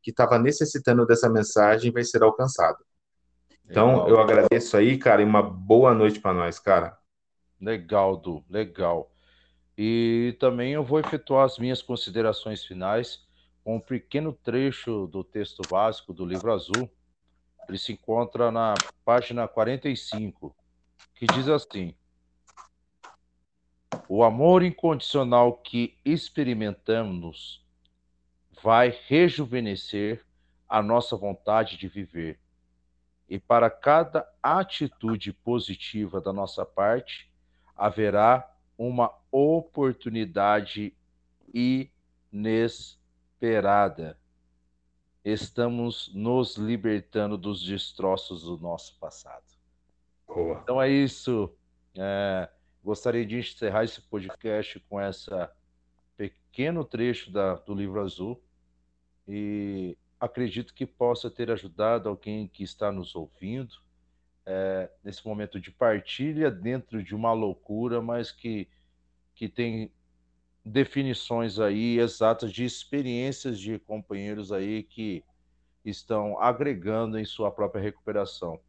que 0.03 0.11
estava 0.11 0.38
necessitando 0.38 1.05
dessa 1.05 1.28
mensagem 1.28 1.93
vai 1.93 2.03
ser 2.03 2.22
alcançada. 2.22 2.78
Então, 3.66 3.91
legal. 3.91 4.09
eu 4.09 4.20
agradeço 4.20 4.76
aí, 4.76 4.97
cara, 4.97 5.20
e 5.20 5.24
uma 5.24 5.43
boa 5.43 5.95
noite 5.95 6.18
para 6.18 6.32
nós, 6.32 6.59
cara. 6.59 6.97
Legal, 7.61 8.16
Du, 8.16 8.43
legal. 8.49 9.12
E 9.76 10.34
também 10.41 10.72
eu 10.72 10.82
vou 10.82 10.99
efetuar 10.99 11.45
as 11.45 11.59
minhas 11.59 11.82
considerações 11.82 12.64
finais 12.64 13.20
com 13.62 13.76
um 13.76 13.80
pequeno 13.80 14.32
trecho 14.32 15.07
do 15.09 15.22
texto 15.22 15.61
básico 15.70 16.14
do 16.14 16.24
livro 16.24 16.51
azul. 16.53 16.91
Ele 17.68 17.76
se 17.78 17.93
encontra 17.93 18.51
na 18.51 18.74
página 19.05 19.47
45, 19.47 20.57
que 21.14 21.26
diz 21.26 21.47
assim: 21.47 21.95
o 24.09 24.22
amor 24.24 24.62
incondicional 24.62 25.55
que 25.55 25.97
experimentamos 26.05 27.64
vai 28.62 28.97
rejuvenescer 29.07 30.24
a 30.68 30.82
nossa 30.82 31.16
vontade 31.16 31.76
de 31.76 31.88
viver. 31.88 32.38
E 33.28 33.38
para 33.38 33.70
cada 33.70 34.28
atitude 34.43 35.32
positiva 35.32 36.20
da 36.20 36.32
nossa 36.32 36.66
parte, 36.66 37.30
haverá 37.76 38.53
uma 38.76 39.14
oportunidade 39.30 40.93
inesperada. 42.32 42.99
Estamos 45.24 46.11
nos 46.14 46.57
libertando 46.57 47.38
dos 47.38 47.62
destroços 47.62 48.43
do 48.43 48.59
nosso 48.59 48.99
passado. 48.99 49.45
Boa. 50.26 50.61
Então 50.62 50.80
é 50.82 50.88
isso. 50.88 51.55
É 51.95 52.49
Gostaria 52.83 53.26
de 53.26 53.39
encerrar 53.39 53.85
esse 53.85 54.01
podcast 54.01 54.81
com 54.89 55.01
essa 55.01 55.53
pequeno 56.16 56.85
trecho 56.85 57.31
da, 57.31 57.55
do 57.55 57.74
livro 57.74 58.01
azul 58.01 58.43
e 59.28 59.97
acredito 60.18 60.74
que 60.74 60.87
possa 60.87 61.31
ter 61.31 61.51
ajudado 61.51 62.09
alguém 62.09 62.49
que 62.49 62.62
está 62.62 62.91
nos 62.91 63.14
ouvindo 63.14 63.74
é, 64.45 64.91
nesse 65.05 65.26
momento 65.26 65.61
de 65.61 65.70
partilha 65.70 66.51
dentro 66.51 67.03
de 67.03 67.14
uma 67.14 67.33
loucura, 67.33 68.03
mas 68.03 68.33
que, 68.33 68.68
que 69.35 69.49
tem 69.49 69.93
definições 70.64 71.59
aí 71.59 71.99
exatas 71.99 72.53
de 72.53 72.64
experiências 72.64 73.59
de 73.59 73.78
companheiros 73.78 74.53
aí 74.53 74.83
que 74.83 75.24
estão 75.85 76.41
agregando 76.41 77.18
em 77.18 77.24
sua 77.24 77.51
própria 77.51 77.83
recuperação. 77.83 78.61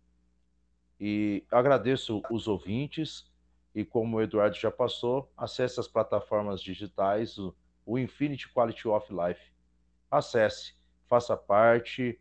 E 1.00 1.44
agradeço 1.52 2.22
os 2.30 2.48
ouvintes 2.48 3.31
e 3.74 3.86
como 3.86 4.18
o 4.18 4.22
Eduardo 4.22 4.56
já 4.56 4.70
passou, 4.70 5.32
acesse 5.38 5.80
as 5.80 5.88
plataformas 5.88 6.62
digitais, 6.62 7.38
o, 7.38 7.56
o 7.86 7.98
Infinity 7.98 8.50
Quality 8.50 8.88
of 8.88 9.08
Life. 9.14 9.42
Acesse, 10.10 10.76
faça 11.08 11.38
parte, 11.38 12.20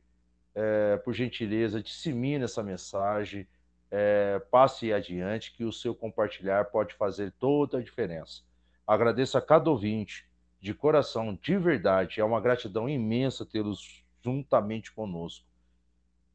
é, 0.55 0.97
por 0.99 1.13
gentileza, 1.13 1.83
dissemine 1.83 2.45
essa 2.45 2.63
mensagem, 2.63 3.49
é, 3.91 4.39
passe 4.51 4.93
adiante, 4.93 5.53
que 5.53 5.65
o 5.65 5.73
seu 5.73 5.95
compartilhar 5.95 6.67
pode 6.67 6.95
fazer 6.95 7.33
toda 7.33 7.79
a 7.79 7.83
diferença. 7.83 8.43
Agradeço 8.87 9.37
a 9.37 9.43
cada 9.43 9.71
ouvinte, 9.71 10.29
de 10.61 10.75
coração, 10.75 11.39
de 11.41 11.57
verdade, 11.57 12.21
é 12.21 12.25
uma 12.25 12.41
gratidão 12.41 12.89
imensa 12.89 13.47
tê-los 13.47 14.05
juntamente 14.23 14.93
conosco. 14.93 15.47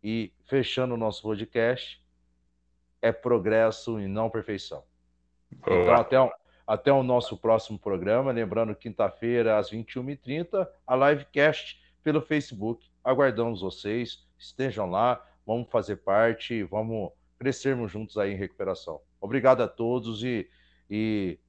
E 0.04 0.34
fechando 0.46 0.96
o 0.96 0.98
nosso 0.98 1.22
podcast, 1.22 2.04
é 3.02 3.12
progresso 3.12 4.00
e 4.00 4.08
não 4.08 4.30
perfeição. 4.30 4.84
Então, 5.60 5.94
até, 5.94 6.32
até 6.68 6.92
o 6.92 7.04
nosso 7.04 7.38
próximo 7.38 7.78
programa. 7.78 8.32
Lembrando, 8.32 8.76
quinta-feira, 8.76 9.58
às 9.58 9.72
21h30, 9.72 10.68
a 10.86 10.96
livecast 10.96 11.80
pelo 12.04 12.22
Facebook. 12.22 12.88
Aguardamos 13.04 13.62
vocês, 13.62 14.26
estejam 14.38 14.90
lá, 14.90 15.24
vamos 15.46 15.70
fazer 15.70 15.98
parte, 15.98 16.64
vamos 16.64 17.12
crescermos 17.38 17.92
juntos 17.92 18.18
aí 18.18 18.34
em 18.34 18.38
recuperação. 18.38 19.02
Obrigado 19.20 19.62
a 19.62 19.68
todos 19.68 20.24
e, 20.24 20.50
e, 20.90 21.40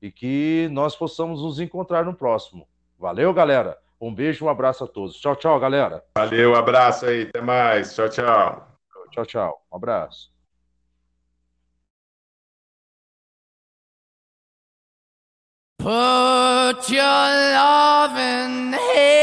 e 0.00 0.10
que 0.10 0.68
nós 0.72 0.96
possamos 0.96 1.42
nos 1.42 1.60
encontrar 1.60 2.04
no 2.04 2.14
próximo. 2.14 2.68
Valeu, 2.98 3.32
galera! 3.32 3.78
Um 4.00 4.14
beijo, 4.14 4.46
um 4.46 4.48
abraço 4.48 4.84
a 4.84 4.86
todos. 4.86 5.16
Tchau, 5.16 5.36
tchau, 5.36 5.60
galera. 5.60 6.02
Valeu, 6.16 6.54
abraço 6.54 7.04
aí, 7.04 7.24
até 7.24 7.42
mais. 7.42 7.94
Tchau, 7.94 8.08
tchau. 8.08 8.66
Tchau, 9.10 9.26
tchau. 9.26 9.66
Um 9.70 9.76
abraço. 9.76 10.39
Put 15.82 16.90
your 16.90 17.00
love 17.00 18.14
in 18.18 18.74
here. 18.94 19.19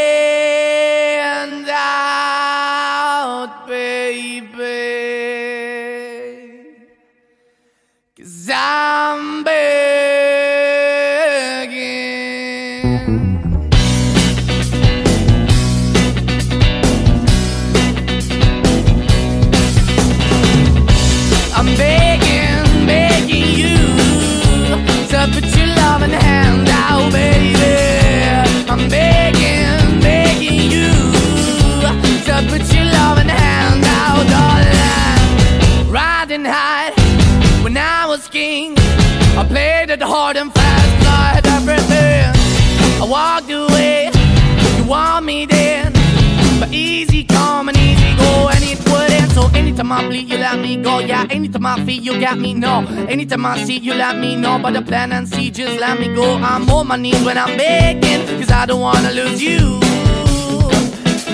Anytime 49.87 50.05
I 50.05 50.09
bleed, 50.09 50.29
you 50.29 50.37
let 50.37 50.59
me 50.59 50.77
go. 50.77 50.99
Yeah, 50.99 51.25
anytime 51.29 51.65
I 51.65 51.85
feel, 51.85 52.01
you 52.03 52.19
got 52.19 52.37
me. 52.37 52.53
No, 52.53 52.85
anytime 53.07 53.45
I 53.45 53.63
see, 53.63 53.77
you 53.77 53.93
let 53.93 54.17
me 54.17 54.35
know. 54.35 54.59
But 54.59 54.73
the 54.73 54.81
plan 54.81 55.11
and 55.13 55.27
see, 55.27 55.49
just 55.49 55.79
let 55.79 55.99
me 55.99 56.13
go. 56.13 56.35
I'm 56.35 56.69
on 56.69 56.87
my 56.87 56.97
knees 56.97 57.23
when 57.23 57.37
I'm 57.37 57.57
begging, 57.57 58.25
cause 58.39 58.51
I 58.51 58.65
don't 58.65 58.81
wanna 58.81 59.11
lose 59.11 59.41
you. 59.41 59.79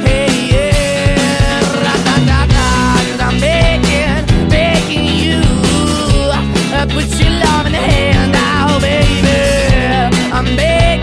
Hey, 0.05 0.29
yeah, 0.51 1.61
ra-da-da-da, 1.83 2.95
cause 3.09 3.21
I'm 3.21 3.39
begging, 3.39 4.49
begging 4.49 5.05
you. 5.05 5.41
Uh, 6.77 6.85
put 6.87 7.07
your 7.19 7.31
love 7.31 7.65
in 7.65 7.71
the 7.71 7.79
hand 7.79 8.35
out, 8.35 8.81
baby. 8.81 9.31
I'm 10.31 10.55
begging, 10.55 11.02